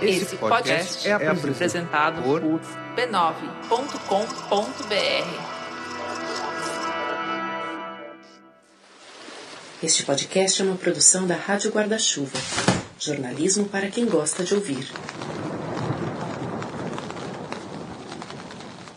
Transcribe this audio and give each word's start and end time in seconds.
Esse 0.00 0.36
podcast 0.36 1.08
é 1.08 1.12
apresentado 1.12 2.22
por 2.22 2.40
b9.com.br. 2.40 3.26
Este 9.82 10.04
podcast 10.04 10.62
é 10.62 10.64
uma 10.64 10.76
produção 10.76 11.26
da 11.26 11.34
Rádio 11.34 11.72
Guarda-Chuva. 11.72 12.38
Jornalismo 12.96 13.64
para 13.64 13.88
quem 13.88 14.06
gosta 14.06 14.44
de 14.44 14.54
ouvir. 14.54 14.88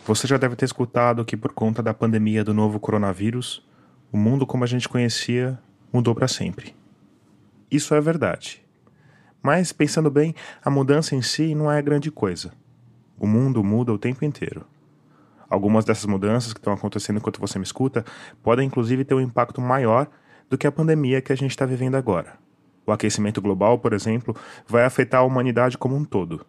Você 0.05 0.27
já 0.27 0.37
deve 0.37 0.55
ter 0.55 0.65
escutado 0.65 1.25
que, 1.25 1.35
por 1.35 1.51
conta 1.51 1.81
da 1.81 1.95
pandemia 1.95 2.43
do 2.43 2.53
novo 2.53 2.79
coronavírus, 2.79 3.67
o 4.11 4.17
mundo 4.17 4.45
como 4.45 4.63
a 4.63 4.67
gente 4.67 4.87
conhecia 4.87 5.57
mudou 5.91 6.13
para 6.13 6.27
sempre. 6.27 6.78
Isso 7.71 7.93
é 7.93 8.01
verdade. 8.01 8.65
Mas, 9.41 9.71
pensando 9.71 10.09
bem, 10.09 10.35
a 10.63 10.69
mudança 10.69 11.15
em 11.15 11.21
si 11.21 11.53
não 11.55 11.71
é 11.71 11.81
grande 11.81 12.11
coisa. 12.11 12.51
O 13.17 13.27
mundo 13.27 13.63
muda 13.63 13.93
o 13.93 13.97
tempo 13.97 14.25
inteiro. 14.25 14.65
Algumas 15.49 15.85
dessas 15.85 16.05
mudanças 16.05 16.53
que 16.53 16.59
estão 16.59 16.73
acontecendo 16.73 17.17
enquanto 17.17 17.39
você 17.39 17.57
me 17.57 17.65
escuta 17.65 18.05
podem 18.43 18.67
inclusive 18.67 19.03
ter 19.03 19.15
um 19.15 19.21
impacto 19.21 19.59
maior 19.59 20.07
do 20.49 20.57
que 20.57 20.67
a 20.67 20.71
pandemia 20.71 21.21
que 21.21 21.31
a 21.31 21.35
gente 21.35 21.51
está 21.51 21.65
vivendo 21.65 21.95
agora. 21.95 22.37
O 22.85 22.91
aquecimento 22.91 23.41
global, 23.41 23.77
por 23.79 23.93
exemplo, 23.93 24.35
vai 24.67 24.83
afetar 24.83 25.21
a 25.21 25.23
humanidade 25.23 25.77
como 25.77 25.95
um 25.95 26.03
todo. 26.03 26.45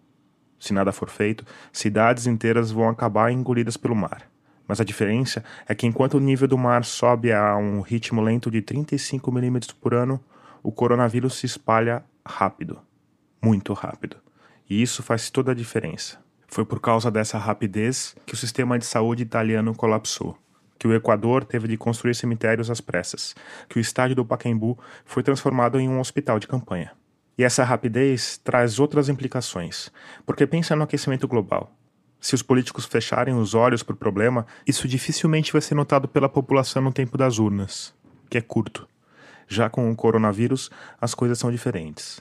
Se 0.58 0.72
nada 0.72 0.92
for 0.92 1.08
feito, 1.08 1.44
cidades 1.72 2.26
inteiras 2.26 2.70
vão 2.70 2.88
acabar 2.88 3.32
engolidas 3.32 3.76
pelo 3.76 3.94
mar. 3.94 4.30
Mas 4.66 4.80
a 4.80 4.84
diferença 4.84 5.42
é 5.66 5.74
que 5.74 5.86
enquanto 5.86 6.14
o 6.14 6.20
nível 6.20 6.46
do 6.46 6.56
mar 6.56 6.84
sobe 6.84 7.32
a 7.32 7.56
um 7.56 7.80
ritmo 7.80 8.20
lento 8.22 8.50
de 8.50 8.62
35 8.62 9.32
milímetros 9.32 9.72
por 9.72 9.94
ano, 9.94 10.20
o 10.62 10.70
coronavírus 10.72 11.34
se 11.34 11.46
espalha 11.46 12.04
rápido, 12.26 12.78
muito 13.42 13.72
rápido. 13.72 14.16
E 14.68 14.80
isso 14.80 15.02
faz 15.02 15.30
toda 15.30 15.52
a 15.52 15.54
diferença. 15.54 16.18
Foi 16.46 16.64
por 16.64 16.80
causa 16.80 17.10
dessa 17.10 17.38
rapidez 17.38 18.14
que 18.26 18.34
o 18.34 18.36
sistema 18.36 18.78
de 18.78 18.84
saúde 18.84 19.22
italiano 19.22 19.74
colapsou, 19.74 20.36
que 20.78 20.88
o 20.88 20.94
Equador 20.94 21.44
teve 21.44 21.68
de 21.68 21.76
construir 21.76 22.14
cemitérios 22.14 22.70
às 22.70 22.80
pressas, 22.80 23.34
que 23.68 23.78
o 23.78 23.80
estádio 23.80 24.16
do 24.16 24.24
Pacaembu 24.24 24.78
foi 25.04 25.22
transformado 25.22 25.78
em 25.78 25.88
um 25.88 26.00
hospital 26.00 26.38
de 26.38 26.48
campanha. 26.48 26.92
E 27.38 27.44
essa 27.44 27.64
rapidez 27.64 28.36
traz 28.38 28.78
outras 28.78 29.08
implicações, 29.08 29.90
porque 30.26 30.46
pensa 30.46 30.76
no 30.76 30.82
aquecimento 30.82 31.26
global. 31.26 31.72
Se 32.20 32.34
os 32.34 32.42
políticos 32.42 32.84
fecharem 32.84 33.34
os 33.34 33.54
olhos 33.54 33.82
para 33.82 33.94
o 33.94 33.96
problema, 33.96 34.46
isso 34.66 34.86
dificilmente 34.86 35.52
vai 35.52 35.62
ser 35.62 35.74
notado 35.74 36.06
pela 36.06 36.28
população 36.28 36.82
no 36.82 36.92
tempo 36.92 37.16
das 37.16 37.38
urnas, 37.38 37.94
que 38.28 38.36
é 38.36 38.42
curto. 38.42 38.86
Já 39.52 39.68
com 39.68 39.90
o 39.90 39.96
coronavírus, 39.96 40.70
as 41.00 41.12
coisas 41.12 41.36
são 41.36 41.50
diferentes. 41.50 42.20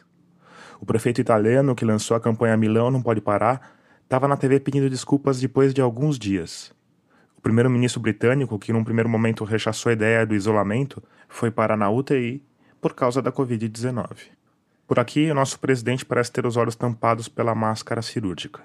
O 0.82 0.86
prefeito 0.86 1.22
italiano 1.22 1.76
que 1.76 1.86
lançou 1.86 2.18
a 2.18 2.20
campanha 2.20 2.58
Milão 2.58 2.90
não 2.90 3.04
pode 3.04 3.22
parar 3.22 3.78
estava 4.02 4.28
na 4.28 4.36
TV 4.36 4.60
pedindo 4.60 4.90
desculpas 4.90 5.40
depois 5.40 5.72
de 5.72 5.80
alguns 5.80 6.18
dias. 6.18 6.74
O 7.38 7.42
primeiro-ministro 7.42 8.02
britânico, 8.02 8.58
que 8.58 8.74
num 8.74 8.84
primeiro 8.84 9.08
momento 9.08 9.44
rechaçou 9.44 9.92
a 9.92 9.94
ideia 9.94 10.26
do 10.26 10.34
isolamento, 10.34 11.04
foi 11.28 11.52
parar 11.52 11.78
na 11.78 11.88
UTI 11.88 12.44
por 12.82 12.96
causa 12.96 13.22
da 13.22 13.32
Covid-19. 13.32 14.08
Por 14.88 14.98
aqui, 14.98 15.30
o 15.30 15.36
nosso 15.36 15.60
presidente 15.60 16.04
parece 16.04 16.32
ter 16.32 16.48
os 16.48 16.58
olhos 16.58 16.76
tampados 16.76 17.28
pela 17.28 17.54
máscara 17.54 18.02
cirúrgica. 18.02 18.64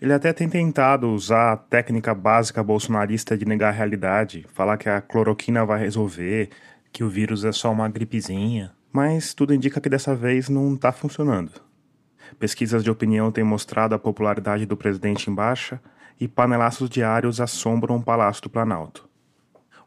Ele 0.00 0.12
até 0.12 0.32
tem 0.32 0.48
tentado 0.48 1.10
usar 1.10 1.52
a 1.52 1.56
técnica 1.56 2.14
básica 2.14 2.62
bolsonarista 2.62 3.36
de 3.36 3.44
negar 3.44 3.68
a 3.68 3.76
realidade, 3.76 4.46
falar 4.54 4.78
que 4.78 4.88
a 4.88 5.00
cloroquina 5.00 5.64
vai 5.64 5.80
resolver, 5.80 6.48
que 6.94 7.02
o 7.02 7.08
vírus 7.10 7.44
é 7.44 7.50
só 7.50 7.72
uma 7.72 7.88
gripezinha, 7.88 8.72
mas 8.92 9.34
tudo 9.34 9.52
indica 9.52 9.80
que 9.80 9.88
dessa 9.88 10.14
vez 10.14 10.48
não 10.48 10.74
está 10.74 10.92
funcionando. 10.92 11.50
Pesquisas 12.38 12.84
de 12.84 12.90
opinião 12.90 13.32
têm 13.32 13.42
mostrado 13.42 13.96
a 13.96 13.98
popularidade 13.98 14.64
do 14.64 14.76
presidente 14.76 15.28
em 15.28 15.34
baixa 15.34 15.80
e 16.20 16.28
panelaços 16.28 16.88
diários 16.88 17.40
assombram 17.40 17.96
o 17.96 18.02
Palácio 18.02 18.44
do 18.44 18.48
Planalto. 18.48 19.08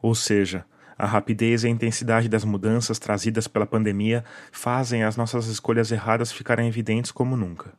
Ou 0.02 0.14
seja, 0.14 0.66
a 0.98 1.06
rapidez 1.06 1.64
e 1.64 1.68
a 1.68 1.70
intensidade 1.70 2.28
das 2.28 2.44
mudanças 2.44 3.00
trazidas 3.00 3.48
pela 3.48 3.66
pandemia 3.66 4.26
fazem 4.52 5.06
as 5.06 5.16
nossas 5.16 5.48
escolhas 5.48 5.94
erradas 5.94 6.34
ficarem 6.34 6.68
evidentes 6.68 7.10
como 7.10 7.38
nunca. 7.38 7.72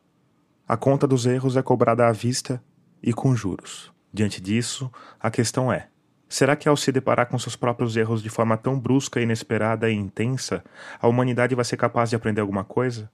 A 0.66 0.74
conta 0.74 1.06
dos 1.06 1.26
erros 1.26 1.54
é 1.54 1.60
cobrada 1.60 2.08
à 2.08 2.12
vista 2.12 2.64
e 3.02 3.12
com 3.12 3.36
juros. 3.36 3.92
Diante 4.10 4.40
disso, 4.40 4.90
a 5.20 5.30
questão 5.30 5.70
é: 5.70 5.88
Será 6.28 6.54
que 6.54 6.68
ao 6.68 6.76
se 6.76 6.92
deparar 6.92 7.26
com 7.26 7.38
seus 7.38 7.56
próprios 7.56 7.96
erros 7.96 8.22
de 8.22 8.28
forma 8.28 8.54
tão 8.58 8.78
brusca, 8.78 9.18
inesperada 9.18 9.90
e 9.90 9.94
intensa, 9.94 10.62
a 11.00 11.08
humanidade 11.08 11.54
vai 11.54 11.64
ser 11.64 11.78
capaz 11.78 12.10
de 12.10 12.16
aprender 12.16 12.42
alguma 12.42 12.62
coisa? 12.62 13.10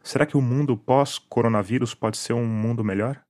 Será 0.00 0.24
que 0.24 0.36
o 0.36 0.40
mundo 0.40 0.76
pós-coronavírus 0.76 1.92
pode 1.92 2.16
ser 2.16 2.34
um 2.34 2.46
mundo 2.46 2.84
melhor? 2.84 3.20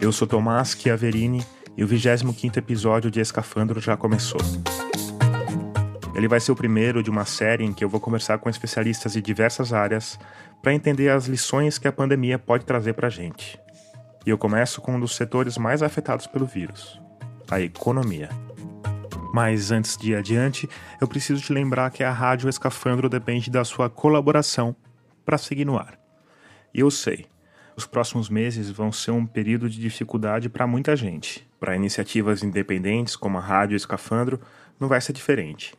Eu 0.00 0.10
sou 0.10 0.26
Tomás 0.26 0.72
Chiaverini 0.72 1.46
e 1.76 1.84
o 1.84 1.86
25 1.86 2.58
episódio 2.58 3.08
de 3.08 3.20
Escafandro 3.20 3.78
já 3.78 3.96
começou. 3.96 4.40
Ele 6.18 6.26
vai 6.26 6.40
ser 6.40 6.50
o 6.50 6.56
primeiro 6.56 7.00
de 7.00 7.10
uma 7.10 7.24
série 7.24 7.64
em 7.64 7.72
que 7.72 7.84
eu 7.84 7.88
vou 7.88 8.00
conversar 8.00 8.38
com 8.38 8.50
especialistas 8.50 9.12
de 9.12 9.22
diversas 9.22 9.72
áreas 9.72 10.18
para 10.60 10.74
entender 10.74 11.10
as 11.10 11.26
lições 11.26 11.78
que 11.78 11.86
a 11.86 11.92
pandemia 11.92 12.36
pode 12.36 12.64
trazer 12.64 12.94
para 12.94 13.06
a 13.06 13.10
gente. 13.10 13.56
E 14.26 14.30
eu 14.30 14.36
começo 14.36 14.80
com 14.80 14.96
um 14.96 15.00
dos 15.00 15.14
setores 15.14 15.56
mais 15.56 15.80
afetados 15.80 16.26
pelo 16.26 16.44
vírus, 16.44 17.00
a 17.48 17.60
economia. 17.60 18.30
Mas 19.32 19.70
antes 19.70 19.96
de 19.96 20.10
ir 20.10 20.16
adiante, 20.16 20.68
eu 21.00 21.06
preciso 21.06 21.40
te 21.40 21.52
lembrar 21.52 21.88
que 21.92 22.02
a 22.02 22.10
Rádio 22.10 22.48
Escafandro 22.48 23.08
depende 23.08 23.48
da 23.48 23.64
sua 23.64 23.88
colaboração 23.88 24.74
para 25.24 25.38
seguir 25.38 25.66
no 25.66 25.78
ar. 25.78 25.96
E 26.74 26.80
eu 26.80 26.90
sei, 26.90 27.26
os 27.76 27.86
próximos 27.86 28.28
meses 28.28 28.72
vão 28.72 28.90
ser 28.90 29.12
um 29.12 29.24
período 29.24 29.70
de 29.70 29.78
dificuldade 29.78 30.48
para 30.48 30.66
muita 30.66 30.96
gente. 30.96 31.48
Para 31.60 31.76
iniciativas 31.76 32.42
independentes 32.42 33.14
como 33.14 33.38
a 33.38 33.40
Rádio 33.40 33.76
Escafandro, 33.76 34.40
não 34.80 34.88
vai 34.88 35.00
ser 35.00 35.12
diferente. 35.12 35.78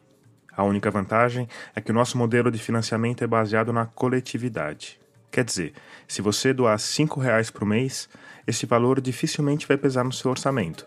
A 0.60 0.64
única 0.64 0.92
vantagem 0.92 1.48
é 1.74 1.80
que 1.80 1.90
o 1.90 1.94
nosso 1.94 2.18
modelo 2.18 2.52
de 2.52 2.60
financiamento 2.60 3.24
é 3.24 3.28
baseado 3.28 3.72
na 3.72 3.86
coletividade. 3.86 5.00
Quer 5.32 5.46
dizer, 5.46 5.72
se 6.06 6.22
você 6.22 6.52
doar 6.52 6.78
R$ 6.78 7.06
reais 7.22 7.50
por 7.50 7.64
mês, 7.64 8.10
esse 8.46 8.66
valor 8.66 9.00
dificilmente 9.00 9.66
vai 9.66 9.78
pesar 9.78 10.04
no 10.04 10.12
seu 10.12 10.30
orçamento. 10.30 10.86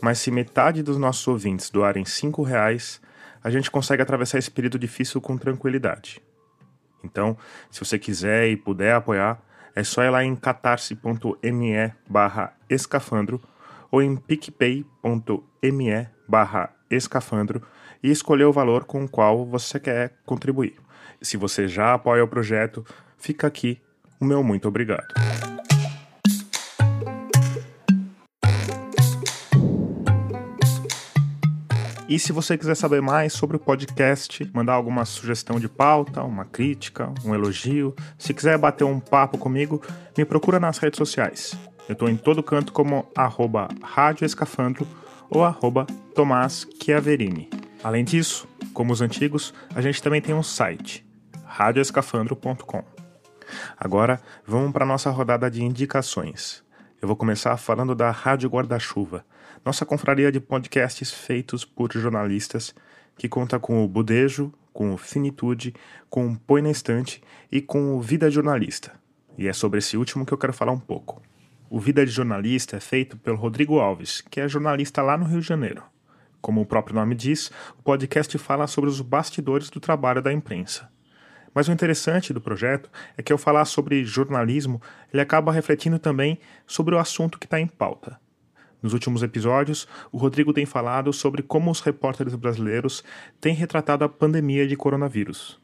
Mas 0.00 0.18
se 0.18 0.30
metade 0.30 0.82
dos 0.82 0.96
nossos 0.96 1.28
ouvintes 1.28 1.68
doarem 1.68 2.04
R$ 2.04 2.44
reais, 2.46 2.98
a 3.44 3.50
gente 3.50 3.70
consegue 3.70 4.00
atravessar 4.00 4.38
esse 4.38 4.50
período 4.50 4.78
difícil 4.78 5.20
com 5.20 5.36
tranquilidade. 5.36 6.22
Então, 7.04 7.36
se 7.70 7.80
você 7.80 7.98
quiser 7.98 8.48
e 8.48 8.56
puder 8.56 8.94
apoiar, 8.94 9.42
é 9.74 9.84
só 9.84 10.04
ir 10.04 10.08
lá 10.08 10.24
em 10.24 10.34
catarse.me 10.34 11.92
escafandro 12.70 13.42
ou 13.90 14.00
em 14.00 14.16
picpay.me 14.16 14.86
escafandro 16.90 17.62
e 18.02 18.10
escolher 18.10 18.44
o 18.44 18.52
valor 18.52 18.84
com 18.84 19.04
o 19.04 19.08
qual 19.08 19.44
você 19.44 19.80
quer 19.80 20.12
contribuir. 20.24 20.74
Se 21.20 21.36
você 21.36 21.66
já 21.66 21.94
apoia 21.94 22.22
o 22.22 22.28
projeto, 22.28 22.84
fica 23.16 23.46
aqui 23.46 23.80
o 24.20 24.24
meu 24.24 24.42
muito 24.42 24.68
obrigado. 24.68 25.14
E 32.08 32.20
se 32.20 32.32
você 32.32 32.56
quiser 32.56 32.76
saber 32.76 33.02
mais 33.02 33.32
sobre 33.32 33.56
o 33.56 33.60
podcast, 33.60 34.48
mandar 34.54 34.74
alguma 34.74 35.04
sugestão 35.04 35.58
de 35.58 35.68
pauta, 35.68 36.22
uma 36.22 36.44
crítica, 36.44 37.12
um 37.24 37.34
elogio, 37.34 37.96
se 38.16 38.32
quiser 38.32 38.56
bater 38.56 38.84
um 38.84 39.00
papo 39.00 39.36
comigo, 39.36 39.82
me 40.16 40.24
procura 40.24 40.60
nas 40.60 40.78
redes 40.78 40.98
sociais. 40.98 41.58
Eu 41.88 41.94
estou 41.94 42.08
em 42.08 42.16
todo 42.16 42.44
canto 42.44 42.72
como 42.72 43.10
arroba 43.16 43.66
Rádio 43.82 44.24
ou 45.30 45.44
arroba 45.44 45.86
Tomás 46.14 46.66
Chiaverini. 46.82 47.50
Além 47.82 48.04
disso, 48.04 48.48
como 48.72 48.92
os 48.92 49.00
antigos, 49.00 49.54
a 49.74 49.80
gente 49.80 50.02
também 50.02 50.20
tem 50.20 50.34
um 50.34 50.42
site, 50.42 51.06
radioescafandro.com. 51.44 52.84
Agora, 53.78 54.20
vamos 54.44 54.72
para 54.72 54.84
a 54.84 54.88
nossa 54.88 55.10
rodada 55.10 55.50
de 55.50 55.62
indicações. 55.62 56.64
Eu 57.00 57.08
vou 57.08 57.16
começar 57.16 57.56
falando 57.56 57.94
da 57.94 58.10
Rádio 58.10 58.48
Guarda-Chuva, 58.48 59.24
nossa 59.64 59.84
confraria 59.84 60.30
de 60.30 60.40
podcasts 60.40 61.10
feitos 61.10 61.64
por 61.64 61.92
jornalistas 61.92 62.74
que 63.18 63.28
conta 63.28 63.58
com 63.58 63.84
o 63.84 63.88
Budejo, 63.88 64.52
com 64.72 64.92
o 64.92 64.96
Finitude, 64.96 65.74
com 66.08 66.28
o 66.28 66.38
Põe 66.38 66.62
na 66.62 66.70
Estante 66.70 67.22
e 67.50 67.60
com 67.60 67.96
o 67.96 68.00
Vida 68.00 68.30
Jornalista. 68.30 68.92
E 69.38 69.48
é 69.48 69.52
sobre 69.52 69.78
esse 69.78 69.96
último 69.96 70.24
que 70.24 70.32
eu 70.32 70.38
quero 70.38 70.52
falar 70.52 70.72
um 70.72 70.78
pouco. 70.78 71.22
O 71.68 71.80
Vida 71.80 72.06
de 72.06 72.12
Jornalista 72.12 72.76
é 72.76 72.80
feito 72.80 73.16
pelo 73.16 73.36
Rodrigo 73.36 73.80
Alves, 73.80 74.20
que 74.20 74.40
é 74.40 74.46
jornalista 74.46 75.02
lá 75.02 75.18
no 75.18 75.24
Rio 75.24 75.40
de 75.40 75.48
Janeiro. 75.48 75.82
Como 76.40 76.60
o 76.60 76.66
próprio 76.66 76.94
nome 76.94 77.16
diz, 77.16 77.50
o 77.76 77.82
podcast 77.82 78.38
fala 78.38 78.68
sobre 78.68 78.88
os 78.88 79.00
bastidores 79.00 79.68
do 79.68 79.80
trabalho 79.80 80.22
da 80.22 80.32
imprensa. 80.32 80.88
Mas 81.52 81.66
o 81.66 81.72
interessante 81.72 82.32
do 82.32 82.40
projeto 82.40 82.88
é 83.16 83.22
que 83.22 83.32
ao 83.32 83.38
falar 83.38 83.64
sobre 83.64 84.04
jornalismo, 84.04 84.80
ele 85.12 85.20
acaba 85.20 85.50
refletindo 85.50 85.98
também 85.98 86.38
sobre 86.68 86.94
o 86.94 86.98
assunto 86.98 87.36
que 87.36 87.46
está 87.46 87.58
em 87.58 87.66
pauta. 87.66 88.16
Nos 88.80 88.92
últimos 88.92 89.24
episódios, 89.24 89.88
o 90.12 90.18
Rodrigo 90.18 90.52
tem 90.52 90.66
falado 90.66 91.12
sobre 91.12 91.42
como 91.42 91.68
os 91.68 91.80
repórteres 91.80 92.36
brasileiros 92.36 93.02
têm 93.40 93.54
retratado 93.54 94.04
a 94.04 94.08
pandemia 94.08 94.68
de 94.68 94.76
coronavírus. 94.76 95.58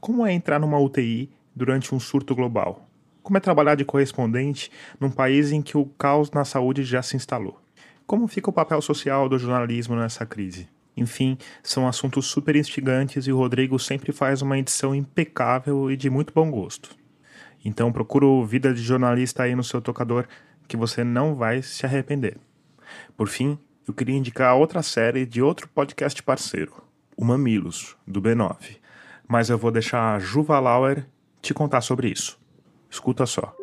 Como 0.00 0.26
é 0.26 0.32
entrar 0.32 0.58
numa 0.58 0.80
UTI 0.80 1.30
durante 1.54 1.94
um 1.94 2.00
surto 2.00 2.34
global? 2.34 2.88
Como 3.26 3.38
é 3.38 3.40
trabalhar 3.40 3.74
de 3.74 3.84
correspondente 3.84 4.70
num 5.00 5.10
país 5.10 5.50
em 5.50 5.60
que 5.60 5.76
o 5.76 5.84
caos 5.84 6.30
na 6.30 6.44
saúde 6.44 6.84
já 6.84 7.02
se 7.02 7.16
instalou? 7.16 7.60
Como 8.06 8.28
fica 8.28 8.48
o 8.48 8.52
papel 8.52 8.80
social 8.80 9.28
do 9.28 9.36
jornalismo 9.36 9.96
nessa 9.96 10.24
crise? 10.24 10.68
Enfim, 10.96 11.36
são 11.60 11.88
assuntos 11.88 12.26
super 12.26 12.54
instigantes 12.54 13.26
e 13.26 13.32
o 13.32 13.36
Rodrigo 13.36 13.80
sempre 13.80 14.12
faz 14.12 14.42
uma 14.42 14.56
edição 14.56 14.94
impecável 14.94 15.90
e 15.90 15.96
de 15.96 16.08
muito 16.08 16.32
bom 16.32 16.48
gosto. 16.48 16.94
Então 17.64 17.90
procura 17.90 18.24
o 18.24 18.46
Vida 18.46 18.72
de 18.72 18.80
Jornalista 18.80 19.42
aí 19.42 19.56
no 19.56 19.64
seu 19.64 19.80
tocador 19.80 20.28
que 20.68 20.76
você 20.76 21.02
não 21.02 21.34
vai 21.34 21.62
se 21.62 21.84
arrepender. 21.84 22.38
Por 23.16 23.26
fim, 23.26 23.58
eu 23.88 23.92
queria 23.92 24.14
indicar 24.14 24.54
outra 24.54 24.84
série 24.84 25.26
de 25.26 25.42
outro 25.42 25.66
podcast 25.66 26.22
parceiro, 26.22 26.80
o 27.16 27.24
Mamilos, 27.24 27.96
do 28.06 28.22
B9. 28.22 28.76
Mas 29.26 29.50
eu 29.50 29.58
vou 29.58 29.72
deixar 29.72 30.14
a 30.14 30.20
Juva 30.20 30.60
Lauer 30.60 31.04
te 31.42 31.52
contar 31.52 31.80
sobre 31.80 32.08
isso. 32.08 32.45
Escuta 32.96 33.26
só. 33.26 33.54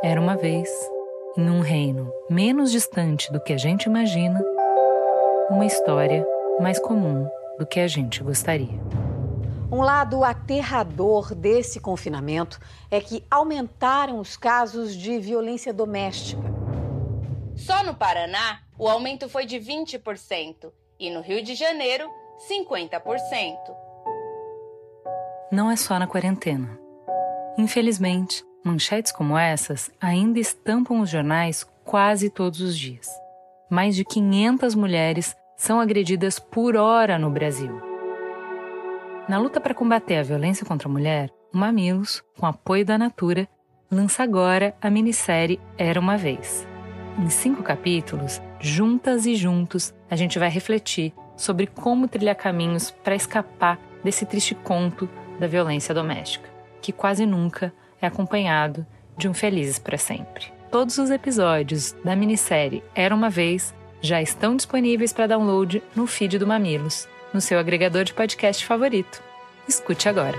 Era 0.00 0.20
uma 0.20 0.36
vez, 0.36 0.70
em 1.36 1.50
um 1.50 1.58
reino 1.58 2.08
menos 2.30 2.70
distante 2.70 3.32
do 3.32 3.42
que 3.42 3.52
a 3.52 3.58
gente 3.58 3.86
imagina, 3.86 4.40
uma 5.50 5.66
história 5.66 6.24
mais 6.60 6.78
comum 6.78 7.28
do 7.58 7.66
que 7.66 7.80
a 7.80 7.88
gente 7.88 8.22
gostaria. 8.22 8.80
Um 9.72 9.82
lado 9.82 10.22
aterrador 10.22 11.34
desse 11.34 11.80
confinamento 11.80 12.60
é 12.92 13.00
que 13.00 13.24
aumentaram 13.28 14.20
os 14.20 14.36
casos 14.36 14.94
de 14.94 15.18
violência 15.18 15.72
doméstica. 15.72 16.48
Só 17.56 17.82
no 17.82 17.92
Paraná, 17.92 18.60
o 18.78 18.88
aumento 18.88 19.28
foi 19.28 19.46
de 19.46 19.58
20% 19.58 20.70
e 20.96 21.10
no 21.10 21.22
Rio 21.22 21.42
de 21.42 21.56
Janeiro, 21.56 22.08
50%. 22.48 23.56
Não 25.50 25.68
é 25.68 25.74
só 25.74 25.98
na 25.98 26.06
quarentena. 26.06 26.81
Infelizmente, 27.58 28.44
manchetes 28.64 29.12
como 29.12 29.36
essas 29.36 29.90
ainda 30.00 30.38
estampam 30.38 31.00
os 31.00 31.10
jornais 31.10 31.66
quase 31.84 32.30
todos 32.30 32.60
os 32.60 32.78
dias. 32.78 33.08
Mais 33.70 33.94
de 33.94 34.04
500 34.04 34.74
mulheres 34.74 35.36
são 35.56 35.80
agredidas 35.80 36.38
por 36.38 36.76
hora 36.76 37.18
no 37.18 37.30
Brasil. 37.30 37.80
Na 39.28 39.38
luta 39.38 39.60
para 39.60 39.74
combater 39.74 40.16
a 40.16 40.22
violência 40.22 40.66
contra 40.66 40.88
a 40.88 40.92
mulher, 40.92 41.30
o 41.52 41.58
Mamilos, 41.58 42.22
com 42.38 42.46
apoio 42.46 42.84
da 42.84 42.98
Natura, 42.98 43.48
lança 43.90 44.22
agora 44.22 44.74
a 44.80 44.90
minissérie 44.90 45.60
Era 45.76 46.00
uma 46.00 46.16
Vez. 46.16 46.66
Em 47.18 47.28
cinco 47.28 47.62
capítulos, 47.62 48.40
juntas 48.58 49.26
e 49.26 49.34
juntos, 49.36 49.94
a 50.10 50.16
gente 50.16 50.38
vai 50.38 50.48
refletir 50.48 51.12
sobre 51.36 51.66
como 51.66 52.08
trilhar 52.08 52.34
caminhos 52.34 52.90
para 52.90 53.14
escapar 53.14 53.78
desse 54.02 54.24
triste 54.24 54.54
conto 54.54 55.08
da 55.38 55.46
violência 55.46 55.94
doméstica, 55.94 56.48
que 56.82 56.92
quase 56.92 57.24
nunca 57.24 57.72
é 58.00 58.06
acompanhado 58.06 58.84
de 59.16 59.28
um 59.28 59.32
felizes 59.32 59.78
para 59.78 59.96
sempre. 59.96 60.52
Todos 60.70 60.98
os 60.98 61.10
episódios 61.10 61.92
da 62.04 62.16
minissérie 62.16 62.82
Era 62.94 63.14
uma 63.14 63.30
Vez 63.30 63.74
já 64.00 64.20
estão 64.20 64.56
disponíveis 64.56 65.12
para 65.12 65.28
download 65.28 65.82
no 65.94 66.06
feed 66.06 66.38
do 66.38 66.46
Mamilos, 66.46 67.08
no 67.32 67.40
seu 67.40 67.58
agregador 67.58 68.04
de 68.04 68.12
podcast 68.12 68.66
favorito. 68.66 69.22
Escute 69.68 70.08
agora. 70.08 70.36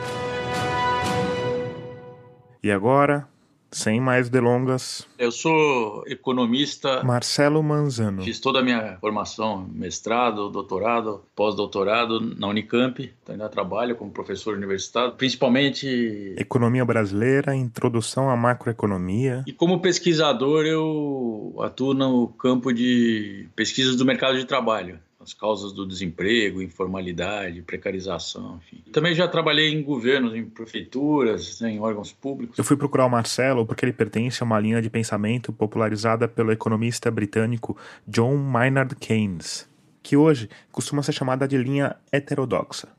E 2.62 2.72
agora, 2.72 3.28
sem 3.74 4.00
mais 4.00 4.30
delongas. 4.30 5.08
Eu 5.18 5.32
sou 5.32 6.04
economista. 6.08 7.04
Marcelo 7.04 7.62
Manzano. 7.62 8.24
Fiz 8.24 8.40
toda 8.40 8.60
a 8.60 8.64
minha 8.64 8.98
formação, 9.00 9.68
mestrado, 9.74 10.50
doutorado, 10.50 11.24
pós-doutorado 11.36 12.20
na 12.20 12.48
Unicamp. 12.48 13.12
Então 13.22 13.34
ainda 13.34 13.50
trabalho 13.50 13.96
como 13.96 14.12
professor 14.12 14.56
universitário, 14.56 15.14
principalmente. 15.14 16.36
Economia 16.38 16.86
brasileira, 16.86 17.56
introdução 17.56 18.30
à 18.30 18.38
macroeconomia. 18.38 19.44
E 19.48 19.54
como 19.54 19.80
pesquisador, 19.80 20.66
eu 20.66 21.56
atuo 21.60 21.94
no 21.94 22.28
campo 22.28 22.72
de 22.74 23.48
pesquisas 23.56 23.96
do 23.96 24.06
mercado 24.06 24.38
de 24.38 24.46
trabalho 24.46 25.00
as 25.24 25.34
causas 25.34 25.72
do 25.72 25.88
desemprego, 25.88 26.62
informalidade, 26.62 27.62
precarização, 27.62 28.58
enfim. 28.58 28.84
Também 28.92 29.16
já 29.16 29.28
trabalhei 29.28 29.70
em 29.70 29.82
governos, 29.82 30.36
em 30.36 30.44
prefeituras, 30.44 31.62
né, 31.62 31.72
em 31.72 31.80
órgãos 31.80 32.12
públicos. 32.12 32.58
Eu 32.58 32.64
fui 32.64 32.76
procurar 32.76 33.06
o 33.06 33.10
Marcelo 33.10 33.66
porque 33.66 33.86
ele 33.86 33.94
pertence 33.94 34.44
a 34.44 34.46
uma 34.46 34.60
linha 34.60 34.82
de 34.82 34.90
pensamento 34.90 35.54
popularizada 35.54 36.28
pelo 36.28 36.52
economista 36.52 37.10
britânico 37.10 37.78
John 38.06 38.36
Maynard 38.36 38.96
Keynes, 38.96 39.68
que 40.02 40.18
hoje 40.18 40.50
costuma 40.72 41.02
ser 41.02 41.14
chamada 41.14 41.48
de 41.48 41.58
linha 41.58 41.96
heterodoxa, 42.12 42.90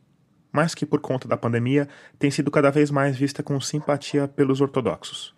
mas 0.50 0.74
que 0.74 0.86
por 0.86 1.00
conta 1.00 1.28
da 1.28 1.36
pandemia 1.36 1.86
tem 2.18 2.30
sido 2.30 2.50
cada 2.50 2.70
vez 2.70 2.90
mais 2.90 3.16
vista 3.16 3.42
com 3.42 3.60
simpatia 3.60 4.26
pelos 4.26 4.62
ortodoxos. 4.62 5.34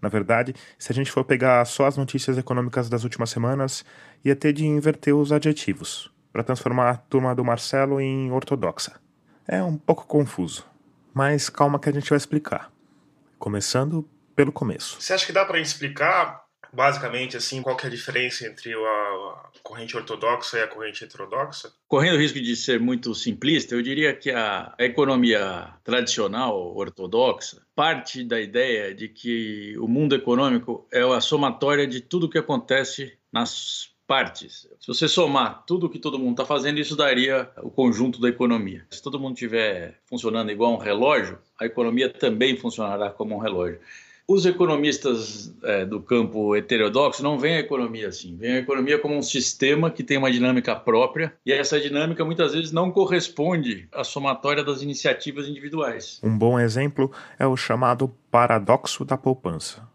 Na 0.00 0.08
verdade, 0.08 0.54
se 0.78 0.90
a 0.92 0.94
gente 0.94 1.10
for 1.10 1.24
pegar 1.24 1.62
só 1.66 1.84
as 1.86 1.96
notícias 1.96 2.38
econômicas 2.38 2.88
das 2.88 3.04
últimas 3.04 3.28
semanas, 3.28 3.84
ia 4.24 4.34
ter 4.34 4.52
de 4.52 4.64
inverter 4.64 5.14
os 5.14 5.30
adjetivos 5.30 6.10
para 6.32 6.42
transformar 6.42 6.90
a 6.90 6.96
turma 6.96 7.34
do 7.34 7.44
Marcelo 7.44 8.00
em 8.00 8.30
ortodoxa. 8.30 9.00
É 9.46 9.62
um 9.62 9.76
pouco 9.76 10.06
confuso, 10.06 10.64
mas 11.12 11.48
calma 11.48 11.78
que 11.78 11.88
a 11.88 11.92
gente 11.92 12.08
vai 12.08 12.16
explicar. 12.16 12.70
Começando 13.38 14.08
pelo 14.36 14.52
começo. 14.52 15.00
Você 15.00 15.12
acha 15.12 15.26
que 15.26 15.32
dá 15.32 15.44
para 15.44 15.58
explicar 15.58 16.44
basicamente 16.72 17.36
assim 17.36 17.62
qual 17.62 17.76
é 17.82 17.86
a 17.86 17.90
diferença 17.90 18.46
entre 18.46 18.72
a, 18.72 19.50
corrente 19.62 19.96
ortodoxa 19.96 20.58
e 20.58 20.62
a 20.62 20.68
corrente 20.68 21.04
heterodoxa? 21.04 21.72
Correndo 21.88 22.14
o 22.14 22.18
risco 22.18 22.40
de 22.40 22.54
ser 22.56 22.80
muito 22.80 23.14
simplista, 23.14 23.74
eu 23.74 23.82
diria 23.82 24.14
que 24.14 24.30
a 24.30 24.74
economia 24.78 25.74
tradicional 25.82 26.74
ortodoxa 26.76 27.62
parte 27.74 28.24
da 28.24 28.40
ideia 28.40 28.94
de 28.94 29.08
que 29.08 29.76
o 29.78 29.88
mundo 29.88 30.14
econômico 30.14 30.86
é 30.92 31.02
a 31.02 31.20
somatória 31.20 31.86
de 31.86 32.00
tudo 32.00 32.26
o 32.26 32.30
que 32.30 32.38
acontece 32.38 33.18
nas 33.32 33.89
partes. 34.10 34.66
Se 34.80 34.88
você 34.88 35.06
somar 35.06 35.62
tudo 35.64 35.86
o 35.86 35.88
que 35.88 36.00
todo 36.00 36.18
mundo 36.18 36.32
está 36.32 36.44
fazendo, 36.44 36.80
isso 36.80 36.96
daria 36.96 37.48
o 37.62 37.70
conjunto 37.70 38.20
da 38.20 38.28
economia. 38.28 38.84
Se 38.90 39.00
todo 39.00 39.20
mundo 39.20 39.34
estiver 39.34 40.00
funcionando 40.04 40.50
igual 40.50 40.72
um 40.72 40.78
relógio, 40.78 41.38
a 41.56 41.64
economia 41.64 42.08
também 42.08 42.56
funcionará 42.56 43.10
como 43.10 43.36
um 43.36 43.38
relógio. 43.38 43.78
Os 44.26 44.44
economistas 44.44 45.54
é, 45.62 45.84
do 45.84 46.00
campo 46.00 46.56
heterodoxo 46.56 47.22
não 47.22 47.38
veem 47.38 47.58
a 47.58 47.60
economia 47.60 48.08
assim, 48.08 48.36
veem 48.36 48.54
a 48.54 48.58
economia 48.58 48.98
como 48.98 49.16
um 49.16 49.22
sistema 49.22 49.92
que 49.92 50.02
tem 50.02 50.18
uma 50.18 50.32
dinâmica 50.32 50.74
própria 50.74 51.32
e 51.46 51.52
essa 51.52 51.80
dinâmica 51.80 52.24
muitas 52.24 52.52
vezes 52.52 52.72
não 52.72 52.90
corresponde 52.90 53.88
à 53.92 54.02
somatória 54.02 54.64
das 54.64 54.82
iniciativas 54.82 55.46
individuais. 55.46 56.20
Um 56.20 56.36
bom 56.36 56.58
exemplo 56.58 57.12
é 57.38 57.46
o 57.46 57.56
chamado 57.56 58.08
paradoxo 58.28 59.04
da 59.04 59.16
poupança. 59.16 59.88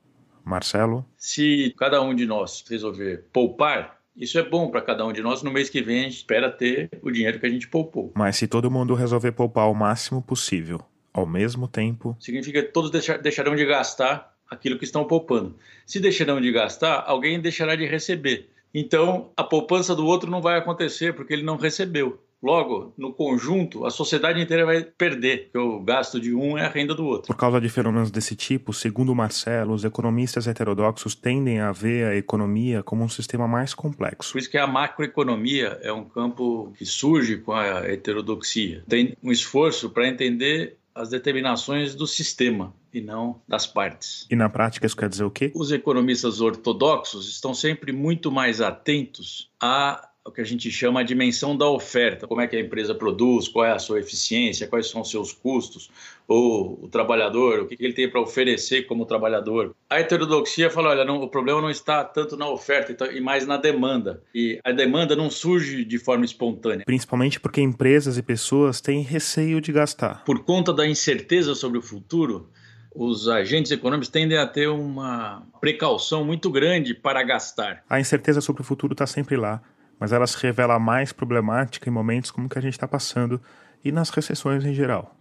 Marcelo? 0.46 1.04
Se 1.18 1.74
cada 1.78 2.02
um 2.02 2.14
de 2.14 2.26
nós 2.26 2.64
resolver 2.70 3.26
poupar, 3.34 3.98
isso 4.16 4.40
é 4.40 4.44
bom 4.44 4.70
para 4.70 4.82
cada 4.82 5.06
um 5.06 5.12
de 5.12 5.22
nós. 5.22 5.44
No 5.44 5.52
mês 5.52 5.70
que 5.70 5.82
vem, 5.82 6.02
a 6.02 6.04
gente 6.04 6.18
espera 6.18 6.50
ter 6.50 6.90
o 7.02 7.12
dinheiro 7.12 7.40
que 7.40 7.46
a 7.46 7.50
gente 7.50 7.68
poupou. 7.68 8.12
Mas 8.16 8.38
se 8.38 8.48
todo 8.48 8.72
mundo 8.72 8.94
resolver 8.94 9.32
poupar 9.34 9.70
o 9.70 9.74
máximo 9.74 10.22
possível, 10.22 10.82
ao 11.14 11.26
mesmo 11.26 11.68
tempo. 11.68 12.16
Significa 12.20 12.62
que 12.62 12.72
todos 12.72 12.92
deixarão 13.22 13.56
de 13.56 13.66
gastar 13.66 14.36
aquilo 14.50 14.78
que 14.78 14.86
estão 14.86 15.06
poupando. 15.06 15.56
Se 15.86 16.00
deixarão 16.00 16.42
de 16.42 16.52
gastar, 16.52 17.04
alguém 17.08 17.40
deixará 17.40 17.76
de 17.76 17.86
receber. 17.86 18.50
Então, 18.74 19.32
a 19.38 19.44
poupança 19.44 19.96
do 19.96 20.06
outro 20.06 20.30
não 20.30 20.42
vai 20.42 20.58
acontecer 20.58 21.14
porque 21.14 21.34
ele 21.34 21.44
não 21.44 21.56
recebeu. 21.56 22.22
Logo, 22.46 22.94
no 22.96 23.12
conjunto, 23.12 23.88
a 23.88 23.90
sociedade 23.90 24.40
inteira 24.40 24.68
vai 24.68 24.84
perder, 24.84 25.46
porque 25.46 25.58
o 25.58 25.80
gasto 25.80 26.20
de 26.20 26.32
um 26.32 26.56
é 26.56 26.64
a 26.64 26.70
renda 26.70 26.94
do 26.94 27.04
outro. 27.04 27.26
Por 27.26 27.36
causa 27.36 27.60
de 27.60 27.68
fenômenos 27.68 28.12
desse 28.12 28.36
tipo, 28.36 28.72
segundo 28.72 29.16
Marcelo, 29.16 29.74
os 29.74 29.84
economistas 29.84 30.46
heterodoxos 30.46 31.16
tendem 31.16 31.60
a 31.60 31.72
ver 31.72 32.06
a 32.06 32.16
economia 32.16 32.84
como 32.84 33.04
um 33.04 33.10
sistema 33.10 33.48
mais 33.48 33.74
complexo. 33.74 34.32
Por 34.32 34.38
isso 34.38 34.52
que 34.52 34.60
a 34.60 34.68
macroeconomia 34.68 35.80
é 35.82 35.92
um 35.92 36.04
campo 36.04 36.72
que 36.78 36.86
surge 36.86 37.38
com 37.38 37.52
a 37.52 37.80
heterodoxia. 37.88 38.84
Tem 38.88 39.18
um 39.24 39.32
esforço 39.32 39.90
para 39.90 40.08
entender 40.08 40.78
as 40.94 41.10
determinações 41.10 41.96
do 41.96 42.06
sistema 42.06 42.72
e 42.94 43.02
não 43.02 43.42
das 43.48 43.66
partes. 43.66 44.28
E 44.30 44.36
na 44.36 44.50
prática 44.50 44.86
isso 44.86 44.96
quer 44.96 45.10
dizer 45.10 45.24
o 45.24 45.32
quê? 45.32 45.52
Os 45.56 45.72
economistas 45.72 46.42
ortodoxos 46.42 47.28
estão 47.28 47.56
sempre 47.56 47.92
muito 47.92 48.32
mais 48.32 48.62
atentos 48.62 49.50
a 49.60 50.10
o 50.26 50.32
que 50.32 50.42
a 50.42 50.44
gente 50.44 50.72
chama 50.72 51.02
a 51.02 51.04
dimensão 51.04 51.56
da 51.56 51.70
oferta, 51.70 52.26
como 52.26 52.42
é 52.42 52.48
que 52.48 52.56
a 52.56 52.60
empresa 52.60 52.96
produz, 52.96 53.48
qual 53.48 53.64
é 53.64 53.72
a 53.72 53.78
sua 53.78 54.00
eficiência, 54.00 54.68
quais 54.68 54.90
são 54.90 55.02
os 55.02 55.12
seus 55.12 55.32
custos, 55.32 55.92
ou 56.28 56.80
o 56.84 56.88
trabalhador, 56.88 57.60
o 57.60 57.68
que 57.68 57.78
ele 57.80 57.94
tem 57.94 58.10
para 58.10 58.20
oferecer 58.20 58.88
como 58.88 59.06
trabalhador. 59.06 59.76
A 59.88 60.00
heterodoxia 60.00 60.72
fala, 60.72 60.90
olha, 60.90 61.06
não, 61.06 61.22
o 61.22 61.30
problema 61.30 61.62
não 61.62 61.70
está 61.70 62.04
tanto 62.04 62.36
na 62.36 62.50
oferta 62.50 62.92
então, 62.92 63.12
e 63.12 63.22
mais 63.22 63.46
na 63.46 63.56
demanda. 63.56 64.24
E 64.34 64.60
a 64.64 64.72
demanda 64.72 65.16
não 65.16 65.30
surge 65.30 65.86
de 65.86 66.00
forma 66.00 66.26
espontânea. 66.26 66.86
Principalmente 66.86 67.40
porque 67.40 67.62
empresas 67.62 68.18
e 68.18 68.24
pessoas 68.24 68.82
têm 68.82 69.04
receio 69.04 69.62
de 69.62 69.72
gastar. 69.72 70.24
Por 70.26 70.44
conta 70.44 70.74
da 70.74 70.88
incerteza 70.88 71.54
sobre 71.54 71.78
o 71.78 71.84
futuro, 71.84 72.50
os 72.96 73.28
agentes 73.28 73.72
econômicos 73.72 74.10
tendem 74.10 74.40
a 74.40 74.48
ter 74.48 74.70
uma 74.70 75.44
precaução 75.62 76.26
muito 76.26 76.50
grande 76.50 76.96
para 76.96 77.22
gastar. 77.22 77.84
A 77.88 78.00
incerteza 78.00 78.42
sobre 78.42 78.64
o 78.64 78.66
futuro 78.66 78.94
está 78.94 79.06
sempre 79.06 79.38
lá 79.38 79.62
mas 80.00 80.12
ela 80.12 80.28
se 80.28 80.38
revela 80.42 80.78
mais 80.80 81.12
problemática 81.12 81.90
em 81.90 81.94
momentos 81.94 82.32
como 82.32 82.50
que 82.50 82.58
a 82.58 82.62
gente 82.62 82.74
está 82.74 82.88
passando 82.88 83.42
e 83.84 83.92
nas 83.92 84.10
recessões 84.10 84.66
em 84.66 84.74
geral. 84.74 85.16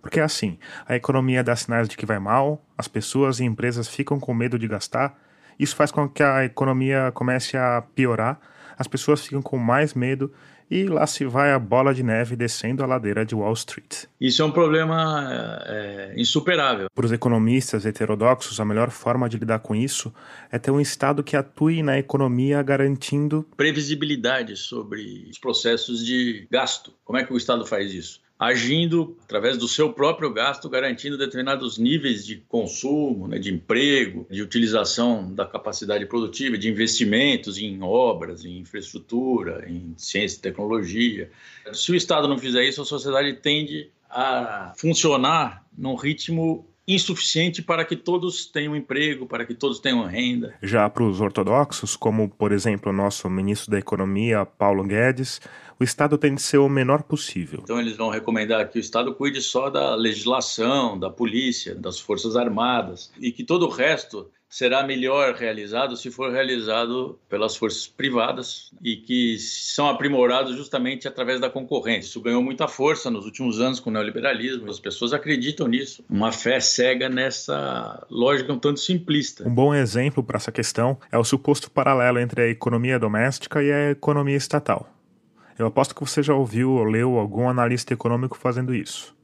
Porque 0.00 0.18
é 0.18 0.22
assim, 0.22 0.58
a 0.86 0.96
economia 0.96 1.44
dá 1.44 1.54
sinais 1.54 1.88
de 1.88 1.96
que 1.96 2.04
vai 2.04 2.18
mal, 2.18 2.64
as 2.76 2.88
pessoas 2.88 3.38
e 3.38 3.44
empresas 3.44 3.88
ficam 3.88 4.18
com 4.18 4.34
medo 4.34 4.58
de 4.58 4.66
gastar, 4.66 5.16
isso 5.58 5.76
faz 5.76 5.92
com 5.92 6.08
que 6.08 6.22
a 6.22 6.44
economia 6.44 7.12
comece 7.14 7.56
a 7.56 7.82
piorar, 7.94 8.40
as 8.76 8.88
pessoas 8.88 9.24
ficam 9.24 9.40
com 9.40 9.56
mais 9.56 9.94
medo 9.94 10.32
e 10.72 10.84
lá 10.84 11.06
se 11.06 11.26
vai 11.26 11.52
a 11.52 11.58
bola 11.58 11.92
de 11.92 12.02
neve 12.02 12.34
descendo 12.34 12.82
a 12.82 12.86
ladeira 12.86 13.26
de 13.26 13.34
Wall 13.34 13.52
Street. 13.52 14.04
Isso 14.18 14.40
é 14.40 14.44
um 14.46 14.50
problema 14.50 15.62
é, 15.66 16.14
insuperável. 16.16 16.88
Para 16.94 17.04
os 17.04 17.12
economistas 17.12 17.84
heterodoxos, 17.84 18.58
a 18.58 18.64
melhor 18.64 18.90
forma 18.90 19.28
de 19.28 19.36
lidar 19.36 19.58
com 19.58 19.74
isso 19.74 20.10
é 20.50 20.58
ter 20.58 20.70
um 20.70 20.80
Estado 20.80 21.22
que 21.22 21.36
atue 21.36 21.82
na 21.82 21.98
economia 21.98 22.62
garantindo 22.62 23.46
previsibilidade 23.54 24.56
sobre 24.56 25.28
os 25.30 25.38
processos 25.38 26.02
de 26.02 26.48
gasto. 26.50 26.94
Como 27.04 27.18
é 27.18 27.24
que 27.24 27.34
o 27.34 27.36
Estado 27.36 27.66
faz 27.66 27.92
isso? 27.92 28.21
Agindo 28.42 29.16
através 29.22 29.56
do 29.56 29.68
seu 29.68 29.92
próprio 29.92 30.28
gasto, 30.32 30.68
garantindo 30.68 31.16
determinados 31.16 31.78
níveis 31.78 32.26
de 32.26 32.38
consumo, 32.48 33.28
né, 33.28 33.38
de 33.38 33.54
emprego, 33.54 34.26
de 34.28 34.42
utilização 34.42 35.32
da 35.32 35.46
capacidade 35.46 36.04
produtiva, 36.06 36.58
de 36.58 36.68
investimentos 36.68 37.56
em 37.56 37.80
obras, 37.84 38.44
em 38.44 38.58
infraestrutura, 38.58 39.64
em 39.70 39.94
ciência 39.96 40.38
e 40.38 40.40
tecnologia. 40.40 41.30
Se 41.72 41.92
o 41.92 41.94
Estado 41.94 42.26
não 42.26 42.36
fizer 42.36 42.64
isso, 42.64 42.82
a 42.82 42.84
sociedade 42.84 43.32
tende 43.34 43.88
a 44.10 44.72
funcionar 44.76 45.64
num 45.78 45.94
ritmo 45.94 46.66
insuficiente 46.86 47.62
para 47.62 47.84
que 47.84 47.96
todos 47.96 48.46
tenham 48.46 48.74
emprego, 48.74 49.26
para 49.26 49.44
que 49.44 49.54
todos 49.54 49.78
tenham 49.78 50.04
renda. 50.04 50.54
Já 50.62 50.88
para 50.90 51.04
os 51.04 51.20
ortodoxos, 51.20 51.96
como 51.96 52.28
por 52.28 52.52
exemplo 52.52 52.90
o 52.90 52.94
nosso 52.94 53.28
ministro 53.30 53.70
da 53.70 53.78
Economia, 53.78 54.44
Paulo 54.44 54.84
Guedes, 54.84 55.40
o 55.78 55.84
Estado 55.84 56.18
tem 56.18 56.34
de 56.34 56.42
ser 56.42 56.58
o 56.58 56.68
menor 56.68 57.02
possível. 57.02 57.60
Então 57.62 57.80
eles 57.80 57.96
vão 57.96 58.08
recomendar 58.10 58.68
que 58.68 58.78
o 58.78 58.80
Estado 58.80 59.14
cuide 59.14 59.40
só 59.40 59.70
da 59.70 59.94
legislação, 59.94 60.98
da 60.98 61.10
polícia, 61.10 61.74
das 61.74 62.00
forças 62.00 62.36
armadas 62.36 63.12
e 63.20 63.30
que 63.30 63.44
todo 63.44 63.66
o 63.66 63.70
resto 63.70 64.30
será 64.52 64.86
melhor 64.86 65.34
realizado 65.34 65.96
se 65.96 66.10
for 66.10 66.30
realizado 66.30 67.18
pelas 67.26 67.56
forças 67.56 67.86
privadas 67.86 68.70
e 68.84 68.96
que 68.96 69.38
são 69.38 69.88
aprimorados 69.88 70.54
justamente 70.54 71.08
através 71.08 71.40
da 71.40 71.48
concorrência. 71.48 72.10
Isso 72.10 72.20
ganhou 72.20 72.42
muita 72.42 72.68
força 72.68 73.10
nos 73.10 73.24
últimos 73.24 73.62
anos 73.62 73.80
com 73.80 73.88
o 73.88 73.92
neoliberalismo. 73.94 74.70
As 74.70 74.78
pessoas 74.78 75.14
acreditam 75.14 75.66
nisso. 75.66 76.04
Uma 76.06 76.30
fé 76.30 76.60
cega 76.60 77.08
nessa 77.08 78.06
lógica 78.10 78.52
um 78.52 78.58
tanto 78.58 78.78
simplista. 78.78 79.48
Um 79.48 79.54
bom 79.54 79.74
exemplo 79.74 80.22
para 80.22 80.36
essa 80.36 80.52
questão 80.52 80.98
é 81.10 81.16
o 81.16 81.24
suposto 81.24 81.70
paralelo 81.70 82.18
entre 82.18 82.42
a 82.42 82.48
economia 82.48 82.98
doméstica 82.98 83.62
e 83.62 83.72
a 83.72 83.90
economia 83.92 84.36
estatal. 84.36 84.86
Eu 85.58 85.66
aposto 85.66 85.94
que 85.94 86.02
você 86.02 86.22
já 86.22 86.34
ouviu 86.34 86.72
ou 86.72 86.84
leu 86.84 87.16
algum 87.16 87.48
analista 87.48 87.94
econômico 87.94 88.36
fazendo 88.36 88.74
isso. 88.74 89.16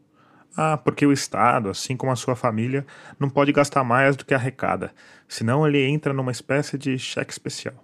Ah, 0.61 0.77
porque 0.77 1.07
o 1.07 1.13
Estado, 1.13 1.71
assim 1.71 1.97
como 1.97 2.11
a 2.11 2.17
sua 2.17 2.35
família, 2.35 2.85
não 3.17 3.31
pode 3.31 3.53
gastar 3.53 3.85
mais 3.85 4.17
do 4.17 4.25
que 4.25 4.35
arrecada, 4.35 4.93
senão 5.29 5.65
ele 5.65 5.81
entra 5.87 6.13
numa 6.13 6.33
espécie 6.33 6.77
de 6.77 6.99
cheque 6.99 7.31
especial. 7.31 7.77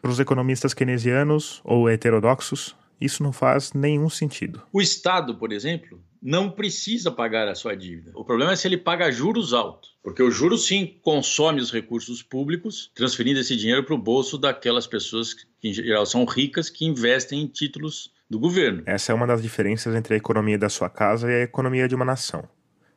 Para 0.00 0.12
os 0.12 0.20
economistas 0.20 0.72
keynesianos 0.72 1.60
ou 1.64 1.90
heterodoxos, 1.90 2.76
isso 3.00 3.24
não 3.24 3.32
faz 3.32 3.72
nenhum 3.72 4.08
sentido. 4.08 4.62
O 4.72 4.80
Estado, 4.80 5.34
por 5.34 5.50
exemplo, 5.50 6.00
não 6.22 6.48
precisa 6.48 7.10
pagar 7.10 7.48
a 7.48 7.54
sua 7.56 7.74
dívida. 7.74 8.12
O 8.14 8.24
problema 8.24 8.52
é 8.52 8.56
se 8.56 8.68
ele 8.68 8.78
paga 8.78 9.10
juros 9.10 9.52
altos, 9.52 9.96
porque 10.00 10.22
o 10.22 10.30
juro 10.30 10.56
sim 10.56 11.00
consome 11.02 11.60
os 11.60 11.72
recursos 11.72 12.22
públicos, 12.22 12.92
transferindo 12.94 13.40
esse 13.40 13.56
dinheiro 13.56 13.82
para 13.82 13.94
o 13.96 13.98
bolso 13.98 14.38
daquelas 14.38 14.86
pessoas 14.86 15.34
que 15.34 15.68
em 15.68 15.72
geral 15.72 16.06
são 16.06 16.24
ricas 16.24 16.70
que 16.70 16.84
investem 16.84 17.42
em 17.42 17.48
títulos 17.48 18.12
do 18.30 18.38
governo. 18.38 18.82
Essa 18.86 19.12
é 19.12 19.14
uma 19.14 19.26
das 19.26 19.42
diferenças 19.42 19.94
entre 19.94 20.14
a 20.14 20.16
economia 20.16 20.56
da 20.56 20.68
sua 20.68 20.88
casa 20.88 21.30
e 21.30 21.34
a 21.34 21.42
economia 21.42 21.88
de 21.88 21.94
uma 21.94 22.04
nação. 22.04 22.48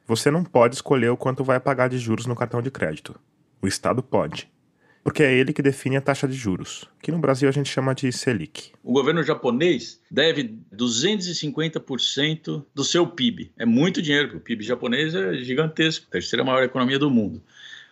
Você 0.06 0.30
não 0.30 0.44
pode 0.44 0.76
escolher 0.76 1.10
o 1.10 1.18
quanto 1.18 1.44
vai 1.44 1.60
pagar 1.60 1.90
de 1.90 1.98
juros 1.98 2.26
no 2.26 2.36
cartão 2.36 2.62
de 2.62 2.70
crédito. 2.70 3.20
O 3.62 3.68
Estado 3.68 4.04
pode 4.04 4.52
porque 5.04 5.22
é 5.22 5.34
ele 5.34 5.52
que 5.52 5.62
define 5.62 5.98
a 5.98 6.02
taxa 6.02 6.28
de 6.28 6.34
juros, 6.34 6.86
que 7.02 7.12
no 7.12 7.20
Brasil 7.20 7.50
a 7.50 7.52
gente 7.52 7.70
chama 7.70 7.94
de 7.94 8.10
Selic. 8.12 8.72
O 8.82 8.94
governo 8.94 9.22
japonês 9.22 10.02
deve 10.10 10.58
250% 10.74 12.66
do 12.74 12.84
seu 12.84 13.06
PIB. 13.06 13.52
É 13.58 13.66
muito 13.66 14.02
dinheiro, 14.02 14.30
porque 14.30 14.38
o 14.38 14.42
PIB 14.42 14.64
japonês 14.64 15.14
é 15.14 15.34
gigantesco, 15.36 16.10
terceira 16.10 16.46
maior 16.46 16.64
economia 16.64 16.98
do 16.98 17.12
mundo. 17.12 17.44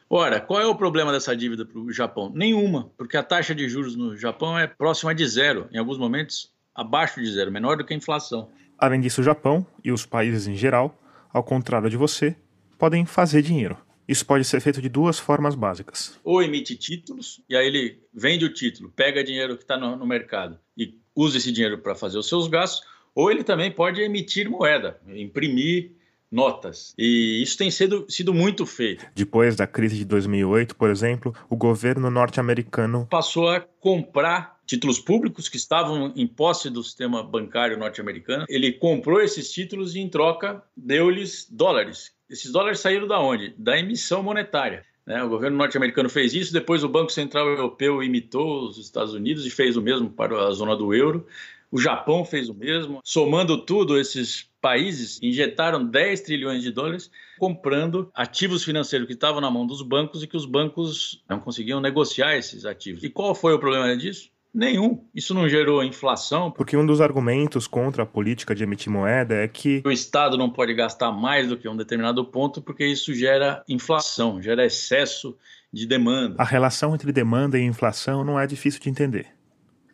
Ora, 0.10 0.40
qual 0.40 0.62
é 0.62 0.66
o 0.66 0.76
problema 0.76 1.12
dessa 1.12 1.36
dívida 1.36 1.66
para 1.66 1.80
o 1.80 1.92
Japão? 1.92 2.32
Nenhuma, 2.34 2.90
porque 2.98 3.18
a 3.18 3.24
taxa 3.24 3.54
de 3.54 3.68
juros 3.68 3.96
no 3.96 4.16
Japão 4.16 4.58
é 4.58 4.68
próxima 4.68 5.14
de 5.14 5.26
zero, 5.28 5.68
em 5.72 5.78
alguns 5.78 5.98
momentos 5.98 6.52
abaixo 6.76 7.22
de 7.22 7.32
zero, 7.32 7.52
menor 7.52 7.78
do 7.78 7.86
que 7.86 7.94
a 7.94 7.98
inflação. 7.98 8.50
Além 8.78 9.00
disso, 9.00 9.22
o 9.22 9.24
Japão 9.24 9.66
e 9.84 9.92
os 9.92 10.06
países 10.06 10.48
em 10.48 10.56
geral, 10.56 11.00
ao 11.32 11.44
contrário 11.44 11.90
de 11.90 11.98
você, 11.98 12.36
podem 12.78 13.06
fazer 13.06 13.42
dinheiro. 13.42 13.78
Isso 14.08 14.26
pode 14.26 14.44
ser 14.44 14.60
feito 14.60 14.82
de 14.82 14.90
duas 14.90 15.20
formas 15.20 15.56
básicas. 15.56 16.20
Ou 16.24 16.42
emite 16.42 16.76
títulos, 16.76 17.42
e 17.48 17.56
aí 17.56 17.68
ele 17.68 18.00
vende 18.14 18.44
o 18.44 18.54
título, 18.54 18.92
pega 18.96 19.24
dinheiro 19.24 19.56
que 19.56 19.64
está 19.64 19.78
no, 19.78 19.96
no 19.96 20.06
mercado 20.06 20.60
e 20.78 20.96
usa 21.16 21.38
esse 21.38 21.52
dinheiro 21.52 21.78
para 21.78 21.96
fazer 21.96 22.18
os 22.18 22.28
seus 22.28 22.48
gastos, 22.48 22.86
ou 23.14 23.30
ele 23.30 23.44
também 23.44 23.72
pode 23.72 24.02
emitir 24.02 24.50
moeda, 24.50 25.00
imprimir 25.08 25.92
notas. 26.32 26.94
E 26.98 27.42
isso 27.44 27.58
tem 27.58 27.70
sido, 27.70 28.06
sido 28.10 28.34
muito 28.34 28.66
feito. 28.66 29.06
Depois 29.14 29.56
da 29.56 29.68
crise 29.68 29.98
de 29.98 30.06
2008, 30.06 30.76
por 30.76 30.90
exemplo, 30.90 31.36
o 31.50 31.56
governo 31.56 32.10
norte-americano 32.10 33.06
passou 33.10 33.50
a 33.50 33.60
comprar 33.60 34.61
títulos 34.72 35.00
públicos 35.00 35.50
que 35.50 35.58
estavam 35.58 36.14
em 36.16 36.26
posse 36.26 36.70
do 36.70 36.82
sistema 36.82 37.22
bancário 37.22 37.78
norte-americano. 37.78 38.46
Ele 38.48 38.72
comprou 38.72 39.20
esses 39.20 39.52
títulos 39.52 39.96
e, 39.96 40.00
em 40.00 40.08
troca, 40.08 40.64
deu-lhes 40.78 41.46
dólares, 41.52 42.14
esses 42.30 42.54
dólares 42.54 42.80
saíram 42.80 43.06
da 43.06 43.20
onde? 43.20 43.54
Da 43.58 43.78
emissão 43.78 44.24
monetária. 44.24 44.86
Né? 45.06 45.22
O 45.22 45.28
governo 45.28 45.58
norte-americano 45.58 46.10
fez 46.10 46.34
isso, 46.34 46.54
depois 46.54 46.86
o 46.86 46.88
Banco 46.88 47.12
Central 47.12 47.50
Europeu 47.50 48.02
imitou 48.02 48.70
os 48.70 48.78
Estados 48.78 49.14
Unidos 49.14 49.46
e 49.46 49.50
fez 49.50 49.76
o 49.76 49.82
mesmo 49.82 50.10
para 50.10 50.48
a 50.48 50.52
zona 50.52 50.74
do 50.74 50.94
euro. 50.94 51.28
O 51.70 51.78
Japão 51.78 52.24
fez 52.24 52.48
o 52.48 52.54
mesmo. 52.54 53.02
Somando 53.04 53.58
tudo, 53.58 54.00
esses 54.00 54.50
países 54.62 55.20
injetaram 55.22 55.84
10 55.84 56.22
trilhões 56.22 56.64
de 56.64 56.72
dólares 56.72 57.12
comprando 57.38 58.10
ativos 58.14 58.64
financeiros 58.64 59.08
que 59.08 59.14
estavam 59.14 59.42
na 59.42 59.52
mão 59.52 59.68
dos 59.68 59.82
bancos 59.82 60.24
e 60.24 60.28
que 60.28 60.38
os 60.38 60.46
bancos 60.46 61.22
não 61.28 61.40
conseguiam 61.40 61.82
negociar 61.82 62.38
esses 62.38 62.64
ativos. 62.64 63.04
E 63.04 63.10
qual 63.10 63.36
foi 63.36 63.54
o 63.54 63.60
problema 63.60 63.98
disso? 63.98 64.31
Nenhum. 64.54 65.06
Isso 65.16 65.34
não 65.34 65.48
gerou 65.48 65.82
inflação. 65.84 66.52
Porque 66.52 66.76
um 66.76 66.86
dos 66.86 67.00
argumentos 67.00 67.68
contra 67.68 68.04
a 68.04 68.06
política 68.06 68.54
de 68.54 68.64
emitir 68.64 68.92
moeda 68.92 69.36
é 69.36 69.48
que 69.48 69.82
o 69.86 69.92
Estado 69.92 70.38
não 70.38 70.50
pode 70.50 70.74
gastar 70.74 71.12
mais 71.12 71.48
do 71.48 71.58
que 71.58 71.70
um 71.70 71.76
determinado 71.76 72.24
ponto, 72.26 72.62
porque 72.62 72.86
isso 72.86 73.14
gera 73.14 73.64
inflação, 73.68 74.42
gera 74.42 74.66
excesso 74.66 75.38
de 75.72 75.86
demanda. 75.86 76.36
A 76.38 76.44
relação 76.44 76.94
entre 76.94 77.14
demanda 77.14 77.58
e 77.58 77.64
inflação 77.64 78.26
não 78.26 78.38
é 78.38 78.46
difícil 78.46 78.82
de 78.82 78.90
entender. 78.90 79.28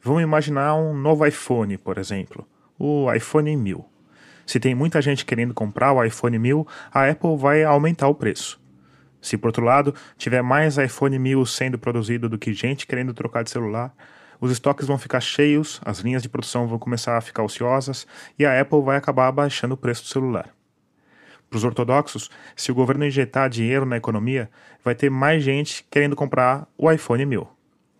Vamos 0.02 0.24
imaginar 0.24 0.76
um 0.76 0.98
novo 0.98 1.26
iPhone, 1.26 1.78
por 1.78 1.98
exemplo, 1.98 2.48
o 2.80 3.12
iPhone 3.14 3.56
1000. 3.56 3.86
Se 4.46 4.60
tem 4.60 4.74
muita 4.74 5.02
gente 5.02 5.26
querendo 5.26 5.54
comprar 5.54 5.92
o 5.92 6.04
iPhone 6.04 6.40
1000, 6.40 6.66
a 6.92 7.10
Apple 7.10 7.38
vai 7.38 7.64
aumentar 7.64 8.08
o 8.08 8.16
preço. 8.16 8.60
Se 9.22 9.38
por 9.38 9.48
outro 9.48 9.66
lado 9.66 9.94
tiver 10.18 10.42
mais 10.42 10.78
iPhone 10.78 11.20
1000 11.20 11.46
sendo 11.46 11.78
produzido 11.78 12.30
do 12.30 12.38
que 12.38 12.54
gente 12.54 12.88
querendo 12.88 13.14
trocar 13.14 13.44
de 13.44 13.50
celular, 13.50 13.94
os 14.39 14.51
estoques 14.51 14.88
vão 14.88 14.98
ficar 14.98 15.20
cheios, 15.20 15.82
as 15.84 16.00
linhas 16.00 16.22
de 16.22 16.29
produção 16.29 16.67
vão 16.67 16.79
começar 16.79 17.17
a 17.17 17.22
ficar 17.22 17.44
ociosas 17.44 18.06
e 18.38 18.46
a 18.46 18.60
Apple 18.60 18.82
vai 18.82 18.98
acabar 18.98 19.27
abaixando 19.27 19.74
o 19.74 19.77
preço 19.77 20.03
do 20.03 20.10
celular. 20.10 20.50
Para 21.50 21.58
os 21.58 21.63
ortodoxos, 21.63 22.29
se 22.56 22.72
o 22.72 22.75
governo 22.75 23.06
injetar 23.06 23.50
dinheiro 23.50 23.86
na 23.86 23.98
economia, 23.98 24.50
vai 24.84 24.94
ter 24.94 25.10
mais 25.10 25.44
gente 25.44 25.86
querendo 25.89 26.15
comprar 26.15 26.67
o 26.77 26.91
iPhone 26.91 27.25
1000 27.25 27.48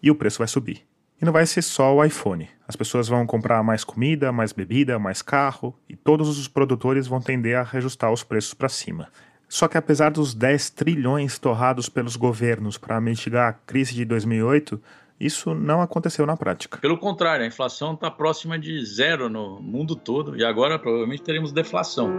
e 0.03 0.12
o 0.12 0.15
preço 0.15 0.39
vai 0.39 0.48
subir. 0.48 0.86
E 1.20 1.25
não 1.25 1.34
vai 1.34 1.46
ser 1.46 1.62
só 1.62 1.96
o 1.96 2.03
iPhone. 2.03 2.48
As 2.67 2.75
pessoas 2.75 3.08
vão 3.08 3.25
comprar 3.25 3.63
mais 3.63 3.84
comida, 3.84 4.32
mais 4.32 4.51
bebida, 4.51 5.00
mais 5.00 5.22
carro 5.22 5.75
e 5.89 5.96
todos 5.96 6.38
os 6.38 6.48
produtores 6.48 7.08
vão 7.08 7.22
tender 7.22 7.58
a 7.58 7.63
reajustar 7.63 8.12
os 8.12 8.24
preços 8.24 8.53
para 8.53 8.70
cima. 8.70 9.08
Só 9.50 9.67
que 9.67 9.77
apesar 9.77 10.12
dos 10.12 10.36
10 10.36 10.72
trilhões 10.72 11.39
torrados 11.39 11.88
pelos 11.88 12.17
governos 12.17 12.77
para 12.77 13.00
mitigar 13.00 13.50
a 13.50 13.53
crise 13.53 13.96
de 13.96 14.03
2008, 14.03 14.79
isso 15.19 15.53
não 15.53 15.81
aconteceu 15.81 16.25
na 16.25 16.38
prática. 16.38 16.77
Pelo 16.79 16.97
contrário, 16.97 17.43
a 17.43 17.47
inflação 17.47 17.93
está 17.93 18.09
próxima 18.12 18.57
de 18.57 18.83
zero 18.86 19.29
no 19.29 19.59
mundo 19.62 19.95
todo 19.95 20.38
e 20.38 20.43
agora 20.43 20.77
provavelmente 20.77 21.24
teremos 21.24 21.51
deflação. 21.51 22.12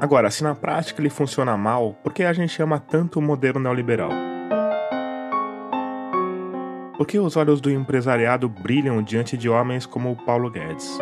Agora, 0.00 0.30
se 0.30 0.44
na 0.44 0.54
prática 0.54 1.00
ele 1.00 1.10
funciona 1.10 1.56
mal, 1.56 1.94
por 1.94 2.12
que 2.12 2.22
a 2.22 2.32
gente 2.32 2.62
ama 2.62 2.78
tanto 2.78 3.18
o 3.18 3.22
modelo 3.22 3.58
neoliberal? 3.58 4.35
Por 6.96 7.06
que 7.06 7.18
os 7.18 7.36
olhos 7.36 7.60
do 7.60 7.70
empresariado 7.70 8.48
brilham 8.48 9.02
diante 9.02 9.36
de 9.36 9.50
homens 9.50 9.84
como 9.84 10.12
o 10.12 10.16
Paulo 10.16 10.50
Guedes? 10.50 10.98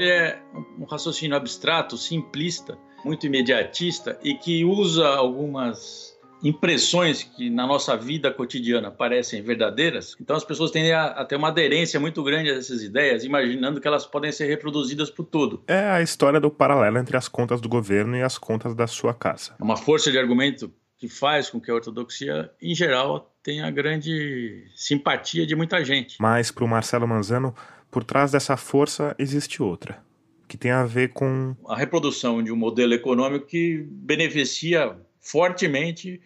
É 0.00 0.38
um 0.78 0.84
raciocínio 0.84 1.36
abstrato, 1.36 1.98
simplista, 1.98 2.78
muito 3.04 3.26
imediatista 3.26 4.16
e 4.22 4.34
que 4.34 4.64
usa 4.64 5.08
algumas 5.08 6.16
impressões 6.40 7.24
que 7.24 7.50
na 7.50 7.66
nossa 7.66 7.96
vida 7.96 8.30
cotidiana 8.30 8.92
parecem 8.92 9.42
verdadeiras, 9.42 10.14
então 10.20 10.36
as 10.36 10.44
pessoas 10.44 10.70
tendem 10.70 10.92
a, 10.92 11.06
a, 11.06 11.24
ter 11.24 11.34
uma 11.34 11.48
aderência 11.48 11.98
muito 11.98 12.22
grande 12.22 12.50
a 12.50 12.54
essas 12.54 12.82
ideias, 12.82 13.24
imaginando 13.24 13.80
que 13.80 13.88
elas 13.88 14.06
podem 14.06 14.30
ser 14.30 14.46
reproduzidas 14.46 15.10
por 15.10 15.24
tudo. 15.24 15.64
É 15.66 15.88
a 15.90 16.00
história 16.00 16.38
do 16.38 16.50
paralelo 16.50 16.98
entre 16.98 17.16
as 17.16 17.26
contas 17.26 17.60
do 17.60 17.68
governo 17.68 18.16
e 18.16 18.22
as 18.22 18.38
contas 18.38 18.74
da 18.74 18.86
sua 18.86 19.14
casa. 19.14 19.56
É 19.58 19.64
uma 19.64 19.76
força 19.76 20.12
de 20.12 20.18
argumento 20.18 20.70
que 20.98 21.08
faz 21.08 21.50
com 21.50 21.60
que 21.60 21.70
a 21.70 21.74
ortodoxia, 21.74 22.50
em 22.60 22.74
geral, 22.74 23.34
tenha 23.42 23.70
grande 23.70 24.64
simpatia 24.74 25.46
de 25.46 25.54
muita 25.54 25.84
gente. 25.84 26.16
Mas 26.20 26.50
para 26.50 26.64
o 26.64 26.68
Marcelo 26.68 27.06
Manzano, 27.06 27.54
por 27.90 28.02
trás 28.02 28.32
dessa 28.32 28.56
força 28.56 29.14
existe 29.18 29.62
outra, 29.62 30.02
que 30.48 30.56
tem 30.56 30.70
a 30.70 30.84
ver 30.84 31.12
com 31.12 31.54
a 31.68 31.76
reprodução 31.76 32.42
de 32.42 32.50
um 32.50 32.56
modelo 32.56 32.94
econômico 32.94 33.46
que 33.46 33.86
beneficia 33.88 34.96
fortemente 35.20 36.20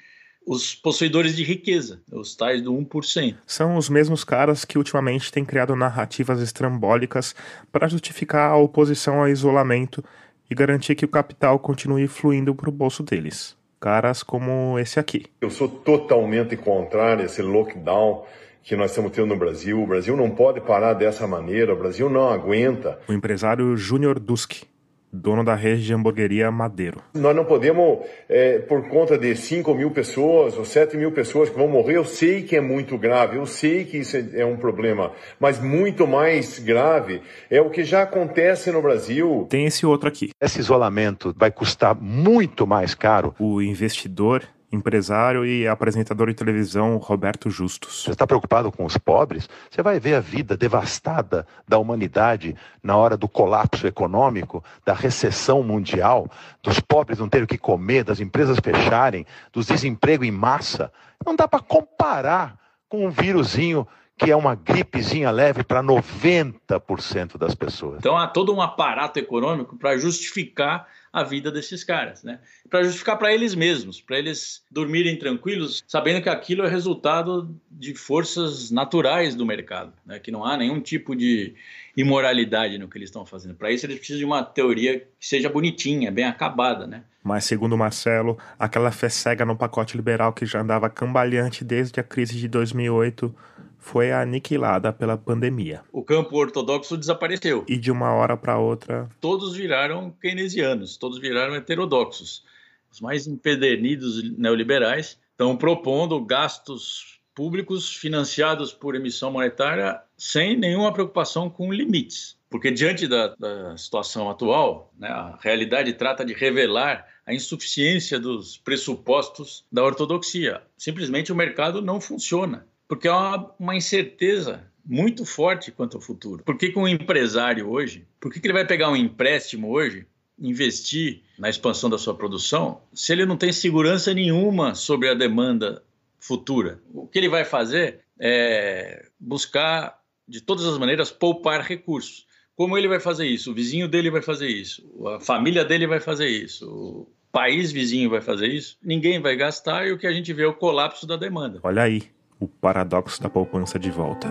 os 0.46 0.74
possuidores 0.74 1.36
de 1.36 1.44
riqueza, 1.44 2.00
os 2.10 2.34
tais 2.34 2.62
do 2.62 2.72
1%. 2.72 3.36
São 3.46 3.76
os 3.76 3.88
mesmos 3.88 4.24
caras 4.24 4.64
que 4.64 4.78
ultimamente 4.78 5.30
têm 5.30 5.44
criado 5.44 5.76
narrativas 5.76 6.40
estrambólicas 6.40 7.34
para 7.70 7.88
justificar 7.88 8.50
a 8.50 8.56
oposição 8.56 9.20
ao 9.20 9.28
isolamento 9.28 10.02
e 10.50 10.54
garantir 10.54 10.94
que 10.94 11.04
o 11.04 11.08
capital 11.08 11.58
continue 11.58 12.08
fluindo 12.08 12.54
para 12.54 12.68
o 12.68 12.72
bolso 12.72 13.02
deles 13.02 13.59
caras 13.80 14.22
como 14.22 14.78
esse 14.78 15.00
aqui. 15.00 15.24
Eu 15.40 15.50
sou 15.50 15.66
totalmente 15.68 16.56
contrário 16.56 17.22
a 17.22 17.26
esse 17.26 17.40
lockdown 17.40 18.24
que 18.62 18.76
nós 18.76 18.90
estamos 18.90 19.10
tendo 19.12 19.28
no 19.28 19.36
Brasil. 19.36 19.82
O 19.82 19.86
Brasil 19.86 20.16
não 20.16 20.30
pode 20.30 20.60
parar 20.60 20.92
dessa 20.92 21.26
maneira, 21.26 21.72
o 21.72 21.76
Brasil 21.76 22.10
não 22.10 22.28
aguenta. 22.28 23.00
O 23.08 23.12
empresário 23.12 23.76
Júnior 23.76 24.20
Duski 24.20 24.69
dono 25.12 25.44
da 25.44 25.54
rede 25.54 25.84
de 25.84 25.94
hamburgueria 25.94 26.50
Madeiro. 26.50 27.02
Nós 27.14 27.34
não 27.34 27.44
podemos, 27.44 28.00
é, 28.28 28.58
por 28.58 28.88
conta 28.88 29.18
de 29.18 29.34
5 29.34 29.74
mil 29.74 29.90
pessoas 29.90 30.56
ou 30.56 30.64
7 30.64 30.96
mil 30.96 31.12
pessoas 31.12 31.48
que 31.50 31.56
vão 31.56 31.68
morrer, 31.68 31.96
eu 31.96 32.04
sei 32.04 32.42
que 32.42 32.56
é 32.56 32.60
muito 32.60 32.96
grave, 32.96 33.36
eu 33.36 33.46
sei 33.46 33.84
que 33.84 33.98
isso 33.98 34.16
é 34.34 34.44
um 34.44 34.56
problema, 34.56 35.12
mas 35.38 35.60
muito 35.60 36.06
mais 36.06 36.58
grave 36.58 37.22
é 37.50 37.60
o 37.60 37.70
que 37.70 37.82
já 37.82 38.02
acontece 38.02 38.70
no 38.70 38.80
Brasil. 38.80 39.46
Tem 39.50 39.66
esse 39.66 39.84
outro 39.84 40.08
aqui. 40.08 40.30
Esse 40.40 40.60
isolamento 40.60 41.34
vai 41.36 41.50
custar 41.50 41.94
muito 41.94 42.66
mais 42.66 42.94
caro. 42.94 43.34
O 43.38 43.60
investidor 43.60 44.42
empresário 44.72 45.44
e 45.44 45.66
apresentador 45.66 46.28
de 46.28 46.34
televisão 46.34 46.96
Roberto 46.96 47.50
Justus. 47.50 48.04
Você 48.04 48.12
está 48.12 48.26
preocupado 48.26 48.70
com 48.70 48.84
os 48.84 48.96
pobres? 48.96 49.48
Você 49.70 49.82
vai 49.82 49.98
ver 49.98 50.14
a 50.14 50.20
vida 50.20 50.56
devastada 50.56 51.46
da 51.66 51.78
humanidade 51.78 52.56
na 52.82 52.96
hora 52.96 53.16
do 53.16 53.28
colapso 53.28 53.86
econômico, 53.86 54.62
da 54.84 54.94
recessão 54.94 55.62
mundial, 55.62 56.28
dos 56.62 56.78
pobres 56.78 57.18
não 57.18 57.28
terem 57.28 57.44
o 57.44 57.48
que 57.48 57.58
comer, 57.58 58.04
das 58.04 58.20
empresas 58.20 58.58
fecharem, 58.62 59.26
dos 59.52 59.66
desemprego 59.66 60.24
em 60.24 60.30
massa. 60.30 60.92
Não 61.24 61.34
dá 61.34 61.48
para 61.48 61.60
comparar 61.60 62.56
com 62.88 63.06
um 63.06 63.10
vírusinho 63.10 63.86
que 64.16 64.30
é 64.30 64.36
uma 64.36 64.54
gripezinha 64.54 65.30
leve 65.30 65.64
para 65.64 65.82
90% 65.82 67.38
das 67.38 67.54
pessoas. 67.54 67.96
Então 68.00 68.18
há 68.18 68.26
todo 68.26 68.54
um 68.54 68.60
aparato 68.60 69.18
econômico 69.18 69.78
para 69.78 69.96
justificar 69.96 70.86
a 71.12 71.24
vida 71.24 71.50
desses 71.50 71.82
caras, 71.82 72.22
né? 72.22 72.38
Para 72.68 72.84
justificar 72.84 73.18
para 73.18 73.34
eles 73.34 73.54
mesmos, 73.54 74.00
para 74.00 74.18
eles 74.18 74.62
dormirem 74.70 75.18
tranquilos, 75.18 75.82
sabendo 75.86 76.22
que 76.22 76.28
aquilo 76.28 76.64
é 76.64 76.68
resultado 76.68 77.54
de 77.70 77.94
forças 77.94 78.70
naturais 78.70 79.34
do 79.34 79.44
mercado, 79.44 79.92
né? 80.06 80.20
Que 80.20 80.30
não 80.30 80.44
há 80.44 80.56
nenhum 80.56 80.80
tipo 80.80 81.16
de 81.16 81.54
imoralidade 81.96 82.78
no 82.78 82.88
que 82.88 82.96
eles 82.96 83.08
estão 83.08 83.26
fazendo. 83.26 83.56
Para 83.56 83.72
isso 83.72 83.86
eles 83.86 83.98
precisam 83.98 84.20
de 84.20 84.24
uma 84.24 84.44
teoria 84.44 85.00
que 85.00 85.06
seja 85.26 85.48
bonitinha, 85.48 86.12
bem 86.12 86.24
acabada, 86.24 86.86
né? 86.86 87.02
Mas 87.22 87.44
segundo 87.44 87.76
Marcelo, 87.76 88.38
aquela 88.58 88.90
fé 88.90 89.08
cega 89.08 89.44
no 89.44 89.56
pacote 89.56 89.96
liberal 89.96 90.32
que 90.32 90.46
já 90.46 90.60
andava 90.60 90.88
cambaleante 90.88 91.64
desde 91.64 91.98
a 92.00 92.02
crise 92.02 92.36
de 92.38 92.48
2008 92.48 93.34
foi 93.80 94.12
aniquilada 94.12 94.92
pela 94.92 95.16
pandemia. 95.16 95.82
O 95.90 96.04
campo 96.04 96.36
ortodoxo 96.36 96.96
desapareceu. 96.96 97.64
E 97.66 97.76
de 97.76 97.90
uma 97.90 98.12
hora 98.12 98.36
para 98.36 98.58
outra. 98.58 99.08
Todos 99.20 99.56
viraram 99.56 100.14
keynesianos, 100.20 100.96
todos 100.96 101.18
viraram 101.18 101.54
heterodoxos. 101.54 102.44
Os 102.92 103.00
mais 103.00 103.26
empedernidos 103.26 104.22
neoliberais 104.36 105.18
estão 105.32 105.56
propondo 105.56 106.22
gastos 106.24 107.20
públicos 107.34 107.94
financiados 107.94 108.72
por 108.72 108.94
emissão 108.94 109.32
monetária 109.32 110.00
sem 110.16 110.56
nenhuma 110.56 110.92
preocupação 110.92 111.48
com 111.48 111.72
limites. 111.72 112.38
Porque, 112.50 112.70
diante 112.70 113.06
da, 113.06 113.28
da 113.38 113.76
situação 113.76 114.28
atual, 114.28 114.92
né, 114.98 115.08
a 115.08 115.38
realidade 115.40 115.92
trata 115.94 116.24
de 116.24 116.34
revelar 116.34 117.06
a 117.24 117.32
insuficiência 117.32 118.18
dos 118.18 118.56
pressupostos 118.58 119.64
da 119.70 119.84
ortodoxia. 119.84 120.60
Simplesmente 120.76 121.32
o 121.32 121.36
mercado 121.36 121.80
não 121.80 122.00
funciona 122.00 122.66
porque 122.90 123.06
há 123.06 123.16
uma, 123.16 123.54
uma 123.56 123.76
incerteza 123.76 124.64
muito 124.84 125.24
forte 125.24 125.70
quanto 125.70 125.96
ao 125.96 126.00
futuro. 126.00 126.42
Por 126.42 126.58
que, 126.58 126.70
que 126.70 126.78
um 126.78 126.88
empresário 126.88 127.70
hoje, 127.70 128.04
por 128.18 128.32
que, 128.32 128.40
que 128.40 128.46
ele 128.48 128.52
vai 128.52 128.66
pegar 128.66 128.90
um 128.90 128.96
empréstimo 128.96 129.70
hoje, 129.70 130.08
investir 130.36 131.22
na 131.38 131.48
expansão 131.48 131.88
da 131.88 131.96
sua 131.96 132.16
produção, 132.16 132.80
se 132.92 133.12
ele 133.12 133.24
não 133.24 133.36
tem 133.36 133.52
segurança 133.52 134.12
nenhuma 134.12 134.74
sobre 134.74 135.08
a 135.08 135.14
demanda 135.14 135.84
futura? 136.18 136.80
O 136.92 137.06
que 137.06 137.16
ele 137.16 137.28
vai 137.28 137.44
fazer 137.44 138.00
é 138.18 139.06
buscar, 139.20 140.00
de 140.26 140.40
todas 140.40 140.64
as 140.64 140.76
maneiras, 140.76 141.12
poupar 141.12 141.62
recursos. 141.62 142.26
Como 142.56 142.76
ele 142.76 142.88
vai 142.88 142.98
fazer 142.98 143.24
isso? 143.24 143.52
O 143.52 143.54
vizinho 143.54 143.86
dele 143.86 144.10
vai 144.10 144.20
fazer 144.20 144.48
isso, 144.48 144.82
a 145.14 145.20
família 145.20 145.64
dele 145.64 145.86
vai 145.86 146.00
fazer 146.00 146.26
isso, 146.26 146.68
o 146.68 147.08
país 147.30 147.70
vizinho 147.70 148.10
vai 148.10 148.20
fazer 148.20 148.48
isso. 148.48 148.76
Ninguém 148.82 149.20
vai 149.20 149.36
gastar 149.36 149.86
e 149.86 149.92
o 149.92 149.98
que 149.98 150.08
a 150.08 150.12
gente 150.12 150.32
vê 150.32 150.42
é 150.42 150.48
o 150.48 150.54
colapso 150.54 151.06
da 151.06 151.16
demanda. 151.16 151.60
Olha 151.62 151.84
aí, 151.84 152.02
o 152.40 152.48
paradoxo 152.48 153.22
da 153.22 153.28
poupança 153.28 153.78
de 153.78 153.90
volta. 153.90 154.26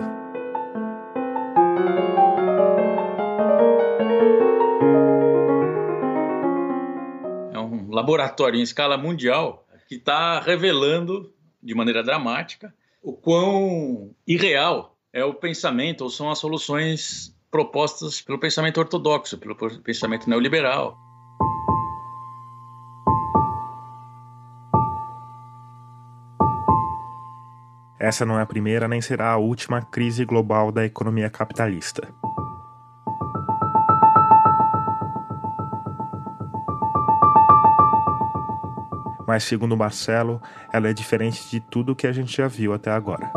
É 7.52 7.58
um 7.58 7.90
laboratório 7.90 8.58
em 8.58 8.62
escala 8.62 8.98
mundial 8.98 9.64
que 9.88 9.94
está 9.94 10.40
revelando 10.40 11.32
de 11.62 11.74
maneira 11.74 12.02
dramática 12.02 12.74
o 13.02 13.12
quão 13.12 14.14
irreal 14.26 14.96
é 15.12 15.24
o 15.24 15.32
pensamento 15.32 16.02
ou 16.02 16.10
são 16.10 16.30
as 16.30 16.38
soluções 16.38 17.34
propostas 17.50 18.20
pelo 18.20 18.38
pensamento 18.38 18.78
ortodoxo, 18.78 19.38
pelo 19.38 19.56
pensamento 19.56 20.28
neoliberal. 20.28 20.96
Essa 28.10 28.26
não 28.26 28.40
é 28.40 28.42
a 28.42 28.46
primeira 28.46 28.88
nem 28.88 29.00
será 29.00 29.30
a 29.30 29.36
última 29.36 29.80
crise 29.80 30.24
global 30.24 30.72
da 30.72 30.84
economia 30.84 31.30
capitalista. 31.30 32.12
Mas, 39.24 39.44
segundo 39.44 39.76
Marcelo, 39.76 40.42
ela 40.72 40.88
é 40.88 40.92
diferente 40.92 41.48
de 41.48 41.60
tudo 41.60 41.94
que 41.94 42.04
a 42.04 42.10
gente 42.10 42.36
já 42.36 42.48
viu 42.48 42.74
até 42.74 42.90
agora. 42.90 43.30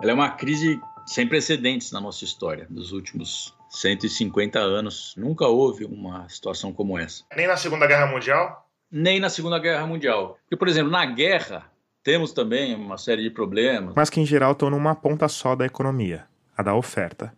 Ela 0.00 0.12
é 0.12 0.14
uma 0.14 0.30
crise 0.30 0.80
sem 1.04 1.28
precedentes 1.28 1.92
na 1.92 2.00
nossa 2.00 2.24
história, 2.24 2.66
dos 2.70 2.92
últimos 2.92 3.54
150 3.68 4.58
anos. 4.58 5.12
Nunca 5.14 5.46
houve 5.46 5.84
uma 5.84 6.26
situação 6.30 6.72
como 6.72 6.96
essa. 6.96 7.22
Nem 7.36 7.46
na 7.46 7.58
Segunda 7.58 7.86
Guerra 7.86 8.06
Mundial? 8.06 8.66
Nem 8.90 9.20
na 9.20 9.28
Segunda 9.28 9.58
Guerra 9.58 9.86
Mundial. 9.86 10.38
Porque, 10.42 10.56
por 10.56 10.68
exemplo, 10.68 10.90
na 10.90 11.04
guerra 11.04 11.70
temos 12.02 12.32
também 12.32 12.74
uma 12.74 12.96
série 12.96 13.22
de 13.22 13.30
problemas. 13.30 13.92
Mas 13.94 14.08
que 14.08 14.20
em 14.20 14.26
geral 14.26 14.52
estão 14.52 14.70
numa 14.70 14.94
ponta 14.94 15.28
só 15.28 15.54
da 15.54 15.66
economia, 15.66 16.26
a 16.56 16.62
da 16.62 16.74
oferta. 16.74 17.32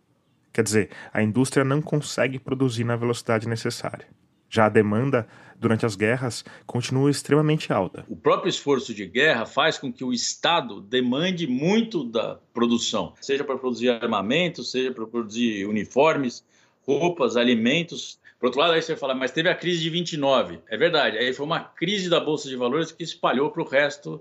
Quer 0.53 0.63
dizer, 0.63 0.89
a 1.13 1.21
indústria 1.21 1.63
não 1.63 1.81
consegue 1.81 2.39
produzir 2.39 2.83
na 2.83 2.95
velocidade 2.95 3.47
necessária. 3.47 4.07
Já 4.49 4.65
a 4.65 4.69
demanda 4.69 5.27
durante 5.57 5.85
as 5.85 5.95
guerras 5.95 6.43
continua 6.65 7.09
extremamente 7.09 7.71
alta. 7.71 8.03
O 8.09 8.17
próprio 8.17 8.49
esforço 8.49 8.93
de 8.93 9.05
guerra 9.05 9.45
faz 9.45 9.77
com 9.77 9.93
que 9.93 10.03
o 10.03 10.11
Estado 10.11 10.81
demande 10.81 11.47
muito 11.47 12.03
da 12.03 12.37
produção, 12.53 13.13
seja 13.21 13.43
para 13.43 13.57
produzir 13.57 13.89
armamentos, 13.89 14.71
seja 14.71 14.91
para 14.91 15.05
produzir 15.05 15.65
uniformes, 15.65 16.43
roupas, 16.85 17.37
alimentos. 17.37 18.19
Por 18.41 18.47
outro 18.47 18.59
lado, 18.59 18.73
aí 18.73 18.81
você 18.81 18.95
fala, 18.95 19.13
mas 19.13 19.29
teve 19.29 19.47
a 19.49 19.53
crise 19.53 19.83
de 19.83 19.89
29. 19.91 20.61
É 20.67 20.75
verdade, 20.75 21.15
aí 21.15 21.31
foi 21.31 21.45
uma 21.45 21.59
crise 21.59 22.09
da 22.09 22.19
Bolsa 22.19 22.49
de 22.49 22.55
Valores 22.55 22.91
que 22.91 23.03
espalhou 23.03 23.51
para 23.51 23.61
o 23.61 23.65
resto 23.67 24.19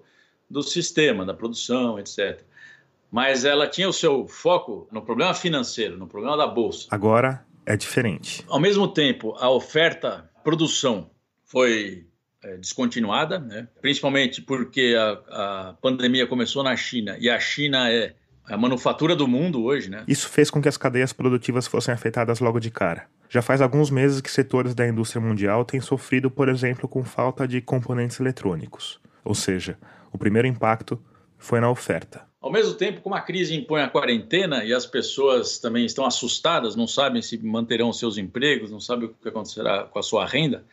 do 0.49 0.63
sistema, 0.63 1.25
da 1.25 1.33
produção, 1.33 1.99
etc. 1.99 2.39
Mas 3.11 3.47
ela 3.47 3.67
tinha 3.67 3.89
o 3.89 3.95
seu 3.95 4.29
foco 4.29 4.87
no 4.93 5.01
problema 5.01 5.33
financeiro, 5.33 5.97
no 5.97 6.07
problema 6.07 6.37
da 6.37 6.47
Bolsa. 6.47 6.87
Agora 6.91 7.43
é 7.65 7.75
diferente. 7.79 8.45
Ao 8.47 8.61
mesmo 8.61 8.87
tempo, 8.89 9.35
a 9.39 9.49
oferta, 9.49 10.31
produção 10.45 11.11
foi 11.47 12.05
é, 12.45 12.59
descontinuada, 12.59 13.39
né? 13.39 13.69
principalmente 13.81 14.43
porque 14.43 14.95
a, 14.99 15.71
a 15.71 15.75
pandemia 15.81 16.27
começou 16.27 16.63
na 16.63 16.77
China 16.77 17.17
e 17.19 17.31
a 17.31 17.41
China 17.41 17.91
é 17.91 18.15
a 18.51 18.57
manufatura 18.57 19.15
do 19.15 19.29
mundo 19.29 19.65
hoje, 19.65 19.89
né? 19.89 20.05
Isso 20.09 20.29
fez 20.29 20.51
com 20.51 20.61
que 20.61 20.69
as 20.69 20.77
cadeias 20.77 21.13
produtivas 21.13 21.67
fossem 21.67 21.95
afetadas 21.95 22.41
logo 22.41 22.59
de 22.59 22.71
cara. 22.71 23.07
Já 23.29 23.41
faz 23.41 23.61
alguns 23.61 23.91
meses 23.91 24.21
que 24.21 24.31
setores 24.31 24.75
da 24.75 24.87
indústria 24.87 25.21
mundial 25.21 25.65
têm 25.65 25.81
sofrido, 25.81 26.31
por 26.31 26.49
exemplo, 26.49 26.89
com 26.89 27.05
falta 27.05 27.47
de 27.47 27.61
componentes 27.61 28.19
eletrônicos. 28.19 29.01
Ou 29.25 29.35
seja, 29.35 29.79
o 30.13 30.19
primeiro 30.19 30.49
impacto 30.49 31.01
foi 31.39 31.61
na 31.61 31.71
oferta. 31.71 32.29
Ao 32.41 32.51
mesmo 32.51 32.75
tempo, 32.75 33.03
como 33.03 33.15
a 33.15 33.21
crise 33.21 33.55
impõe 33.55 33.83
a 33.83 33.89
quarentena 33.89 34.65
e 34.65 34.73
as 34.73 34.87
pessoas 34.87 35.59
também 35.59 35.85
estão 35.85 36.07
assustadas, 36.07 36.75
não 36.75 36.87
sabem 36.87 37.21
se 37.21 37.39
manterão 37.39 37.93
seus 37.93 38.17
empregos, 38.17 38.71
não 38.71 38.81
sabem 38.81 39.07
o 39.07 39.15
que 39.15 39.29
acontecerá 39.29 39.85
com 39.85 39.99
a 39.99 40.03
sua 40.03 40.27
renda, 40.27 40.65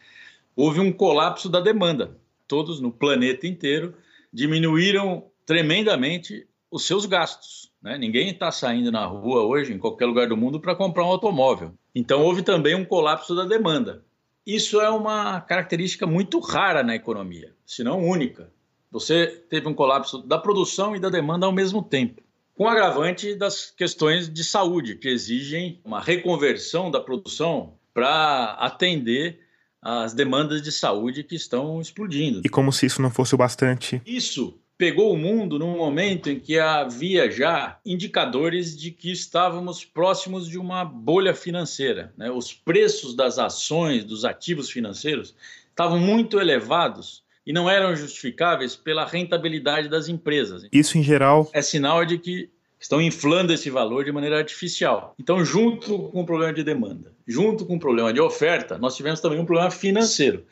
houve 0.56 0.80
um 0.80 0.92
colapso 0.92 1.50
da 1.50 1.60
demanda. 1.60 2.18
Todos 2.48 2.80
no 2.80 2.92
planeta 2.92 3.46
inteiro 3.46 3.94
diminuíram 4.32 5.26
tremendamente 5.46 6.48
os 6.72 6.88
seus 6.88 7.06
gastos. 7.06 7.67
Né? 7.82 7.98
Ninguém 7.98 8.30
está 8.30 8.52
saindo 8.52 8.92
na 8.92 9.06
rua 9.06 9.44
hoje, 9.44 9.74
em 9.74 9.78
qualquer 9.78 10.06
lugar 10.06 10.28
do 10.28 10.38
mundo, 10.38 10.60
para 10.60 10.76
comprar 10.76 11.04
um 11.04 11.10
automóvel. 11.10 11.74
Então, 11.94 12.22
houve 12.22 12.42
também 12.42 12.76
um 12.76 12.86
colapso 12.86 13.36
da 13.36 13.46
demanda. 13.46 14.04
Isso 14.46 14.80
é 14.80 14.90
uma 14.90 15.42
característica 15.42 16.08
muito 16.08 16.40
rara 16.40 16.84
na 16.84 16.96
economia, 16.96 17.54
se 17.66 17.84
não 17.84 18.02
única. 18.02 18.52
Você 18.90 19.28
teve 19.50 19.68
um 19.68 19.74
colapso 19.74 20.20
da 20.20 20.38
produção 20.38 20.96
e 20.96 21.00
da 21.00 21.10
demanda 21.10 21.46
ao 21.46 21.52
mesmo 21.52 21.84
tempo, 21.84 22.22
com 22.56 22.64
o 22.64 22.68
agravante 22.68 23.36
das 23.36 23.70
questões 23.70 24.32
de 24.32 24.44
saúde, 24.44 24.96
que 24.96 25.10
exigem 25.10 25.82
uma 25.84 26.00
reconversão 26.00 26.90
da 26.90 27.02
produção 27.02 27.74
para 27.94 28.54
atender 28.54 29.40
as 29.82 30.14
demandas 30.14 30.62
de 30.62 30.72
saúde 30.72 31.24
que 31.24 31.36
estão 31.36 31.82
explodindo. 31.82 32.42
E 32.44 32.50
como 32.50 32.72
se 32.72 32.86
isso 32.86 33.02
não 33.02 33.12
fosse 33.12 33.36
o 33.36 33.38
bastante. 33.38 34.02
Isso 34.06 34.58
pegou 34.78 35.12
o 35.12 35.18
mundo 35.18 35.58
num 35.58 35.76
momento 35.76 36.30
em 36.30 36.40
que 36.40 36.60
havia 36.60 37.32
já 37.32 37.80
indicadores 37.86 38.78
de 38.78 38.92
que 38.92 39.12
estávamos 39.12 39.84
próximos 39.84 40.48
de 40.48 40.60
uma 40.60 40.86
bolha 40.86 41.34
financeira. 41.34 42.14
Né? 42.16 42.30
Os 42.30 42.54
preços 42.54 43.16
das 43.16 43.40
ações, 43.40 44.04
dos 44.04 44.24
ativos 44.24 44.70
financeiros, 44.70 45.36
estavam 45.70 46.00
muito 46.00 46.40
elevados 46.40 47.24
e 47.46 47.52
não 47.52 47.70
eram 47.70 47.96
justificáveis 47.96 48.76
pela 48.76 49.06
rentabilidade 49.06 49.90
das 49.90 50.08
empresas. 50.08 50.68
Isso, 50.72 50.98
em 50.98 51.04
geral, 51.04 51.50
é 51.54 51.62
sinal 51.62 52.06
de 52.06 52.20
que 52.20 52.50
estão 52.80 53.02
inflando 53.02 53.52
esse 53.52 53.70
valor 53.70 54.06
de 54.06 54.12
maneira 54.12 54.38
artificial. 54.38 55.16
Então, 55.18 55.44
junto 55.44 56.10
com 56.10 56.22
o 56.22 56.26
problema 56.26 56.54
de 56.54 56.64
demanda, 56.64 57.12
junto 57.26 57.66
com 57.66 57.78
o 57.78 57.80
problema 57.80 58.14
de 58.14 58.20
oferta, 58.20 58.78
nós 58.78 58.96
tivemos 58.96 59.20
também 59.20 59.40
um 59.40 59.46
problema 59.46 59.72
financeiro. 59.72 60.46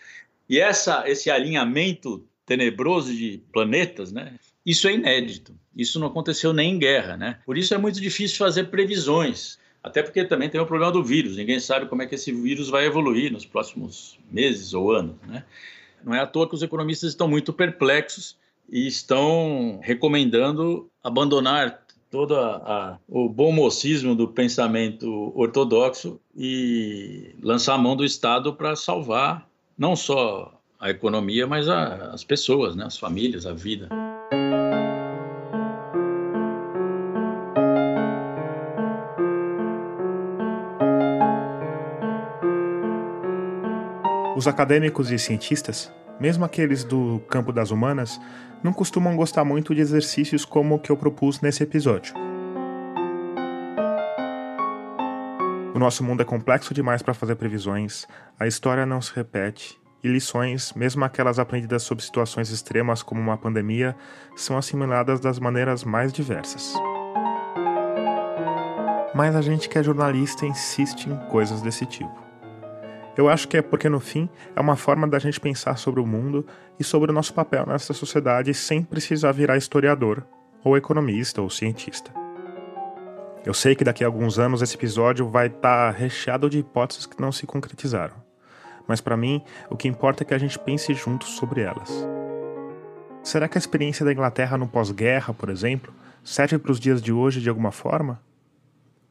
E 0.50 0.60
essa, 0.60 1.04
esse 1.08 1.30
alinhamento 1.30 2.26
tenebroso 2.46 3.14
de 3.14 3.42
planetas, 3.52 4.12
né? 4.12 4.36
Isso 4.66 4.88
é 4.88 4.94
inédito. 4.94 5.54
Isso 5.76 6.00
não 6.00 6.08
aconteceu 6.08 6.54
nem 6.54 6.74
em 6.74 6.80
guerra, 6.80 7.18
né? 7.18 7.40
Por 7.46 7.58
isso 7.58 7.74
é 7.74 7.78
muito 7.78 8.00
difícil 8.00 8.38
fazer 8.38 8.66
previsões. 8.66 9.58
Até 9.84 10.02
porque 10.02 10.24
também 10.24 10.50
tem 10.50 10.60
o 10.60 10.66
problema 10.66 10.92
do 10.92 11.04
vírus. 11.04 11.38
Ninguém 11.38 11.60
sabe 11.60 11.86
como 11.88 12.02
é 12.02 12.08
que 12.08 12.16
esse 12.16 12.32
vírus 12.32 12.70
vai 12.70 12.86
evoluir 12.86 13.32
nos 13.32 13.46
próximos 13.46 14.18
meses 14.32 14.74
ou 14.74 14.92
anos, 14.92 15.16
né? 15.28 15.44
Não 16.04 16.14
é 16.14 16.20
à 16.20 16.28
toa 16.28 16.48
que 16.48 16.56
os 16.56 16.64
economistas 16.64 17.10
estão 17.10 17.28
muito 17.28 17.54
perplexos 17.54 18.38
e 18.70 18.88
estão 18.88 19.80
recomendando 19.84 20.90
abandonar 21.04 21.84
todo 22.10 22.36
a, 22.36 22.56
a, 22.56 23.00
o 23.08 23.28
bom 23.28 23.52
mocismo 23.52 24.16
do 24.16 24.28
pensamento 24.28 25.32
ortodoxo 25.36 26.20
e 26.36 27.36
lançar 27.42 27.76
a 27.76 27.78
mão 27.78 27.96
do 27.96 28.06
Estado 28.06 28.54
para 28.54 28.76
salvar 28.76 29.48
não 29.78 29.96
só 29.96 30.55
a 30.86 30.92
economia, 30.92 31.48
mas 31.48 31.68
a, 31.68 32.12
as 32.14 32.24
pessoas, 32.24 32.76
né, 32.76 32.86
as 32.86 32.96
famílias, 32.96 33.48
a 33.48 33.54
vida. 33.54 33.90
Os 44.38 44.48
acadêmicos 44.48 45.10
e 45.10 45.18
cientistas, 45.18 45.92
mesmo 46.20 46.46
aqueles 46.46 46.84
do 46.84 47.20
campo 47.30 47.52
das 47.52 47.72
humanas, 47.72 48.22
não 48.64 48.72
costumam 48.72 49.16
gostar 49.16 49.44
muito 49.44 49.74
de 49.74 49.82
exercícios 49.82 50.46
como 50.46 50.76
o 50.76 50.80
que 50.80 50.92
eu 50.92 50.98
propus 50.98 51.42
nesse 51.42 51.64
episódio. 51.64 52.14
O 55.74 55.80
nosso 55.80 56.04
mundo 56.04 56.22
é 56.22 56.26
complexo 56.26 56.76
demais 56.76 57.02
para 57.02 57.16
fazer 57.16 57.36
previsões, 57.38 58.06
a 58.40 58.46
história 58.46 58.86
não 58.86 59.02
se 59.02 59.12
repete, 59.16 59.84
e 60.06 60.08
lições, 60.08 60.72
mesmo 60.74 61.04
aquelas 61.04 61.40
aprendidas 61.40 61.82
sob 61.82 62.02
situações 62.02 62.52
extremas 62.52 63.02
como 63.02 63.20
uma 63.20 63.38
pandemia, 63.38 63.96
são 64.36 64.56
assimiladas 64.56 65.20
das 65.20 65.40
maneiras 65.40 65.84
mais 65.84 66.14
diversas. 66.14 66.76
Mas 69.16 69.36
a 69.36 69.42
gente 69.42 69.68
que 69.68 69.80
é 69.80 69.84
jornalista 69.84 70.46
insiste 70.46 71.08
em 71.08 71.16
coisas 71.30 71.60
desse 71.64 71.88
tipo. 71.88 72.24
Eu 73.18 73.28
acho 73.28 73.48
que 73.48 73.58
é 73.58 73.64
porque, 73.64 73.90
no 73.90 74.00
fim, 74.00 74.30
é 74.56 74.62
uma 74.62 74.76
forma 74.76 75.08
da 75.08 75.18
gente 75.18 75.40
pensar 75.40 75.76
sobre 75.78 76.00
o 76.00 76.06
mundo 76.06 76.46
e 76.80 76.84
sobre 76.84 77.10
o 77.10 77.14
nosso 77.14 77.34
papel 77.34 77.66
nessa 77.66 77.94
sociedade 77.94 78.54
sem 78.54 78.84
precisar 78.84 79.32
virar 79.32 79.58
historiador, 79.58 80.24
ou 80.64 80.78
economista, 80.78 81.42
ou 81.42 81.50
cientista. 81.50 82.12
Eu 83.44 83.54
sei 83.56 83.74
que 83.74 83.84
daqui 83.84 84.04
a 84.04 84.08
alguns 84.08 84.38
anos 84.38 84.62
esse 84.62 84.76
episódio 84.76 85.28
vai 85.30 85.48
estar 85.48 85.94
tá 85.94 85.98
recheado 85.98 86.48
de 86.48 86.60
hipóteses 86.60 87.08
que 87.08 87.20
não 87.20 87.32
se 87.32 87.48
concretizaram. 87.48 88.25
Mas 88.88 89.02
para 89.02 89.18
mim, 89.18 89.42
o 89.70 89.76
que 89.76 89.88
importa 89.88 90.24
é 90.24 90.26
que 90.26 90.34
a 90.34 90.38
gente 90.38 90.60
pense 90.60 90.94
juntos 90.94 91.30
sobre 91.30 91.62
elas. 91.62 91.92
Será 93.24 93.48
que 93.48 93.58
a 93.58 93.60
experiência 93.60 94.06
da 94.06 94.12
Inglaterra 94.12 94.58
no 94.58 94.68
pós-guerra, 94.68 95.34
por 95.34 95.50
exemplo, 95.50 95.94
serve 96.24 96.60
para 96.60 96.72
os 96.72 96.80
dias 96.80 97.02
de 97.02 97.12
hoje 97.12 97.42
de 97.42 97.50
alguma 97.50 97.72
forma? 97.72 98.22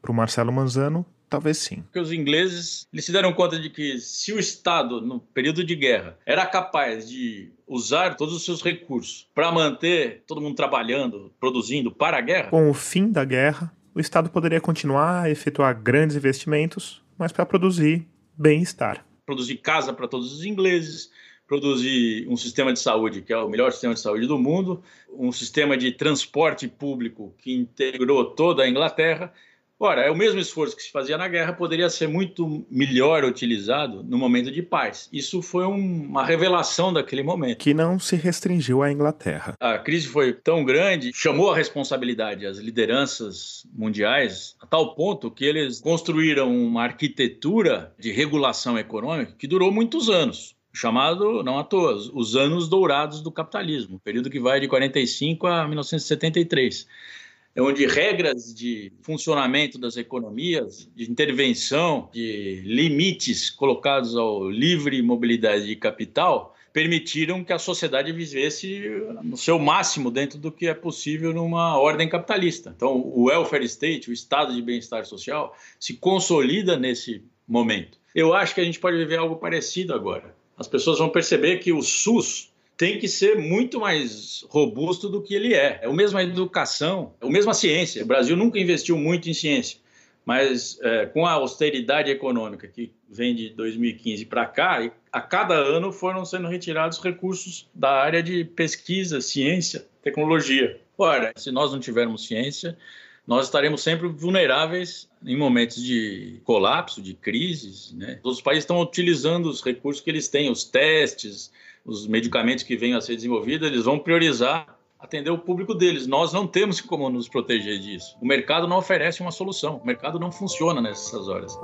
Para 0.01 0.11
o 0.11 0.15
Marcelo 0.15 0.53
Manzano, 0.53 1.05
Talvez 1.29 1.57
sim. 1.57 1.81
Porque 1.81 1.99
os 1.99 2.11
ingleses 2.11 2.87
eles 2.93 3.05
se 3.05 3.11
deram 3.11 3.33
conta 3.33 3.59
de 3.59 3.69
que 3.69 3.99
se 3.99 4.31
o 4.31 4.39
Estado, 4.39 5.01
no 5.01 5.19
período 5.19 5.63
de 5.63 5.75
guerra, 5.75 6.17
era 6.25 6.45
capaz 6.45 7.09
de 7.09 7.51
usar 7.67 8.15
todos 8.15 8.33
os 8.33 8.45
seus 8.45 8.61
recursos 8.61 9.27
para 9.33 9.51
manter 9.51 10.23
todo 10.27 10.41
mundo 10.41 10.55
trabalhando, 10.55 11.33
produzindo 11.39 11.91
para 11.91 12.17
a 12.17 12.21
guerra. 12.21 12.49
Com 12.49 12.69
o 12.69 12.73
fim 12.73 13.11
da 13.11 13.25
guerra, 13.25 13.73
o 13.93 13.99
Estado 13.99 14.29
poderia 14.29 14.61
continuar 14.61 15.23
a 15.23 15.29
efetuar 15.29 15.81
grandes 15.81 16.15
investimentos, 16.15 17.03
mas 17.17 17.31
para 17.31 17.45
produzir 17.45 18.07
bem-estar. 18.37 19.04
Produzir 19.25 19.57
casa 19.57 19.93
para 19.93 20.07
todos 20.07 20.33
os 20.33 20.45
ingleses, 20.45 21.11
produzir 21.47 22.27
um 22.27 22.37
sistema 22.37 22.71
de 22.71 22.79
saúde 22.79 23.21
que 23.21 23.33
é 23.33 23.37
o 23.37 23.49
melhor 23.49 23.71
sistema 23.71 23.93
de 23.93 23.99
saúde 23.99 24.27
do 24.27 24.37
mundo, 24.37 24.83
um 25.11 25.31
sistema 25.31 25.77
de 25.77 25.91
transporte 25.91 26.67
público 26.67 27.33
que 27.37 27.53
integrou 27.53 28.25
toda 28.25 28.63
a 28.63 28.69
Inglaterra 28.69 29.33
Ora, 29.77 30.01
é 30.01 30.09
o 30.09 30.15
mesmo 30.15 30.39
esforço 30.39 30.75
que 30.75 30.83
se 30.83 30.91
fazia 30.91 31.17
na 31.17 31.27
guerra 31.27 31.51
poderia 31.51 31.89
ser 31.89 32.07
muito 32.07 32.65
melhor 32.71 33.25
utilizado 33.25 34.01
no 34.03 34.17
momento 34.17 34.49
de 34.49 34.61
paz. 34.61 35.09
Isso 35.11 35.41
foi 35.41 35.65
um, 35.65 36.05
uma 36.05 36.25
revelação 36.25 36.93
daquele 36.93 37.21
momento. 37.21 37.57
Que 37.57 37.73
não 37.73 37.99
se 37.99 38.15
restringiu 38.15 38.81
à 38.81 38.89
Inglaterra. 38.89 39.53
A 39.59 39.77
crise 39.77 40.07
foi 40.07 40.31
tão 40.31 40.63
grande, 40.63 41.11
chamou 41.13 41.51
a 41.51 41.55
responsabilidade 41.57 42.45
às 42.45 42.57
lideranças 42.57 43.67
mundiais, 43.73 44.55
a 44.61 44.65
tal 44.65 44.95
ponto 44.95 45.29
que 45.29 45.43
eles 45.43 45.81
construíram 45.81 46.55
uma 46.55 46.83
arquitetura 46.83 47.93
de 47.99 48.13
regulação 48.13 48.79
econômica 48.79 49.33
que 49.37 49.47
durou 49.47 49.71
muitos 49.71 50.09
anos 50.09 50.55
chamado, 50.73 51.41
não 51.41 51.57
à 51.57 51.63
toa, 51.63 51.95
os 52.13 52.35
anos 52.35 52.67
dourados 52.67 53.21
do 53.21 53.31
capitalismo, 53.31 53.97
período 54.03 54.29
que 54.29 54.41
vai 54.41 54.59
de 54.59 54.67
45 54.67 55.47
a 55.47 55.65
1973 55.65 56.85
é 56.85 57.24
onde 57.57 57.85
regras 57.85 58.53
de 58.53 58.91
funcionamento 59.01 59.77
das 59.77 59.97
economias, 59.97 60.89
de 60.95 61.09
intervenção, 61.09 62.09
de 62.13 62.61
limites 62.65 63.49
colocados 63.49 64.15
ao 64.15 64.49
livre 64.49 65.01
mobilidade 65.01 65.65
de 65.65 65.75
capital, 65.75 66.55
permitiram 66.73 67.41
que 67.41 67.53
a 67.53 67.57
sociedade 67.57 68.11
vivesse 68.11 68.83
no 69.23 69.37
seu 69.37 69.57
máximo 69.57 70.11
dentro 70.11 70.37
do 70.37 70.51
que 70.51 70.67
é 70.67 70.73
possível 70.73 71.33
numa 71.33 71.79
ordem 71.79 72.09
capitalista. 72.09 72.73
Então, 72.75 72.97
o 72.97 73.27
welfare 73.27 73.63
state, 73.63 74.09
o 74.09 74.13
estado 74.13 74.53
de 74.53 74.61
bem-estar 74.61 75.05
social, 75.05 75.55
se 75.79 75.93
consolida 75.93 76.75
nesse 76.75 77.23
momento. 77.47 77.97
Eu 78.13 78.33
acho 78.33 78.53
que 78.53 78.59
a 78.59 78.63
gente 78.65 78.77
pode 78.77 78.97
viver 78.97 79.17
algo 79.17 79.37
parecido 79.37 79.93
agora. 79.93 80.35
As 80.57 80.67
pessoas 80.67 80.99
vão 80.99 81.07
perceber 81.07 81.59
que 81.59 81.71
o 81.71 81.81
SUS 81.81 82.51
tem 82.77 82.99
que 82.99 83.07
ser 83.07 83.37
muito 83.37 83.79
mais 83.79 84.45
robusto 84.49 85.07
do 85.07 85.21
que 85.21 85.33
ele 85.33 85.53
é. 85.53 85.79
É 85.83 85.87
o 85.87 85.93
mesmo 85.93 86.17
a 86.17 86.23
educação, 86.23 87.13
é 87.21 87.25
o 87.25 87.29
mesmo 87.29 87.51
a 87.51 87.53
ciência. 87.53 88.03
O 88.03 88.07
Brasil 88.07 88.35
nunca 88.35 88.59
investiu 88.59 88.97
muito 88.97 89.29
em 89.29 89.33
ciência, 89.33 89.79
mas 90.25 90.77
é, 90.81 91.05
com 91.05 91.25
a 91.25 91.31
austeridade 91.31 92.11
econômica 92.11 92.67
que 92.67 92.91
vem 93.09 93.33
de 93.33 93.49
2015 93.49 94.25
para 94.25 94.45
cá, 94.45 94.91
a 95.11 95.21
cada 95.21 95.55
ano 95.55 95.91
foram 95.91 96.25
sendo 96.25 96.47
retirados 96.47 96.99
recursos 96.99 97.67
da 97.73 97.91
área 97.91 98.21
de 98.21 98.43
pesquisa, 98.43 99.21
ciência, 99.21 99.85
tecnologia. 100.03 100.79
Ora, 100.97 101.31
se 101.35 101.51
nós 101.51 101.71
não 101.71 101.79
tivermos 101.79 102.27
ciência, 102.27 102.77
nós 103.25 103.45
estaremos 103.45 103.81
sempre 103.81 104.07
vulneráveis 104.07 105.09
em 105.25 105.35
momentos 105.35 105.81
de 105.83 106.39
colapso, 106.43 107.01
de 107.01 107.13
crises. 107.13 107.91
Né? 107.93 108.19
Os 108.23 108.41
países 108.41 108.63
estão 108.63 108.79
utilizando 108.81 109.49
os 109.49 109.63
recursos 109.63 110.03
que 110.03 110.09
eles 110.09 110.27
têm, 110.27 110.51
os 110.51 110.63
testes, 110.63 111.51
os 111.85 112.07
medicamentos 112.07 112.63
que 112.63 112.75
venham 112.75 112.97
a 112.97 113.01
ser 113.01 113.15
desenvolvidos, 113.15 113.67
eles 113.67 113.85
vão 113.85 113.99
priorizar 113.99 114.75
atender 114.99 115.29
o 115.29 115.37
público 115.37 115.75
deles. 115.75 116.07
Nós 116.07 116.33
não 116.33 116.47
temos 116.47 116.81
como 116.81 117.07
nos 117.11 117.29
proteger 117.29 117.79
disso. 117.79 118.17
O 118.19 118.25
mercado 118.25 118.67
não 118.67 118.77
oferece 118.77 119.21
uma 119.21 119.31
solução. 119.31 119.77
O 119.77 119.85
mercado 119.85 120.19
não 120.19 120.31
funciona 120.31 120.81
nessas 120.81 121.27
horas. 121.27 121.55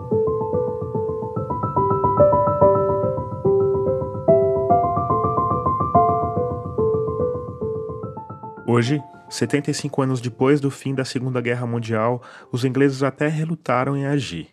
Hoje, 8.67 9.01
75 9.27 10.01
anos 10.03 10.21
depois 10.21 10.61
do 10.61 10.69
fim 10.69 10.93
da 10.93 11.03
Segunda 11.03 11.41
Guerra 11.41 11.65
Mundial, 11.65 12.21
os 12.51 12.63
ingleses 12.63 13.01
até 13.01 13.27
relutaram 13.27 13.97
em 13.97 14.05
agir. 14.05 14.49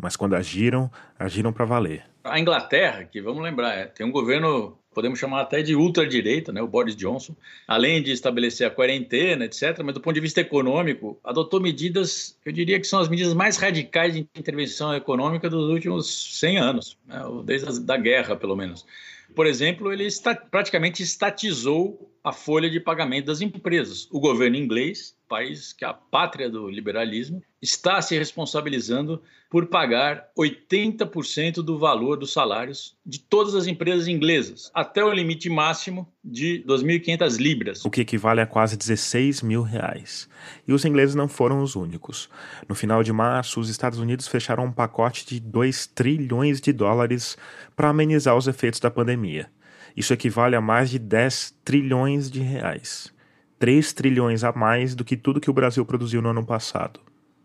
Mas 0.00 0.16
quando 0.16 0.34
agiram, 0.34 0.90
agiram 1.18 1.52
para 1.52 1.64
valer. 1.64 2.04
A 2.24 2.40
Inglaterra, 2.40 3.04
que 3.04 3.20
vamos 3.20 3.42
lembrar, 3.42 3.74
é, 3.74 3.86
tem 3.86 4.04
um 4.04 4.10
governo, 4.10 4.78
podemos 4.94 5.18
chamar 5.18 5.42
até 5.42 5.62
de 5.62 5.76
ultradireita, 5.76 6.52
né, 6.52 6.62
o 6.62 6.66
Boris 6.66 6.96
Johnson, 6.96 7.36
além 7.68 8.02
de 8.02 8.10
estabelecer 8.10 8.66
a 8.66 8.70
quarentena, 8.70 9.44
etc., 9.44 9.80
mas 9.84 9.94
do 9.94 10.00
ponto 10.00 10.14
de 10.14 10.20
vista 10.20 10.40
econômico, 10.40 11.18
adotou 11.22 11.60
medidas, 11.60 12.38
eu 12.44 12.50
diria 12.50 12.80
que 12.80 12.86
são 12.86 12.98
as 12.98 13.08
medidas 13.08 13.34
mais 13.34 13.56
radicais 13.56 14.14
de 14.14 14.20
intervenção 14.34 14.94
econômica 14.94 15.50
dos 15.50 15.70
últimos 15.70 16.38
100 16.40 16.58
anos, 16.58 16.98
né, 17.06 17.20
desde 17.44 17.92
a 17.92 17.96
guerra, 17.96 18.36
pelo 18.36 18.56
menos. 18.56 18.86
Por 19.34 19.46
exemplo, 19.46 19.92
ele 19.92 20.04
está, 20.04 20.34
praticamente 20.34 21.02
estatizou 21.02 22.10
a 22.22 22.32
folha 22.32 22.70
de 22.70 22.80
pagamento 22.80 23.26
das 23.26 23.40
empresas. 23.40 24.08
O 24.10 24.20
governo 24.20 24.56
inglês, 24.56 25.14
país 25.34 25.72
que 25.72 25.84
é 25.84 25.88
a 25.88 25.92
pátria 25.92 26.48
do 26.48 26.70
liberalismo, 26.70 27.42
está 27.60 28.00
se 28.00 28.16
responsabilizando 28.16 29.20
por 29.50 29.66
pagar 29.66 30.28
80% 30.38 31.56
do 31.56 31.76
valor 31.76 32.16
dos 32.16 32.32
salários 32.32 32.96
de 33.04 33.18
todas 33.18 33.54
as 33.56 33.66
empresas 33.66 34.06
inglesas, 34.06 34.70
até 34.72 35.04
o 35.04 35.12
limite 35.12 35.50
máximo 35.50 36.06
de 36.22 36.64
2.500 36.68 37.36
libras. 37.38 37.84
O 37.84 37.90
que 37.90 38.02
equivale 38.02 38.40
a 38.40 38.46
quase 38.46 38.76
16 38.76 39.42
mil 39.42 39.62
reais. 39.62 40.28
E 40.68 40.72
os 40.72 40.84
ingleses 40.84 41.16
não 41.16 41.26
foram 41.26 41.62
os 41.62 41.74
únicos. 41.74 42.28
No 42.68 42.74
final 42.76 43.02
de 43.02 43.12
março, 43.12 43.58
os 43.58 43.68
Estados 43.68 43.98
Unidos 43.98 44.28
fecharam 44.28 44.66
um 44.66 44.72
pacote 44.72 45.26
de 45.26 45.40
2 45.40 45.86
trilhões 45.88 46.60
de 46.60 46.72
dólares 46.72 47.36
para 47.74 47.88
amenizar 47.88 48.36
os 48.36 48.46
efeitos 48.46 48.78
da 48.78 48.90
pandemia. 48.90 49.50
Isso 49.96 50.12
equivale 50.12 50.54
a 50.54 50.60
mais 50.60 50.90
de 50.90 50.98
10 50.98 51.56
trilhões 51.64 52.30
de 52.30 52.40
reais. 52.40 53.13
3 53.58 53.92
trilhões 53.92 54.44
a 54.44 54.52
mais 54.52 54.94
do 54.94 55.04
que 55.04 55.16
tudo 55.16 55.40
que 55.40 55.50
o 55.50 55.54
Brasil 55.54 55.84
produziu 55.84 56.20
no 56.20 56.30
ano 56.30 56.44
passado. 56.44 57.00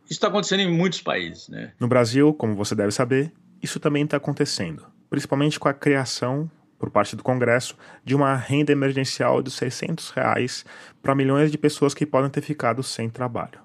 Isso 0.05 0.13
está 0.13 0.27
acontecendo 0.27 0.61
em 0.61 0.71
muitos 0.71 1.01
países. 1.01 1.47
Né? 1.49 1.73
No 1.79 1.87
Brasil, 1.87 2.33
como 2.33 2.55
você 2.55 2.73
deve 2.73 2.91
saber, 2.91 3.31
isso 3.61 3.79
também 3.79 4.03
está 4.03 4.17
acontecendo, 4.17 4.85
principalmente 5.09 5.59
com 5.59 5.69
a 5.69 5.73
criação, 5.73 6.49
por 6.79 6.89
parte 6.89 7.15
do 7.15 7.23
Congresso, 7.23 7.77
de 8.03 8.15
uma 8.15 8.35
renda 8.35 8.71
emergencial 8.71 9.43
de 9.43 9.51
600 9.51 10.09
reais 10.11 10.65
para 11.01 11.13
milhões 11.13 11.51
de 11.51 11.57
pessoas 11.57 11.93
que 11.93 12.05
podem 12.05 12.29
ter 12.29 12.41
ficado 12.41 12.81
sem 12.81 13.09
trabalho. 13.09 13.59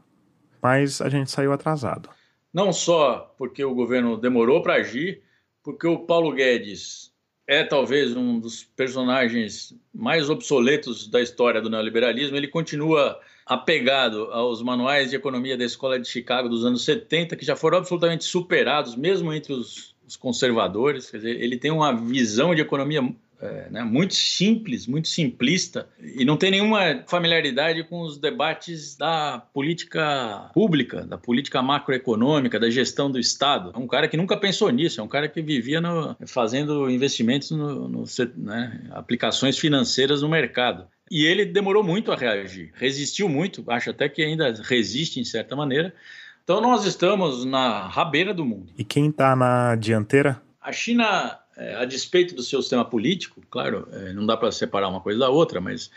Mas 0.60 1.00
a 1.00 1.08
gente 1.08 1.30
saiu 1.30 1.52
atrasado. 1.52 2.10
Não 2.52 2.72
só 2.72 3.34
porque 3.38 3.64
o 3.64 3.74
governo 3.74 4.16
demorou 4.16 4.62
para 4.62 4.74
agir, 4.74 5.22
porque 5.62 5.86
o 5.86 6.00
Paulo 6.00 6.32
Guedes 6.32 7.13
é 7.46 7.62
talvez 7.62 8.16
um 8.16 8.38
dos 8.38 8.64
personagens 8.64 9.74
mais 9.92 10.30
obsoletos 10.30 11.06
da 11.06 11.20
história 11.20 11.60
do 11.60 11.70
neoliberalismo. 11.70 12.36
Ele 12.36 12.48
continua 12.48 13.20
apegado 13.46 14.24
aos 14.32 14.62
manuais 14.62 15.10
de 15.10 15.16
economia 15.16 15.56
da 15.56 15.64
Escola 15.64 15.98
de 15.98 16.08
Chicago 16.08 16.48
dos 16.48 16.64
anos 16.64 16.84
70, 16.84 17.36
que 17.36 17.44
já 17.44 17.54
foram 17.54 17.78
absolutamente 17.78 18.24
superados, 18.24 18.96
mesmo 18.96 19.32
entre 19.32 19.52
os, 19.52 19.94
conservadores. 20.18 21.10
Quer 21.10 21.16
dizer, 21.16 21.42
ele 21.42 21.56
tem 21.56 21.70
uma 21.70 21.92
visão 21.92 22.54
de 22.54 22.60
economia 22.60 23.02
é, 23.40 23.68
né, 23.70 23.82
muito 23.82 24.14
simples, 24.14 24.86
muito 24.86 25.08
simplista, 25.08 25.88
e 26.00 26.24
não 26.24 26.36
tem 26.36 26.50
nenhuma 26.50 27.02
familiaridade 27.06 27.84
com 27.84 28.02
os 28.02 28.18
debates 28.18 28.96
da 28.96 29.42
política 29.52 30.50
pública, 30.54 31.02
da 31.02 31.18
política 31.18 31.62
macroeconômica, 31.62 32.58
da 32.58 32.70
gestão 32.70 33.10
do 33.10 33.18
Estado. 33.18 33.72
É 33.74 33.78
um 33.78 33.86
cara 33.86 34.08
que 34.08 34.16
nunca 34.16 34.36
pensou 34.36 34.70
nisso, 34.70 35.00
é 35.00 35.04
um 35.04 35.08
cara 35.08 35.28
que 35.28 35.42
vivia 35.42 35.80
no, 35.80 36.16
fazendo 36.26 36.88
investimentos, 36.88 37.50
no, 37.50 37.88
no 37.88 38.04
né, 38.36 38.80
aplicações 38.90 39.58
financeiras 39.58 40.22
no 40.22 40.28
mercado. 40.28 40.86
E 41.10 41.24
ele 41.24 41.44
demorou 41.44 41.84
muito 41.84 42.10
a 42.10 42.16
reagir, 42.16 42.72
resistiu 42.74 43.28
muito, 43.28 43.62
acho 43.68 43.90
até 43.90 44.08
que 44.08 44.22
ainda 44.22 44.52
resiste 44.62 45.20
em 45.20 45.24
certa 45.24 45.54
maneira. 45.54 45.94
Então 46.42 46.60
nós 46.60 46.84
estamos 46.84 47.44
na 47.44 47.88
rabeira 47.88 48.32
do 48.32 48.44
mundo. 48.44 48.72
E 48.76 48.84
quem 48.84 49.08
está 49.08 49.34
na 49.36 49.76
dianteira? 49.76 50.40
A 50.60 50.72
China 50.72 51.38
é, 51.56 51.74
a 51.74 51.84
despeito 51.84 52.34
do 52.34 52.42
seu 52.42 52.60
sistema 52.60 52.84
político, 52.84 53.42
claro, 53.50 53.88
é, 53.92 54.12
não 54.12 54.26
dá 54.26 54.36
para 54.36 54.50
separar 54.52 54.88
uma 54.88 55.00
coisa 55.00 55.20
da 55.20 55.28
outra, 55.28 55.60
mas 55.60 55.90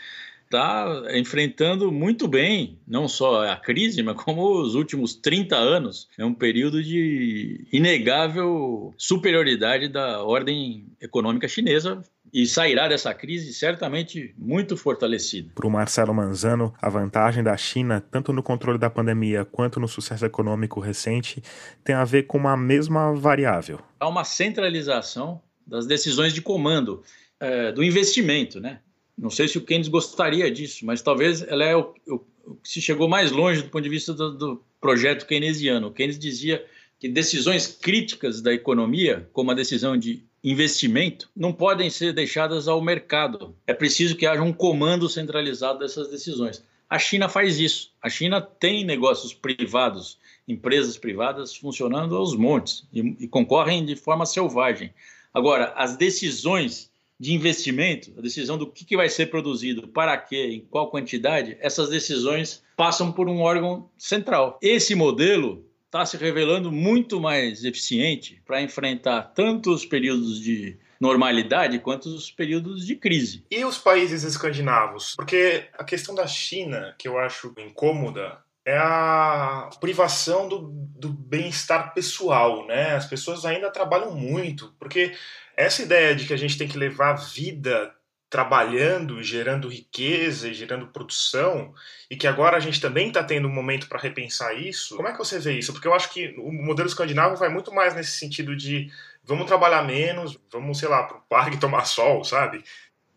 está 0.48 1.04
enfrentando 1.14 1.92
muito 1.92 2.26
bem, 2.26 2.78
não 2.86 3.06
só 3.06 3.46
a 3.46 3.56
crise, 3.56 4.02
mas 4.02 4.16
como 4.16 4.60
os 4.60 4.74
últimos 4.74 5.14
30 5.14 5.54
anos. 5.54 6.08
É 6.18 6.24
um 6.24 6.34
período 6.34 6.82
de 6.82 7.66
inegável 7.70 8.94
superioridade 8.96 9.88
da 9.88 10.22
ordem 10.22 10.86
econômica 11.00 11.46
chinesa 11.46 12.02
e 12.32 12.46
sairá 12.46 12.88
dessa 12.88 13.12
crise 13.14 13.52
certamente 13.54 14.34
muito 14.36 14.76
fortalecido. 14.76 15.50
Para 15.54 15.66
o 15.66 15.70
Marcelo 15.70 16.14
Manzano, 16.14 16.74
a 16.80 16.88
vantagem 16.88 17.42
da 17.42 17.56
China, 17.56 18.00
tanto 18.00 18.32
no 18.32 18.42
controle 18.42 18.78
da 18.78 18.90
pandemia 18.90 19.44
quanto 19.44 19.78
no 19.78 19.88
sucesso 19.88 20.24
econômico 20.24 20.80
recente, 20.80 21.42
tem 21.84 21.94
a 21.94 22.04
ver 22.04 22.24
com 22.24 22.38
uma 22.38 22.56
mesma 22.56 23.14
variável. 23.14 23.80
Há 24.00 24.08
uma 24.08 24.24
centralização 24.24 25.40
das 25.68 25.86
decisões 25.86 26.32
de 26.32 26.40
comando, 26.40 27.02
é, 27.38 27.70
do 27.70 27.84
investimento, 27.84 28.58
né? 28.58 28.80
Não 29.16 29.30
sei 29.30 29.46
se 29.48 29.58
o 29.58 29.60
Keynes 29.60 29.88
gostaria 29.88 30.50
disso, 30.50 30.86
mas 30.86 31.02
talvez 31.02 31.42
ela 31.42 31.64
é 31.64 31.76
o, 31.76 31.94
o, 32.06 32.20
o 32.46 32.54
que 32.56 32.68
se 32.68 32.80
chegou 32.80 33.08
mais 33.08 33.30
longe 33.30 33.62
do 33.62 33.68
ponto 33.68 33.82
de 33.82 33.88
vista 33.88 34.14
do, 34.14 34.36
do 34.36 34.64
projeto 34.80 35.26
keynesiano. 35.26 35.88
O 35.88 35.92
Keynes 35.92 36.18
dizia 36.18 36.64
que 36.98 37.08
decisões 37.08 37.66
críticas 37.66 38.40
da 38.40 38.52
economia, 38.52 39.28
como 39.32 39.50
a 39.50 39.54
decisão 39.54 39.96
de 39.96 40.24
investimento, 40.42 41.28
não 41.36 41.52
podem 41.52 41.90
ser 41.90 42.12
deixadas 42.12 42.68
ao 42.68 42.80
mercado. 42.80 43.54
É 43.66 43.74
preciso 43.74 44.16
que 44.16 44.26
haja 44.26 44.42
um 44.42 44.52
comando 44.52 45.08
centralizado 45.08 45.80
dessas 45.80 46.08
decisões. 46.08 46.64
A 46.88 46.98
China 46.98 47.28
faz 47.28 47.58
isso. 47.60 47.92
A 48.00 48.08
China 48.08 48.40
tem 48.40 48.84
negócios 48.84 49.34
privados, 49.34 50.18
empresas 50.46 50.96
privadas 50.96 51.54
funcionando 51.54 52.16
aos 52.16 52.34
montes 52.34 52.84
e, 52.92 53.00
e 53.20 53.28
concorrem 53.28 53.84
de 53.84 53.94
forma 53.94 54.24
selvagem. 54.24 54.92
Agora, 55.32 55.72
as 55.76 55.96
decisões 55.96 56.90
de 57.18 57.34
investimento, 57.34 58.12
a 58.16 58.20
decisão 58.20 58.56
do 58.56 58.66
que, 58.66 58.84
que 58.84 58.96
vai 58.96 59.08
ser 59.08 59.26
produzido, 59.26 59.88
para 59.88 60.16
quê, 60.16 60.50
em 60.52 60.60
qual 60.60 60.90
quantidade, 60.90 61.56
essas 61.60 61.88
decisões 61.88 62.62
passam 62.76 63.10
por 63.10 63.28
um 63.28 63.40
órgão 63.40 63.90
central. 63.98 64.58
Esse 64.62 64.94
modelo 64.94 65.66
está 65.86 66.06
se 66.06 66.16
revelando 66.16 66.70
muito 66.70 67.20
mais 67.20 67.64
eficiente 67.64 68.40
para 68.46 68.62
enfrentar 68.62 69.22
tanto 69.34 69.72
os 69.72 69.84
períodos 69.84 70.40
de 70.40 70.78
normalidade 71.00 71.78
quanto 71.78 72.06
os 72.08 72.30
períodos 72.30 72.86
de 72.86 72.94
crise. 72.94 73.44
E 73.50 73.64
os 73.64 73.78
países 73.78 74.22
escandinavos? 74.22 75.14
Porque 75.16 75.64
a 75.78 75.84
questão 75.84 76.14
da 76.14 76.26
China, 76.26 76.94
que 76.98 77.08
eu 77.08 77.18
acho 77.18 77.54
incômoda, 77.58 78.38
é 78.68 78.76
a 78.76 79.70
privação 79.80 80.46
do, 80.46 80.68
do 80.94 81.08
bem-estar 81.08 81.94
pessoal, 81.94 82.66
né? 82.66 82.94
As 82.94 83.06
pessoas 83.06 83.46
ainda 83.46 83.70
trabalham 83.70 84.14
muito, 84.14 84.74
porque 84.78 85.14
essa 85.56 85.82
ideia 85.82 86.14
de 86.14 86.26
que 86.26 86.34
a 86.34 86.36
gente 86.36 86.58
tem 86.58 86.68
que 86.68 86.76
levar 86.76 87.12
a 87.12 87.16
vida 87.16 87.94
trabalhando, 88.28 89.22
gerando 89.22 89.70
riqueza 89.70 90.48
e 90.48 90.54
gerando 90.54 90.88
produção, 90.88 91.72
e 92.10 92.16
que 92.16 92.26
agora 92.26 92.58
a 92.58 92.60
gente 92.60 92.78
também 92.78 93.08
está 93.08 93.24
tendo 93.24 93.48
um 93.48 93.54
momento 93.54 93.88
para 93.88 93.98
repensar 93.98 94.54
isso. 94.54 94.94
Como 94.96 95.08
é 95.08 95.12
que 95.12 95.18
você 95.18 95.38
vê 95.38 95.54
isso? 95.54 95.72
Porque 95.72 95.88
eu 95.88 95.94
acho 95.94 96.12
que 96.12 96.34
o 96.36 96.52
modelo 96.52 96.88
escandinavo 96.88 97.36
vai 97.36 97.48
muito 97.48 97.72
mais 97.72 97.94
nesse 97.94 98.18
sentido 98.18 98.54
de 98.54 98.92
vamos 99.24 99.46
trabalhar 99.46 99.82
menos, 99.82 100.38
vamos, 100.52 100.78
sei 100.78 100.90
lá, 100.90 101.04
para 101.04 101.16
o 101.16 101.22
parque 101.22 101.56
tomar 101.58 101.86
sol, 101.86 102.22
sabe? 102.22 102.62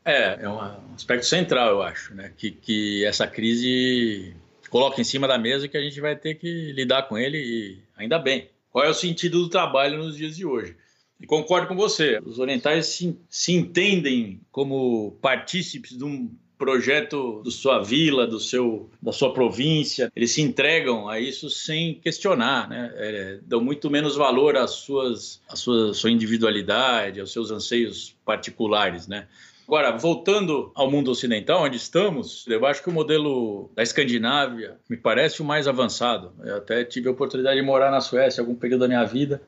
É, 0.06 0.44
é 0.44 0.48
um 0.48 0.62
aspecto 0.96 1.26
central, 1.26 1.72
eu 1.72 1.84
acho, 1.84 2.16
né? 2.16 2.32
Que, 2.38 2.52
que 2.52 3.04
essa 3.04 3.28
crise 3.28 4.34
coloca 4.72 5.00
em 5.02 5.04
cima 5.04 5.28
da 5.28 5.38
mesa 5.38 5.68
que 5.68 5.78
a 5.78 5.82
gente 5.82 6.00
vai 6.00 6.16
ter 6.16 6.36
que 6.36 6.72
lidar 6.72 7.04
com 7.04 7.18
ele 7.18 7.38
e 7.38 7.80
ainda 7.96 8.18
bem. 8.18 8.50
Qual 8.72 8.84
é 8.84 8.90
o 8.90 8.94
sentido 8.94 9.44
do 9.44 9.50
trabalho 9.50 9.98
nos 9.98 10.16
dias 10.16 10.38
de 10.38 10.46
hoje? 10.46 10.76
E 11.20 11.28
concordo 11.28 11.68
com 11.68 11.76
você, 11.76 12.20
os 12.26 12.40
orientais 12.40 12.88
se, 12.88 13.16
se 13.30 13.52
entendem 13.52 14.40
como 14.50 15.12
partícipes 15.22 15.96
de 15.96 16.04
um 16.04 16.32
projeto 16.58 17.42
da 17.44 17.52
sua 17.52 17.82
vila, 17.82 18.26
do 18.26 18.40
seu, 18.40 18.90
da 19.02 19.12
sua 19.12 19.34
província, 19.34 20.12
eles 20.16 20.32
se 20.32 20.42
entregam 20.42 21.10
a 21.10 21.20
isso 21.20 21.50
sem 21.50 21.96
questionar, 21.96 22.70
né? 22.70 22.92
É, 22.96 23.40
dão 23.44 23.60
muito 23.60 23.90
menos 23.90 24.16
valor 24.16 24.56
às 24.56 24.72
suas, 24.72 25.42
à 25.50 25.56
sua, 25.56 25.94
sua 25.94 26.12
individualidade, 26.12 27.20
aos 27.20 27.32
seus 27.32 27.52
anseios 27.52 28.16
particulares, 28.24 29.08
né? 29.08 29.28
Agora, 29.68 29.92
voltando 29.98 30.72
ao 30.76 30.90
mundo 30.90 31.12
ocidental, 31.12 31.64
onde 31.64 31.78
estamos, 31.78 32.46
eu 32.48 32.66
acho 32.66 32.84
que 32.84 32.90
o 32.90 32.94
modelo 32.94 33.72
da 33.76 33.84
Escandinávia 33.84 34.78
me 34.90 34.98
parece 34.98 35.42
o 35.42 35.46
mais 35.46 35.68
avançado. 35.68 36.34
Eu 36.44 36.58
até 36.58 36.84
tive 36.84 37.08
a 37.08 37.12
oportunidade 37.12 37.60
de 37.60 37.66
morar 37.66 37.90
na 37.90 38.02
Suécia 38.02 38.42
algum 38.42 38.56
período 38.56 38.82
da 38.82 38.88
minha 38.88 39.04
vida 39.06 39.42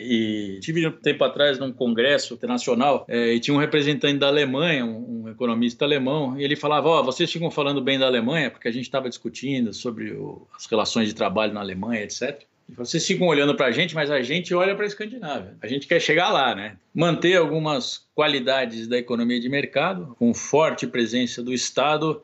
e 0.00 0.58
tive 0.62 0.86
um 0.86 0.92
tempo 0.92 1.24
atrás 1.24 1.58
num 1.58 1.72
congresso 1.72 2.34
internacional 2.34 3.04
é, 3.08 3.34
e 3.34 3.40
tinha 3.40 3.54
um 3.54 3.60
representante 3.60 4.18
da 4.18 4.28
Alemanha, 4.28 4.84
um, 4.84 5.24
um 5.24 5.28
economista 5.28 5.84
alemão, 5.84 6.38
e 6.38 6.44
ele 6.44 6.56
falava: 6.56 6.88
Ó, 6.88 7.00
oh, 7.00 7.04
vocês 7.04 7.30
ficam 7.30 7.50
falando 7.50 7.82
bem 7.82 7.98
da 7.98 8.06
Alemanha, 8.06 8.50
porque 8.50 8.68
a 8.68 8.72
gente 8.72 8.84
estava 8.84 9.08
discutindo 9.08 9.72
sobre 9.72 10.12
o, 10.12 10.46
as 10.56 10.66
relações 10.66 11.08
de 11.08 11.14
trabalho 11.14 11.52
na 11.52 11.60
Alemanha, 11.60 12.02
etc. 12.02 12.42
E 12.68 12.74
vocês 12.74 13.06
ficam 13.06 13.26
olhando 13.26 13.54
para 13.54 13.66
a 13.66 13.70
gente, 13.70 13.94
mas 13.94 14.10
a 14.10 14.20
gente 14.20 14.54
olha 14.54 14.74
para 14.74 14.84
a 14.84 14.86
Escandinávia. 14.86 15.56
A 15.62 15.66
gente 15.66 15.86
quer 15.86 16.00
chegar 16.00 16.30
lá, 16.30 16.54
né? 16.54 16.76
Manter 16.94 17.36
algumas 17.36 18.06
qualidades 18.14 18.86
da 18.86 18.98
economia 18.98 19.40
de 19.40 19.48
mercado, 19.48 20.14
com 20.18 20.34
forte 20.34 20.86
presença 20.86 21.42
do 21.42 21.52
Estado, 21.52 22.22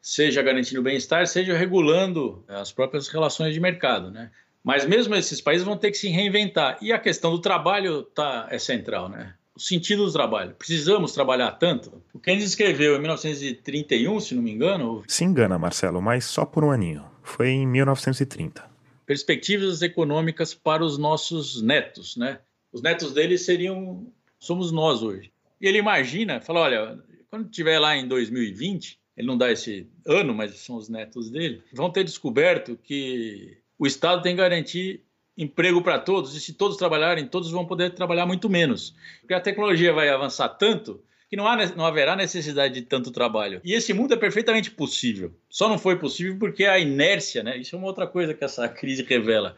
seja 0.00 0.42
garantindo 0.42 0.80
o 0.80 0.84
bem-estar, 0.84 1.26
seja 1.26 1.56
regulando 1.56 2.44
as 2.48 2.72
próprias 2.72 3.08
relações 3.08 3.54
de 3.54 3.60
mercado, 3.60 4.10
né? 4.10 4.30
Mas 4.62 4.84
mesmo 4.84 5.14
esses 5.14 5.40
países 5.40 5.64
vão 5.64 5.76
ter 5.76 5.92
que 5.92 5.96
se 5.96 6.08
reinventar. 6.08 6.76
E 6.82 6.92
a 6.92 6.98
questão 6.98 7.30
do 7.30 7.40
trabalho 7.40 8.02
tá, 8.02 8.48
é 8.50 8.58
central, 8.58 9.08
né? 9.08 9.34
O 9.54 9.60
sentido 9.60 10.04
do 10.04 10.12
trabalho. 10.12 10.54
Precisamos 10.58 11.12
trabalhar 11.12 11.52
tanto? 11.52 12.02
O 12.12 12.18
Keynes 12.18 12.44
escreveu 12.44 12.96
em 12.96 12.98
1931, 12.98 14.20
se 14.20 14.34
não 14.34 14.42
me 14.42 14.50
engano. 14.50 15.04
Se 15.06 15.24
engana, 15.24 15.56
Marcelo, 15.56 16.02
mas 16.02 16.24
só 16.24 16.44
por 16.44 16.64
um 16.64 16.72
aninho. 16.72 17.04
Foi 17.22 17.48
em 17.48 17.66
1930. 17.66 18.75
Perspectivas 19.06 19.80
econômicas 19.82 20.52
para 20.52 20.84
os 20.84 20.98
nossos 20.98 21.62
netos, 21.62 22.16
né? 22.16 22.40
Os 22.72 22.82
netos 22.82 23.12
deles 23.12 23.42
seriam 23.44 24.12
somos 24.38 24.70
nós 24.70 25.02
hoje. 25.02 25.32
E 25.60 25.66
ele 25.66 25.78
imagina, 25.78 26.40
fala, 26.40 26.60
olha, 26.60 26.98
quando 27.30 27.48
tiver 27.48 27.78
lá 27.78 27.96
em 27.96 28.06
2020, 28.06 28.98
ele 29.16 29.26
não 29.26 29.38
dá 29.38 29.50
esse 29.50 29.88
ano, 30.06 30.34
mas 30.34 30.56
são 30.58 30.76
os 30.76 30.88
netos 30.88 31.30
dele, 31.30 31.62
vão 31.72 31.90
ter 31.90 32.04
descoberto 32.04 32.76
que 32.82 33.56
o 33.78 33.86
Estado 33.86 34.22
tem 34.22 34.34
que 34.34 34.42
garantir 34.42 35.02
emprego 35.36 35.82
para 35.82 35.98
todos, 35.98 36.34
e 36.34 36.40
se 36.40 36.54
todos 36.54 36.76
trabalharem, 36.76 37.26
todos 37.26 37.50
vão 37.50 37.66
poder 37.66 37.94
trabalhar 37.94 38.26
muito 38.26 38.48
menos. 38.48 38.94
Porque 39.20 39.34
a 39.34 39.40
tecnologia 39.40 39.92
vai 39.92 40.08
avançar 40.08 40.48
tanto 40.50 41.02
que 41.28 41.36
não, 41.36 41.46
há, 41.46 41.56
não 41.74 41.84
haverá 41.84 42.14
necessidade 42.14 42.74
de 42.74 42.82
tanto 42.82 43.10
trabalho. 43.10 43.60
E 43.64 43.72
esse 43.72 43.92
mundo 43.92 44.14
é 44.14 44.16
perfeitamente 44.16 44.70
possível. 44.70 45.34
Só 45.48 45.68
não 45.68 45.78
foi 45.78 45.96
possível 45.98 46.36
porque 46.38 46.64
a 46.64 46.78
inércia, 46.78 47.42
né? 47.42 47.56
Isso 47.56 47.74
é 47.74 47.78
uma 47.78 47.88
outra 47.88 48.06
coisa 48.06 48.32
que 48.32 48.44
essa 48.44 48.68
crise 48.68 49.02
revela 49.02 49.56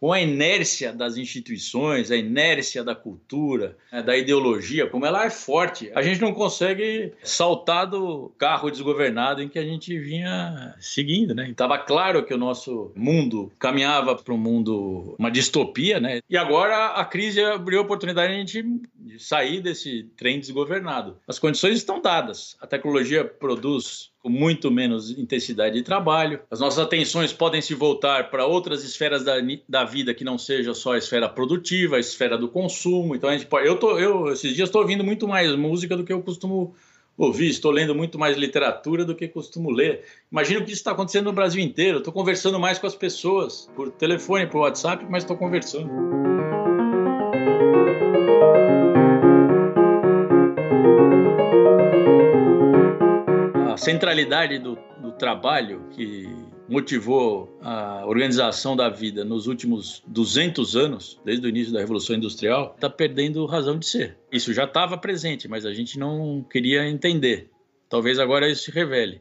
com 0.00 0.12
a 0.12 0.20
inércia 0.20 0.92
das 0.92 1.16
instituições, 1.16 2.10
a 2.10 2.16
inércia 2.16 2.84
da 2.84 2.94
cultura, 2.94 3.76
né, 3.92 4.02
da 4.02 4.16
ideologia, 4.16 4.86
como 4.86 5.06
ela 5.06 5.24
é 5.24 5.30
forte, 5.30 5.90
a 5.94 6.02
gente 6.02 6.20
não 6.20 6.32
consegue 6.32 7.12
saltar 7.22 7.86
do 7.86 8.32
carro 8.38 8.70
desgovernado 8.70 9.42
em 9.42 9.48
que 9.48 9.58
a 9.58 9.64
gente 9.64 9.98
vinha 9.98 10.74
seguindo, 10.80 11.34
né? 11.34 11.48
Estava 11.50 11.78
claro 11.78 12.24
que 12.24 12.34
o 12.34 12.38
nosso 12.38 12.92
mundo 12.94 13.50
caminhava 13.58 14.14
para 14.14 14.34
um 14.34 14.38
mundo, 14.38 15.14
uma 15.18 15.30
distopia, 15.30 15.98
né? 16.00 16.20
E 16.28 16.36
agora 16.36 16.88
a 16.88 17.04
crise 17.04 17.42
abriu 17.42 17.80
a 17.80 17.82
oportunidade 17.82 18.32
de 18.32 18.34
a 18.34 18.38
gente 18.38 18.82
sair 19.18 19.60
desse 19.60 20.04
trem 20.16 20.38
desgovernado. 20.38 21.16
As 21.26 21.38
condições 21.38 21.76
estão 21.76 22.00
dadas. 22.00 22.56
A 22.60 22.66
tecnologia 22.66 23.24
produz 23.24 24.10
com 24.26 24.30
muito 24.30 24.72
menos 24.72 25.16
intensidade 25.16 25.76
de 25.76 25.82
trabalho. 25.84 26.40
As 26.50 26.58
nossas 26.58 26.80
atenções 26.80 27.32
podem 27.32 27.62
se 27.62 27.74
voltar 27.74 28.28
para 28.28 28.44
outras 28.44 28.82
esferas 28.82 29.22
da, 29.22 29.34
da 29.68 29.84
vida 29.84 30.12
que 30.12 30.24
não 30.24 30.36
seja 30.36 30.74
só 30.74 30.94
a 30.94 30.98
esfera 30.98 31.28
produtiva, 31.28 31.94
a 31.94 32.00
esfera 32.00 32.36
do 32.36 32.48
consumo. 32.48 33.14
Então 33.14 33.30
a 33.30 33.34
gente 33.34 33.46
pode, 33.46 33.68
eu 33.68 33.76
tô, 33.76 33.96
eu 34.00 34.32
esses 34.32 34.52
dias 34.52 34.68
estou 34.68 34.82
ouvindo 34.82 35.04
muito 35.04 35.28
mais 35.28 35.54
música 35.54 35.96
do 35.96 36.02
que 36.02 36.12
eu 36.12 36.20
costumo 36.22 36.74
ouvir, 37.16 37.50
estou 37.50 37.70
lendo 37.70 37.94
muito 37.94 38.18
mais 38.18 38.36
literatura 38.36 39.04
do 39.04 39.14
que 39.14 39.28
costumo 39.28 39.70
ler. 39.70 40.02
Imagino 40.30 40.64
que 40.64 40.72
isso 40.72 40.80
está 40.80 40.90
acontecendo 40.90 41.26
no 41.26 41.32
Brasil 41.32 41.62
inteiro. 41.62 41.98
Estou 41.98 42.12
conversando 42.12 42.58
mais 42.58 42.80
com 42.80 42.86
as 42.88 42.96
pessoas 42.96 43.70
por 43.76 43.92
telefone, 43.92 44.48
por 44.48 44.62
WhatsApp, 44.62 45.06
mas 45.08 45.22
estou 45.22 45.36
conversando. 45.36 46.65
Centralidade 53.86 54.58
do, 54.58 54.76
do 55.00 55.12
trabalho 55.12 55.86
que 55.92 56.28
motivou 56.68 57.56
a 57.62 58.04
organização 58.04 58.74
da 58.74 58.88
vida 58.88 59.24
nos 59.24 59.46
últimos 59.46 60.02
200 60.08 60.74
anos, 60.74 61.20
desde 61.24 61.46
o 61.46 61.48
início 61.48 61.72
da 61.72 61.78
Revolução 61.78 62.16
Industrial, 62.16 62.72
está 62.74 62.90
perdendo 62.90 63.46
razão 63.46 63.78
de 63.78 63.86
ser. 63.86 64.18
Isso 64.32 64.52
já 64.52 64.64
estava 64.64 64.98
presente, 64.98 65.46
mas 65.46 65.64
a 65.64 65.72
gente 65.72 66.00
não 66.00 66.44
queria 66.50 66.88
entender. 66.88 67.48
Talvez 67.88 68.18
agora 68.18 68.50
isso 68.50 68.64
se 68.64 68.72
revele. 68.72 69.20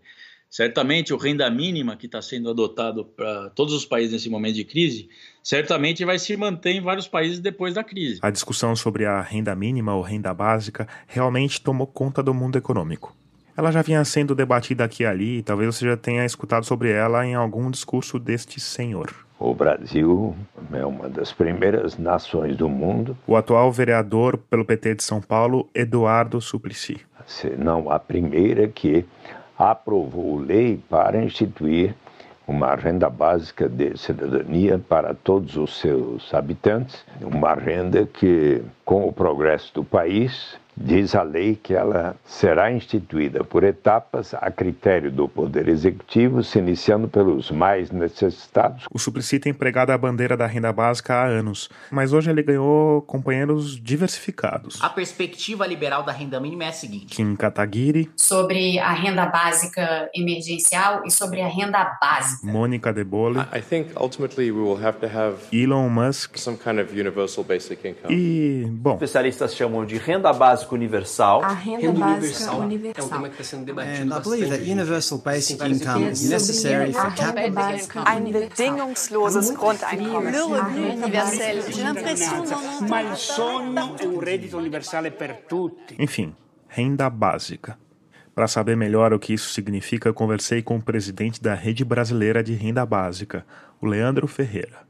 Certamente 0.50 1.14
o 1.14 1.18
renda 1.18 1.48
mínima 1.48 1.96
que 1.96 2.08
está 2.08 2.20
sendo 2.20 2.50
adotado 2.50 3.06
para 3.06 3.52
todos 3.52 3.72
os 3.72 3.86
países 3.86 4.14
nesse 4.14 4.32
momento 4.32 4.56
de 4.56 4.64
crise, 4.64 5.08
certamente 5.44 6.04
vai 6.04 6.18
se 6.18 6.36
manter 6.36 6.72
em 6.72 6.82
vários 6.82 7.08
países 7.08 7.40
depois 7.40 7.76
da 7.76 7.84
crise. 7.84 8.20
A 8.24 8.32
discussão 8.32 8.76
sobre 8.76 9.06
a 9.06 9.22
renda 9.22 9.56
mínima 9.56 9.94
ou 9.94 10.02
renda 10.02 10.34
básica 10.34 10.88
realmente 11.06 11.62
tomou 11.62 11.86
conta 11.86 12.24
do 12.24 12.34
mundo 12.34 12.58
econômico. 12.58 13.16
Ela 13.58 13.72
já 13.72 13.82
vinha 13.82 14.04
sendo 14.04 14.36
debatida 14.36 14.84
aqui 14.84 15.04
e 15.04 15.06
ali, 15.06 15.42
talvez 15.42 15.74
você 15.74 15.86
já 15.86 15.96
tenha 15.96 16.26
escutado 16.26 16.66
sobre 16.66 16.92
ela 16.92 17.26
em 17.26 17.36
algum 17.36 17.72
discurso 17.72 18.20
deste 18.20 18.60
senhor. 18.60 19.14
O 19.40 19.54
Brasil 19.54 20.36
é 20.74 20.86
uma 20.86 21.08
das 21.08 21.32
primeiras 21.32 21.98
nações 21.98 22.58
do 22.58 22.68
mundo. 22.68 23.18
O 23.26 23.36
atual 23.36 23.72
vereador 23.72 24.38
pelo 24.38 24.66
PT 24.66 24.96
de 24.96 25.04
São 25.04 25.22
Paulo, 25.22 25.70
Eduardo 25.74 26.42
Suplicy. 26.42 27.00
Se 27.26 27.50
não 27.52 27.90
a 27.90 27.98
primeira 27.98 28.68
que 28.68 29.06
aprovou 29.58 30.38
lei 30.38 30.82
para 30.90 31.24
instituir 31.24 31.96
uma 32.46 32.76
renda 32.76 33.10
básica 33.10 33.70
de 33.70 33.98
cidadania 33.98 34.78
para 34.78 35.14
todos 35.14 35.56
os 35.56 35.80
seus 35.80 36.34
habitantes, 36.34 37.06
uma 37.22 37.54
renda 37.54 38.06
que, 38.06 38.62
com 38.84 39.08
o 39.08 39.14
progresso 39.14 39.74
do 39.74 39.84
país, 39.84 40.58
Diz 40.78 41.16
a 41.16 41.24
lei 41.24 41.56
que 41.56 41.74
ela 41.74 42.18
será 42.26 42.70
instituída 42.70 43.46
por 43.46 43.64
etapas 43.64 44.34
a 44.34 44.52
critério 44.52 45.10
do 45.10 45.28
Poder 45.30 45.70
Executivo, 45.70 46.44
se 46.44 46.60
iniciando 46.60 47.08
pelos 47.08 47.50
mais 47.50 47.92
necessitados. 47.92 48.84
O 48.92 49.00
Suplicy 49.00 49.40
tem 49.40 49.52
empregado 49.52 49.92
a 49.92 49.98
bandeira 49.98 50.36
da 50.36 50.46
renda 50.46 50.74
básica 50.74 51.14
há 51.14 51.26
anos, 51.26 51.70
mas 51.90 52.12
hoje 52.12 52.30
ele 52.30 52.44
ganhou 52.44 53.02
companheiros 53.04 53.82
diversificados. 53.82 54.78
A 54.82 54.90
perspectiva 54.90 55.66
liberal 55.66 56.04
da 56.04 56.12
renda 56.12 56.42
mínima 56.42 56.66
é 56.66 56.68
a 56.68 56.74
seguinte: 56.74 57.16
Kim 57.16 57.38
Kataguiri. 57.38 58.12
Sobre 58.18 58.78
a 58.78 58.92
renda 58.92 59.26
básica 59.28 60.10
emergencial 60.14 61.04
e 61.06 61.12
sobre 61.12 61.42
a 61.42 61.48
renda 61.48 61.98
básica. 62.02 62.46
Mônica 62.46 62.92
De 62.92 63.04
Bolle. 63.06 63.40
I 63.56 63.62
think 63.62 63.92
ultimately 63.96 64.52
we 64.52 64.62
will 64.62 64.84
have 64.84 65.00
to 65.00 65.08
have 65.08 65.38
Elon 65.54 65.90
Musk. 65.90 66.38
Some 66.38 66.58
kind 66.58 66.80
of 66.80 66.94
universal 66.94 67.46
basic 67.46 67.88
income. 67.88 68.14
E, 68.14 68.66
bom. 68.68 68.96
Especialistas 68.96 69.56
chamam 69.56 69.86
de 69.86 69.98
renda 69.98 70.34
básica 70.34 70.65
universal. 70.74 71.44
A 71.44 71.54
renda, 71.54 71.80
renda 71.82 72.00
básica 72.00 72.52
universal. 72.52 72.60
universal. 72.62 73.04
É 73.04 73.06
um 73.06 73.10
tema 73.10 73.30
que 73.30 73.42
está 73.42 73.44
sendo 73.44 73.66
debatido 73.66 74.14
And 74.14 74.18
I 74.18 74.24
believe 74.24 74.50
that 74.50 74.72
universal 74.72 75.18
basic 75.20 75.62
income 75.62 76.10
is 76.10 76.30
necessary 76.30 76.94
for 76.94 77.14
capital. 77.14 78.06
Ein 78.06 78.32
bedingungsloses 78.32 79.52
Grundeinkommen. 79.52 80.32
Le 80.32 80.62
revenu 80.62 80.94
universel. 80.96 81.64
Ma 82.90 83.02
il 83.02 83.16
sogno 83.16 83.98
è 83.98 84.06
un 84.06 84.20
reddito 84.20 84.58
universale 84.58 85.12
per 85.12 85.44
tutti. 85.48 85.96
Enfim, 86.00 86.34
renda 86.68 87.10
básica. 87.10 87.78
Para 88.34 88.48
saber 88.48 88.76
melhor 88.76 89.14
o 89.14 89.20
que 89.20 89.34
isso 89.34 89.50
significa, 89.54 90.12
conversei 90.12 90.62
com 90.62 90.78
o 90.78 90.82
presidente 90.82 91.42
da 91.42 91.54
Rede 91.54 91.86
Brasileira 91.86 92.44
de 92.44 92.54
Renda 92.54 92.86
Básica, 92.86 93.46
o 93.80 93.86
Leandro 93.86 94.28
Ferreira. 94.28 94.86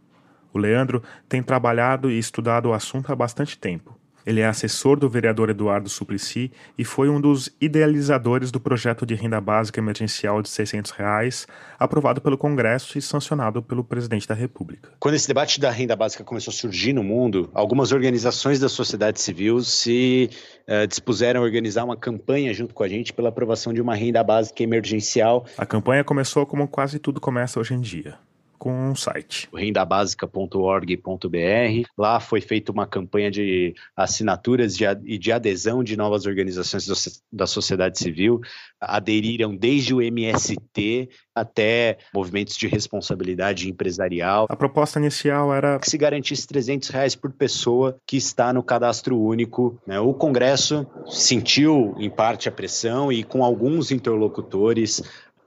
O 0.51 0.57
Leandro 0.57 1.03
tem 1.29 1.43
trabalhado 1.43 2.09
e 2.09 2.17
estudado 2.17 2.69
o 2.69 2.73
assunto 2.73 3.11
há 3.11 3.15
bastante 3.15 3.55
tempo 3.57 3.99
ele 4.25 4.41
é 4.41 4.45
assessor 4.45 4.97
do 4.97 5.07
vereador 5.07 5.49
Eduardo 5.49 5.89
Suplicy 5.89 6.51
e 6.77 6.83
foi 6.83 7.09
um 7.09 7.21
dos 7.21 7.49
idealizadores 7.61 8.51
do 8.51 8.59
projeto 8.59 9.05
de 9.05 9.13
renda 9.13 9.39
básica 9.39 9.79
emergencial 9.79 10.41
de 10.41 10.49
600 10.49 10.91
reais, 10.91 11.47
aprovado 11.77 12.19
pelo 12.21 12.37
Congresso 12.37 12.97
e 12.97 13.01
sancionado 13.01 13.61
pelo 13.61 13.83
presidente 13.83 14.27
da 14.27 14.33
República. 14.33 14.89
Quando 14.99 15.15
esse 15.15 15.27
debate 15.27 15.59
da 15.59 15.69
renda 15.69 15.95
básica 15.95 16.23
começou 16.23 16.51
a 16.51 16.55
surgir 16.55 16.93
no 16.93 17.03
mundo, 17.03 17.49
algumas 17.53 17.91
organizações 17.91 18.59
da 18.59 18.69
sociedade 18.69 19.21
civil 19.21 19.61
se 19.61 20.29
uh, 20.67 20.87
dispuseram 20.87 21.41
a 21.41 21.43
organizar 21.43 21.83
uma 21.83 21.97
campanha 21.97 22.53
junto 22.53 22.73
com 22.73 22.83
a 22.83 22.87
gente 22.87 23.13
pela 23.13 23.29
aprovação 23.29 23.73
de 23.73 23.81
uma 23.81 23.95
renda 23.95 24.23
básica 24.23 24.63
emergencial. 24.63 25.45
A 25.57 25.65
campanha 25.65 26.03
começou 26.03 26.45
como 26.45 26.67
quase 26.67 26.99
tudo 26.99 27.21
começa 27.21 27.59
hoje 27.59 27.73
em 27.73 27.81
dia 27.81 28.17
com 28.57 28.91
um 28.91 28.95
site. 28.95 29.49
rendabasica.org.br. 29.53 31.87
Lá 31.97 32.19
foi 32.19 32.41
feita 32.41 32.71
uma 32.71 32.87
campanha 32.87 33.31
de 33.31 33.73
assinaturas 33.95 34.77
e 34.79 35.17
de 35.17 35.31
adesão 35.31 35.83
de 35.83 35.95
novas 35.95 36.25
organizações 36.25 36.87
da 37.31 37.47
sociedade 37.47 37.99
civil. 37.99 38.41
Aderiram 38.79 39.55
desde 39.55 39.93
o 39.93 40.01
MST 40.01 41.09
até 41.33 41.97
movimentos 42.13 42.55
de 42.55 42.67
responsabilidade 42.67 43.69
empresarial. 43.69 44.45
A 44.49 44.55
proposta 44.55 44.99
inicial 44.99 45.53
era 45.53 45.77
que 45.79 45.89
se 45.89 45.97
garantisse 45.97 46.47
300 46.47 46.89
reais 46.89 47.15
por 47.15 47.31
pessoa 47.33 47.97
que 48.07 48.15
está 48.15 48.53
no 48.53 48.63
cadastro 48.63 49.19
único. 49.19 49.79
Né? 49.85 49.99
O 49.99 50.13
Congresso 50.13 50.87
sentiu, 51.07 51.93
em 51.97 52.09
parte, 52.09 52.47
a 52.47 52.51
pressão 52.51 53.11
e 53.11 53.23
com 53.23 53.43
alguns 53.43 53.91
interlocutores 53.91 55.01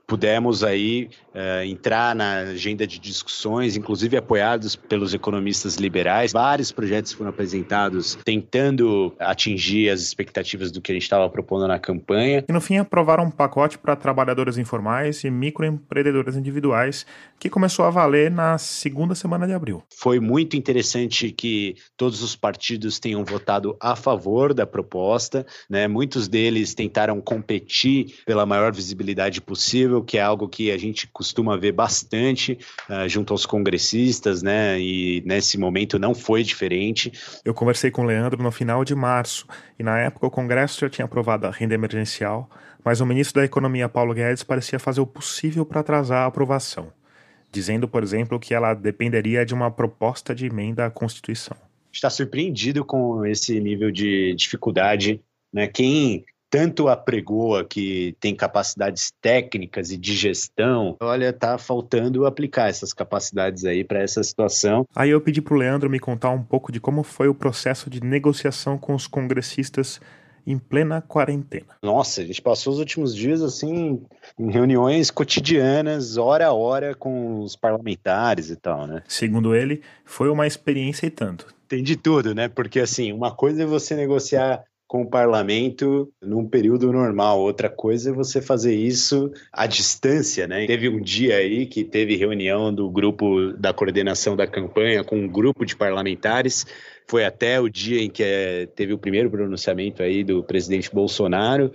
pudemos 0.09 0.63
aí 0.63 1.07
uh, 1.35 1.63
entrar 1.63 2.15
na 2.15 2.39
agenda 2.39 2.87
de 2.87 2.97
discussões, 2.97 3.77
inclusive 3.77 4.17
apoiados 4.17 4.75
pelos 4.75 5.13
economistas 5.13 5.75
liberais. 5.75 6.33
Vários 6.33 6.71
projetos 6.71 7.13
foram 7.13 7.29
apresentados 7.29 8.17
tentando 8.25 9.13
atingir 9.19 9.91
as 9.91 10.01
expectativas 10.01 10.71
do 10.71 10.81
que 10.81 10.91
a 10.91 10.95
gente 10.95 11.03
estava 11.03 11.29
propondo 11.29 11.67
na 11.67 11.77
campanha. 11.77 12.43
E 12.49 12.51
no 12.51 12.59
fim 12.59 12.77
aprovaram 12.77 13.25
um 13.25 13.31
pacote 13.31 13.77
para 13.77 13.95
trabalhadores 13.95 14.57
informais 14.57 15.23
e 15.23 15.29
microempreendedores 15.29 16.35
individuais 16.35 17.05
que 17.39 17.47
começou 17.47 17.85
a 17.85 17.91
valer 17.91 18.31
na 18.31 18.57
segunda 18.57 19.13
semana 19.13 19.45
de 19.45 19.53
abril. 19.53 19.83
Foi 19.95 20.19
muito 20.19 20.57
interessante 20.57 21.31
que 21.31 21.75
todos 21.95 22.23
os 22.23 22.35
partidos 22.35 22.97
tenham 22.97 23.23
votado 23.23 23.77
a 23.79 23.95
favor 23.95 24.55
da 24.55 24.65
proposta, 24.65 25.45
né? 25.69 25.87
Muitos 25.87 26.27
deles 26.27 26.73
tentaram 26.73 27.21
competir 27.21 28.15
pela 28.25 28.45
maior 28.45 28.73
visibilidade 28.73 29.39
possível, 29.39 29.98
que 30.03 30.17
é 30.17 30.21
algo 30.21 30.47
que 30.47 30.71
a 30.71 30.77
gente 30.77 31.07
costuma 31.07 31.57
ver 31.57 31.71
bastante 31.71 32.57
uh, 32.89 33.07
junto 33.07 33.33
aos 33.33 33.45
congressistas, 33.45 34.41
né? 34.41 34.79
E 34.79 35.21
nesse 35.25 35.57
momento 35.57 35.99
não 35.99 36.13
foi 36.13 36.43
diferente. 36.43 37.11
Eu 37.43 37.53
conversei 37.53 37.91
com 37.91 38.03
o 38.03 38.05
Leandro 38.05 38.41
no 38.41 38.51
final 38.51 38.83
de 38.83 38.95
março 38.95 39.47
e 39.77 39.83
na 39.83 39.99
época 39.99 40.27
o 40.27 40.31
Congresso 40.31 40.79
já 40.81 40.89
tinha 40.89 41.05
aprovado 41.05 41.47
a 41.47 41.51
renda 41.51 41.73
emergencial, 41.73 42.49
mas 42.83 43.01
o 43.01 43.05
ministro 43.05 43.41
da 43.41 43.45
Economia 43.45 43.89
Paulo 43.89 44.13
Guedes 44.13 44.43
parecia 44.43 44.79
fazer 44.79 45.01
o 45.01 45.07
possível 45.07 45.65
para 45.65 45.81
atrasar 45.81 46.23
a 46.23 46.25
aprovação, 46.25 46.91
dizendo, 47.51 47.87
por 47.87 48.03
exemplo, 48.03 48.39
que 48.39 48.53
ela 48.53 48.73
dependeria 48.73 49.45
de 49.45 49.53
uma 49.53 49.69
proposta 49.69 50.33
de 50.33 50.45
emenda 50.45 50.85
à 50.85 50.89
Constituição. 50.89 51.57
Está 51.91 52.09
surpreendido 52.09 52.85
com 52.85 53.25
esse 53.25 53.59
nível 53.59 53.91
de 53.91 54.33
dificuldade, 54.35 55.21
né? 55.51 55.67
Quem 55.67 56.23
tanto 56.49 56.87
apregoa 56.87 57.63
que 57.63 58.15
tem 58.19 58.35
capacidades 58.35 59.13
técnicas 59.21 59.91
e 59.91 59.97
de 59.97 60.15
gestão, 60.15 60.97
olha, 60.99 61.31
tá 61.31 61.57
faltando 61.57 62.25
aplicar 62.25 62.69
essas 62.69 62.91
capacidades 62.91 63.65
aí 63.65 63.83
para 63.83 64.01
essa 64.01 64.23
situação. 64.23 64.85
Aí 64.95 65.11
eu 65.11 65.21
pedi 65.21 65.41
para 65.41 65.53
o 65.53 65.57
Leandro 65.57 65.89
me 65.89 65.99
contar 65.99 66.31
um 66.31 66.43
pouco 66.43 66.71
de 66.71 66.79
como 66.79 67.03
foi 67.03 67.27
o 67.27 67.35
processo 67.35 67.89
de 67.89 68.01
negociação 68.03 68.77
com 68.77 68.95
os 68.95 69.07
congressistas 69.07 70.01
em 70.47 70.57
plena 70.57 71.01
quarentena. 71.01 71.77
Nossa, 71.83 72.21
a 72.21 72.25
gente 72.25 72.41
passou 72.41 72.73
os 72.73 72.79
últimos 72.79 73.15
dias 73.15 73.41
assim 73.41 74.01
em 74.37 74.51
reuniões 74.51 75.11
cotidianas, 75.11 76.17
hora 76.17 76.47
a 76.47 76.53
hora 76.53 76.95
com 76.95 77.41
os 77.41 77.55
parlamentares 77.55 78.49
e 78.49 78.55
tal, 78.55 78.87
né? 78.87 79.03
Segundo 79.07 79.53
ele, 79.53 79.81
foi 80.03 80.29
uma 80.29 80.47
experiência 80.47 81.05
e 81.05 81.11
tanto. 81.11 81.45
Tem 81.67 81.83
de 81.83 81.95
tudo, 81.95 82.33
né? 82.33 82.47
Porque 82.47 82.79
assim, 82.79 83.11
uma 83.11 83.31
coisa 83.31 83.61
é 83.61 83.65
você 83.65 83.95
negociar 83.95 84.63
com 84.89 85.03
o 85.03 85.07
parlamento 85.07 86.11
num 86.19 86.47
período 86.47 86.91
normal. 86.91 87.39
Outra 87.39 87.69
coisa 87.69 88.09
é 88.09 88.13
você 88.13 88.41
fazer 88.41 88.73
isso 88.73 89.31
à 89.53 89.67
distância, 89.67 90.47
né? 90.47 90.65
Teve 90.65 90.89
um 90.89 90.99
dia 90.99 91.37
aí 91.37 91.67
que 91.67 91.83
teve 91.83 92.15
reunião 92.15 92.73
do 92.73 92.89
grupo 92.89 93.53
da 93.53 93.71
coordenação 93.71 94.35
da 94.35 94.47
campanha 94.47 95.03
com 95.03 95.15
um 95.15 95.27
grupo 95.27 95.63
de 95.63 95.75
parlamentares 95.75 96.65
foi 97.09 97.25
até 97.25 97.59
o 97.59 97.67
dia 97.67 98.03
em 98.03 98.09
que 98.09 98.23
é, 98.23 98.67
teve 98.67 98.93
o 98.93 98.97
primeiro 98.97 99.31
pronunciamento 99.31 100.03
aí 100.03 100.23
do 100.23 100.43
presidente 100.43 100.93
Bolsonaro 100.93 101.71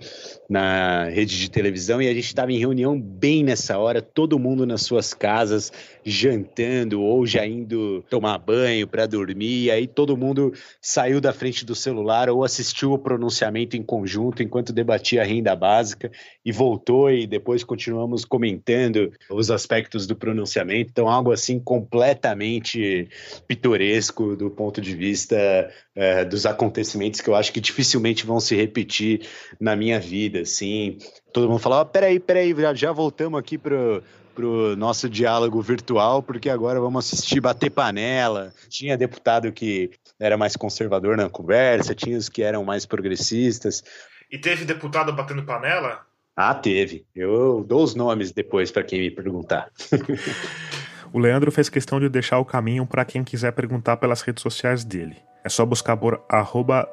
na 0.49 1.09
rede 1.09 1.37
de 1.37 1.51
televisão 1.51 2.01
e 2.01 2.07
a 2.07 2.13
gente 2.13 2.27
estava 2.27 2.53
em 2.53 2.57
reunião 2.57 2.97
bem 2.97 3.43
nessa 3.43 3.77
hora, 3.77 4.01
todo 4.01 4.39
mundo 4.39 4.65
nas 4.65 4.83
suas 4.83 5.13
casas 5.13 5.73
jantando 6.05 7.01
ou 7.01 7.25
já 7.25 7.45
indo 7.45 8.01
tomar 8.09 8.37
banho 8.37 8.87
para 8.87 9.05
dormir, 9.05 9.63
e 9.63 9.71
aí 9.71 9.87
todo 9.87 10.15
mundo 10.15 10.53
saiu 10.81 11.19
da 11.19 11.33
frente 11.33 11.65
do 11.65 11.75
celular 11.75 12.29
ou 12.29 12.45
assistiu 12.45 12.93
o 12.93 12.99
pronunciamento 12.99 13.75
em 13.75 13.83
conjunto 13.83 14.41
enquanto 14.41 14.71
debatia 14.71 15.21
a 15.21 15.25
renda 15.25 15.53
básica 15.53 16.09
e 16.45 16.51
voltou 16.51 17.11
e 17.11 17.27
depois 17.27 17.61
continuamos 17.61 18.23
comentando 18.23 19.11
os 19.29 19.51
aspectos 19.51 20.07
do 20.07 20.15
pronunciamento, 20.15 20.91
então 20.91 21.09
algo 21.09 21.33
assim 21.33 21.59
completamente 21.59 23.09
pitoresco 23.45 24.37
do 24.37 24.49
ponto 24.49 24.79
de 24.79 24.95
vista 24.95 25.24
vista 25.25 25.71
é, 25.95 26.23
dos 26.23 26.45
acontecimentos 26.45 27.19
que 27.19 27.29
eu 27.29 27.35
acho 27.35 27.51
que 27.51 27.59
dificilmente 27.59 28.25
vão 28.25 28.39
se 28.39 28.55
repetir 28.55 29.27
na 29.59 29.75
minha 29.75 29.99
vida, 29.99 30.41
assim. 30.41 30.97
Todo 31.33 31.49
mundo 31.49 31.59
fala, 31.59 31.81
oh, 31.81 31.85
peraí, 31.85 32.19
peraí, 32.19 32.53
já, 32.53 32.73
já 32.73 32.91
voltamos 32.91 33.39
aqui 33.39 33.57
pro, 33.57 34.03
pro 34.33 34.75
nosso 34.75 35.09
diálogo 35.09 35.59
virtual, 35.61 36.21
porque 36.21 36.49
agora 36.49 36.79
vamos 36.79 37.11
assistir 37.11 37.41
bater 37.41 37.71
panela. 37.71 38.53
Tinha 38.69 38.97
deputado 38.97 39.51
que 39.51 39.89
era 40.19 40.37
mais 40.37 40.55
conservador 40.55 41.17
na 41.17 41.29
conversa, 41.29 41.95
tinha 41.95 42.17
os 42.17 42.29
que 42.29 42.43
eram 42.43 42.63
mais 42.63 42.85
progressistas. 42.85 43.83
E 44.31 44.37
teve 44.37 44.63
deputado 44.65 45.11
batendo 45.11 45.43
panela? 45.43 46.05
Ah, 46.37 46.53
teve. 46.53 47.05
Eu 47.15 47.63
dou 47.65 47.81
os 47.81 47.95
nomes 47.95 48.31
depois 48.31 48.69
para 48.69 48.83
quem 48.83 48.99
me 48.99 49.09
perguntar. 49.09 49.71
O 51.11 51.19
Leandro 51.19 51.51
fez 51.51 51.69
questão 51.69 51.99
de 51.99 52.09
deixar 52.09 52.39
o 52.39 52.45
caminho 52.45 52.85
para 52.85 53.05
quem 53.05 53.23
quiser 53.23 53.51
perguntar 53.51 53.97
pelas 53.97 54.21
redes 54.21 54.41
sociais 54.41 54.83
dele. 54.83 55.17
É 55.43 55.49
só 55.49 55.65
buscar 55.65 55.95
por 55.95 56.21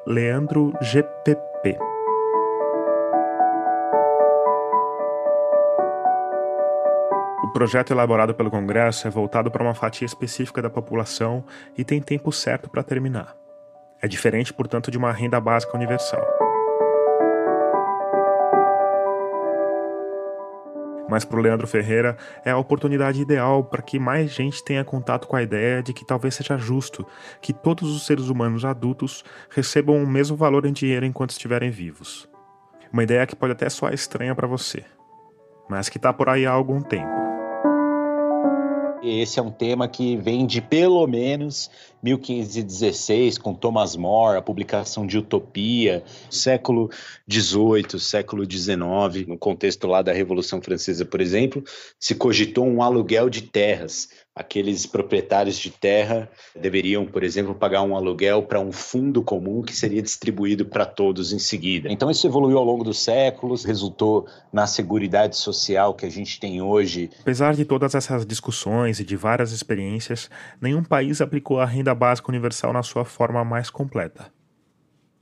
leandrogpp. 0.05 1.77
O 7.43 7.47
projeto 7.53 7.91
elaborado 7.91 8.33
pelo 8.33 8.49
Congresso 8.49 9.07
é 9.07 9.11
voltado 9.11 9.51
para 9.51 9.63
uma 9.63 9.73
fatia 9.73 10.05
específica 10.05 10.61
da 10.61 10.69
população 10.69 11.43
e 11.77 11.83
tem 11.83 12.01
tempo 12.01 12.31
certo 12.31 12.69
para 12.69 12.83
terminar. 12.83 13.35
É 14.01 14.07
diferente, 14.07 14.53
portanto, 14.53 14.91
de 14.91 14.97
uma 14.97 15.11
renda 15.11 15.39
básica 15.39 15.75
universal. 15.75 16.25
Mas 21.13 21.23
para 21.23 21.37
o 21.37 21.41
Leandro 21.43 21.67
Ferreira 21.67 22.17
é 22.43 22.49
a 22.49 22.57
oportunidade 22.57 23.21
ideal 23.21 23.63
para 23.63 23.83
que 23.83 23.99
mais 23.99 24.31
gente 24.31 24.63
tenha 24.63 24.83
contato 24.83 25.27
com 25.27 25.35
a 25.35 25.43
ideia 25.43 25.83
de 25.83 25.93
que 25.93 26.03
talvez 26.03 26.33
seja 26.33 26.57
justo 26.57 27.05
que 27.39 27.53
todos 27.53 27.95
os 27.95 28.07
seres 28.07 28.29
humanos 28.29 28.65
adultos 28.65 29.23
recebam 29.47 30.03
o 30.03 30.07
mesmo 30.07 30.35
valor 30.35 30.65
em 30.65 30.73
dinheiro 30.73 31.05
enquanto 31.05 31.29
estiverem 31.29 31.69
vivos. 31.69 32.27
Uma 32.91 33.03
ideia 33.03 33.27
que 33.27 33.35
pode 33.35 33.53
até 33.53 33.69
soar 33.69 33.93
estranha 33.93 34.33
para 34.33 34.47
você, 34.47 34.83
mas 35.69 35.87
que 35.87 35.99
está 35.99 36.11
por 36.11 36.29
aí 36.29 36.47
há 36.47 36.51
algum 36.51 36.81
tempo. 36.81 37.22
Esse 39.03 39.37
é 39.37 39.43
um 39.43 39.51
tema 39.51 39.85
que 39.85 40.15
vem 40.15 40.45
de 40.45 40.61
pelo 40.61 41.05
menos 41.05 41.69
1516, 42.01 43.37
com 43.37 43.53
Thomas 43.53 43.97
More, 43.97 44.37
a 44.37 44.41
publicação 44.41 45.05
de 45.05 45.17
Utopia, 45.17 46.01
século 46.29 46.89
XVIII, 47.29 47.99
século 47.99 48.49
XIX, 48.49 49.27
no 49.27 49.37
contexto 49.37 49.87
lá 49.87 50.01
da 50.01 50.13
Revolução 50.13 50.61
Francesa, 50.61 51.03
por 51.03 51.19
exemplo, 51.19 51.61
se 51.99 52.15
cogitou 52.15 52.65
um 52.65 52.81
aluguel 52.81 53.29
de 53.29 53.41
terras 53.41 54.07
aqueles 54.35 54.85
proprietários 54.85 55.57
de 55.57 55.69
terra 55.69 56.29
deveriam, 56.59 57.05
por 57.05 57.23
exemplo, 57.23 57.53
pagar 57.53 57.83
um 57.83 57.95
aluguel 57.95 58.43
para 58.43 58.59
um 58.59 58.71
fundo 58.71 59.21
comum 59.21 59.61
que 59.61 59.75
seria 59.75 60.01
distribuído 60.01 60.65
para 60.65 60.85
todos 60.85 61.31
em 61.31 61.39
seguida. 61.39 61.91
Então 61.91 62.09
isso 62.09 62.25
evoluiu 62.25 62.57
ao 62.57 62.63
longo 62.63 62.83
dos 62.83 62.99
séculos, 63.03 63.63
resultou 63.63 64.27
na 64.51 64.65
seguridade 64.65 65.37
social 65.37 65.93
que 65.93 66.05
a 66.05 66.09
gente 66.09 66.39
tem 66.39 66.61
hoje. 66.61 67.11
Apesar 67.21 67.53
de 67.53 67.63
todas 67.63 67.93
essas 67.93 68.25
discussões 68.25 68.99
e 68.99 69.05
de 69.05 69.15
várias 69.15 69.51
experiências, 69.51 70.29
nenhum 70.59 70.83
país 70.83 71.21
aplicou 71.21 71.59
a 71.59 71.65
renda 71.65 71.93
básica 71.93 72.29
universal 72.29 72.73
na 72.73 72.81
sua 72.81 73.05
forma 73.05 73.43
mais 73.45 73.69
completa. 73.69 74.31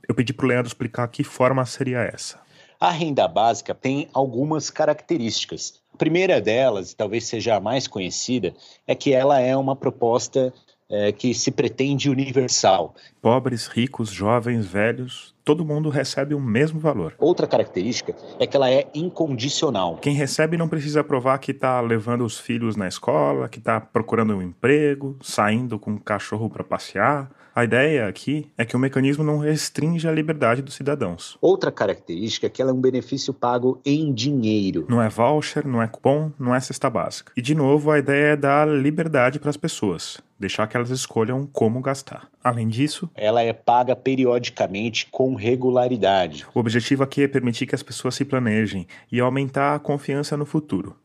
Eu 0.08 0.14
pedi 0.14 0.32
para 0.32 0.46
o 0.46 0.48
Leandro 0.48 0.68
explicar 0.68 1.06
que 1.08 1.22
forma 1.22 1.64
seria 1.66 2.00
essa. 2.00 2.40
A 2.82 2.90
renda 2.90 3.28
básica 3.28 3.76
tem 3.76 4.08
algumas 4.12 4.68
características. 4.68 5.80
A 5.94 5.96
primeira 5.96 6.40
delas, 6.40 6.92
talvez 6.92 7.26
seja 7.26 7.54
a 7.54 7.60
mais 7.60 7.86
conhecida, 7.86 8.52
é 8.88 8.92
que 8.92 9.12
ela 9.12 9.38
é 9.38 9.56
uma 9.56 9.76
proposta 9.76 10.52
é, 10.90 11.12
que 11.12 11.32
se 11.32 11.52
pretende 11.52 12.10
universal. 12.10 12.96
Pobres, 13.20 13.68
ricos, 13.68 14.10
jovens, 14.10 14.66
velhos, 14.66 15.32
todo 15.44 15.64
mundo 15.64 15.90
recebe 15.90 16.34
o 16.34 16.40
mesmo 16.40 16.80
valor. 16.80 17.14
Outra 17.20 17.46
característica 17.46 18.16
é 18.40 18.48
que 18.48 18.56
ela 18.56 18.68
é 18.68 18.88
incondicional. 18.92 19.98
Quem 19.98 20.14
recebe 20.14 20.56
não 20.56 20.68
precisa 20.68 21.04
provar 21.04 21.38
que 21.38 21.52
está 21.52 21.80
levando 21.80 22.24
os 22.24 22.40
filhos 22.40 22.74
na 22.74 22.88
escola, 22.88 23.48
que 23.48 23.58
está 23.58 23.80
procurando 23.80 24.34
um 24.34 24.42
emprego, 24.42 25.16
saindo 25.22 25.78
com 25.78 25.94
o 25.94 26.00
cachorro 26.00 26.50
para 26.50 26.64
passear. 26.64 27.30
A 27.54 27.64
ideia 27.64 28.08
aqui 28.08 28.50
é 28.56 28.64
que 28.64 28.74
o 28.74 28.78
mecanismo 28.78 29.22
não 29.22 29.36
restringe 29.36 30.08
a 30.08 30.12
liberdade 30.12 30.62
dos 30.62 30.72
cidadãos. 30.72 31.36
Outra 31.38 31.70
característica 31.70 32.46
é 32.46 32.50
que 32.50 32.62
ela 32.62 32.70
é 32.70 32.74
um 32.74 32.80
benefício 32.80 33.34
pago 33.34 33.78
em 33.84 34.10
dinheiro. 34.10 34.86
Não 34.88 35.02
é 35.02 35.08
voucher, 35.10 35.66
não 35.66 35.82
é 35.82 35.86
cupom, 35.86 36.32
não 36.38 36.54
é 36.54 36.60
cesta 36.60 36.88
básica. 36.88 37.30
E 37.36 37.42
de 37.42 37.54
novo, 37.54 37.90
a 37.90 37.98
ideia 37.98 38.32
é 38.32 38.36
dar 38.36 38.66
liberdade 38.66 39.38
para 39.38 39.50
as 39.50 39.58
pessoas, 39.58 40.18
deixar 40.40 40.66
que 40.66 40.78
elas 40.78 40.88
escolham 40.88 41.46
como 41.52 41.82
gastar. 41.82 42.26
Além 42.42 42.68
disso, 42.68 43.10
ela 43.14 43.42
é 43.42 43.52
paga 43.52 43.94
periodicamente 43.94 45.08
com 45.10 45.34
regularidade. 45.34 46.46
O 46.54 46.58
objetivo 46.58 47.02
aqui 47.02 47.24
é 47.24 47.28
permitir 47.28 47.66
que 47.66 47.74
as 47.74 47.82
pessoas 47.82 48.14
se 48.14 48.24
planejem 48.24 48.86
e 49.10 49.20
aumentar 49.20 49.74
a 49.74 49.78
confiança 49.78 50.38
no 50.38 50.46
futuro. 50.46 50.96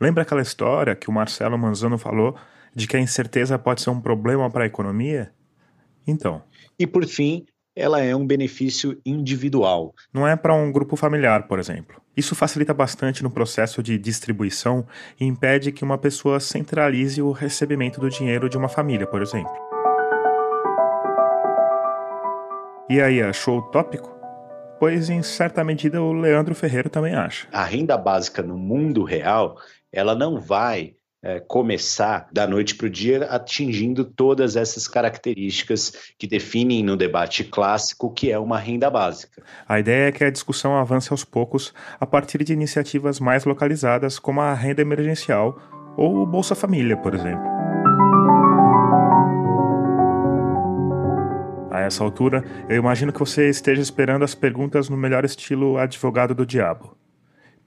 Lembra 0.00 0.22
aquela 0.22 0.42
história 0.42 0.94
que 0.94 1.08
o 1.08 1.12
Marcelo 1.12 1.58
Manzano 1.58 1.98
falou 1.98 2.36
de 2.72 2.86
que 2.86 2.96
a 2.96 3.00
incerteza 3.00 3.58
pode 3.58 3.82
ser 3.82 3.90
um 3.90 4.00
problema 4.00 4.48
para 4.48 4.62
a 4.62 4.66
economia? 4.66 5.32
Então. 6.08 6.42
E 6.78 6.86
por 6.86 7.06
fim, 7.06 7.44
ela 7.76 8.00
é 8.00 8.16
um 8.16 8.26
benefício 8.26 9.00
individual. 9.06 9.94
Não 10.12 10.26
é 10.26 10.34
para 10.34 10.54
um 10.54 10.72
grupo 10.72 10.96
familiar, 10.96 11.46
por 11.46 11.60
exemplo. 11.60 12.02
Isso 12.16 12.34
facilita 12.34 12.74
bastante 12.74 13.22
no 13.22 13.30
processo 13.30 13.80
de 13.82 13.96
distribuição 13.96 14.84
e 15.20 15.24
impede 15.24 15.70
que 15.70 15.84
uma 15.84 15.96
pessoa 15.96 16.40
centralize 16.40 17.22
o 17.22 17.30
recebimento 17.30 18.00
do 18.00 18.10
dinheiro 18.10 18.48
de 18.48 18.56
uma 18.56 18.68
família, 18.68 19.06
por 19.06 19.22
exemplo. 19.22 19.52
E 22.90 23.00
aí, 23.00 23.22
achou 23.22 23.58
utópico? 23.58 24.18
Pois, 24.80 25.10
em 25.10 25.22
certa 25.22 25.62
medida, 25.62 26.02
o 26.02 26.12
Leandro 26.12 26.54
Ferreiro 26.54 26.88
também 26.88 27.14
acha. 27.14 27.46
A 27.52 27.64
renda 27.64 27.98
básica 27.98 28.42
no 28.42 28.56
mundo 28.56 29.04
real, 29.04 29.56
ela 29.92 30.14
não 30.14 30.40
vai 30.40 30.94
é, 31.22 31.40
começar 31.40 32.28
da 32.32 32.46
noite 32.46 32.74
para 32.74 32.86
o 32.86 32.90
dia 32.90 33.24
atingindo 33.24 34.04
todas 34.04 34.56
essas 34.56 34.86
características 34.86 36.12
que 36.16 36.26
definem 36.26 36.82
no 36.82 36.96
debate 36.96 37.44
clássico 37.44 38.12
que 38.12 38.30
é 38.30 38.38
uma 38.38 38.58
renda 38.58 38.88
básica. 38.88 39.42
A 39.68 39.78
ideia 39.80 40.08
é 40.08 40.12
que 40.12 40.24
a 40.24 40.30
discussão 40.30 40.76
avance 40.76 41.12
aos 41.12 41.24
poucos 41.24 41.74
a 41.98 42.06
partir 42.06 42.44
de 42.44 42.52
iniciativas 42.52 43.18
mais 43.18 43.44
localizadas, 43.44 44.18
como 44.18 44.40
a 44.40 44.54
renda 44.54 44.82
emergencial 44.82 45.60
ou 45.96 46.18
o 46.22 46.26
Bolsa 46.26 46.54
Família, 46.54 46.96
por 46.96 47.14
exemplo. 47.14 47.58
A 51.70 51.80
essa 51.80 52.02
altura, 52.02 52.44
eu 52.68 52.76
imagino 52.76 53.12
que 53.12 53.18
você 53.18 53.48
esteja 53.48 53.82
esperando 53.82 54.24
as 54.24 54.34
perguntas 54.34 54.88
no 54.88 54.96
melhor 54.96 55.24
estilo 55.24 55.78
advogado 55.78 56.34
do 56.34 56.46
diabo 56.46 56.97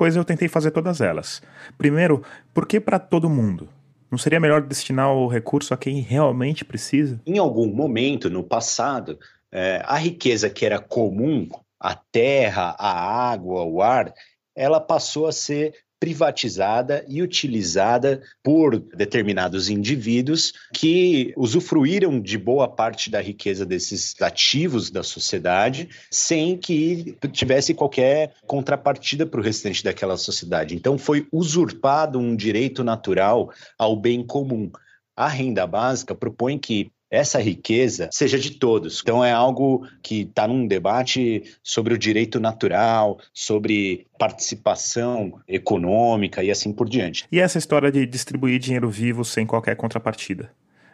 pois 0.02 0.16
eu 0.16 0.26
tentei 0.26 0.48
fazer 0.48 0.72
todas 0.72 1.00
elas. 1.00 1.44
Primeiro, 1.78 2.24
por 2.56 2.66
que 2.66 2.80
para 2.80 2.98
todo 2.98 3.30
mundo? 3.30 3.70
Não 4.10 4.18
seria 4.18 4.40
melhor 4.40 4.64
destinar 4.64 5.14
o 5.14 5.28
recurso 5.28 5.76
a 5.76 5.78
quem 5.78 6.02
realmente 6.02 6.66
precisa? 6.66 7.22
Em 7.24 7.38
algum 7.38 7.68
momento 7.68 8.28
no 8.28 8.44
passado, 8.44 9.20
é, 9.52 9.80
a 9.86 9.98
riqueza 9.98 10.50
que 10.50 10.66
era 10.66 10.80
comum, 10.80 11.48
a 11.80 11.94
terra, 11.94 12.76
a 12.80 13.30
água, 13.32 13.64
o 13.64 13.80
ar, 13.80 14.12
ela 14.56 14.80
passou 14.80 15.28
a 15.28 15.32
ser 15.32 15.76
privatizada 16.02 17.06
e 17.08 17.22
utilizada 17.22 18.24
por 18.42 18.80
determinados 18.80 19.70
indivíduos 19.70 20.52
que 20.74 21.32
usufruíram 21.38 22.20
de 22.20 22.40
boa 22.40 22.68
parte 22.68 23.12
da 23.12 23.22
riqueza 23.22 23.68
desses 23.68 24.20
ativos 24.20 24.90
da 24.90 25.04
sociedade 25.04 25.88
sem 26.10 26.58
que 26.58 27.16
tivesse 27.32 27.76
qualquer 27.76 28.34
contrapartida 28.48 29.28
para 29.28 29.40
o 29.40 29.44
restante 29.44 29.84
daquela 29.84 30.18
sociedade. 30.18 30.74
Então 30.76 30.98
foi 30.98 31.28
usurpado 31.32 32.18
um 32.18 32.36
direito 32.36 32.84
natural 32.84 33.54
ao 33.78 33.96
bem 33.96 34.26
comum. 34.26 34.72
A 35.16 35.28
renda 35.28 35.68
básica 35.68 36.16
propõe 36.16 36.58
que 36.58 36.92
essa 37.12 37.40
riqueza 37.40 38.10
seja 38.12 38.40
de 38.40 38.52
todos. 38.52 39.02
Então 39.02 39.24
é 39.24 39.34
algo 39.34 39.86
que 40.02 40.22
está 40.22 40.48
num 40.48 40.66
debate 40.66 41.44
sobre 41.62 41.94
o 41.94 41.98
direito 41.98 42.40
natural, 42.40 43.20
sobre 43.34 44.08
participação 44.18 45.40
econômica 45.46 46.42
e 46.42 46.50
assim 46.50 46.72
por 46.72 46.88
diante. 46.88 47.26
E 47.30 47.40
essa 47.40 47.58
história 47.58 47.92
de 47.92 48.06
distribuir 48.06 48.58
dinheiro 48.60 48.90
vivo 48.90 49.26
sem 49.26 49.46
qualquer 49.46 49.76
contrapartida? 49.76 50.52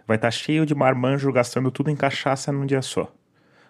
Vai 0.07 0.17
estar 0.17 0.27
tá 0.27 0.31
cheio 0.31 0.65
de 0.65 0.73
marmanjo 0.73 1.31
gastando 1.31 1.69
tudo 1.69 1.91
em 1.91 1.95
cachaça 1.95 2.51
num 2.51 2.65
dia 2.65 2.81
só. 2.81 3.13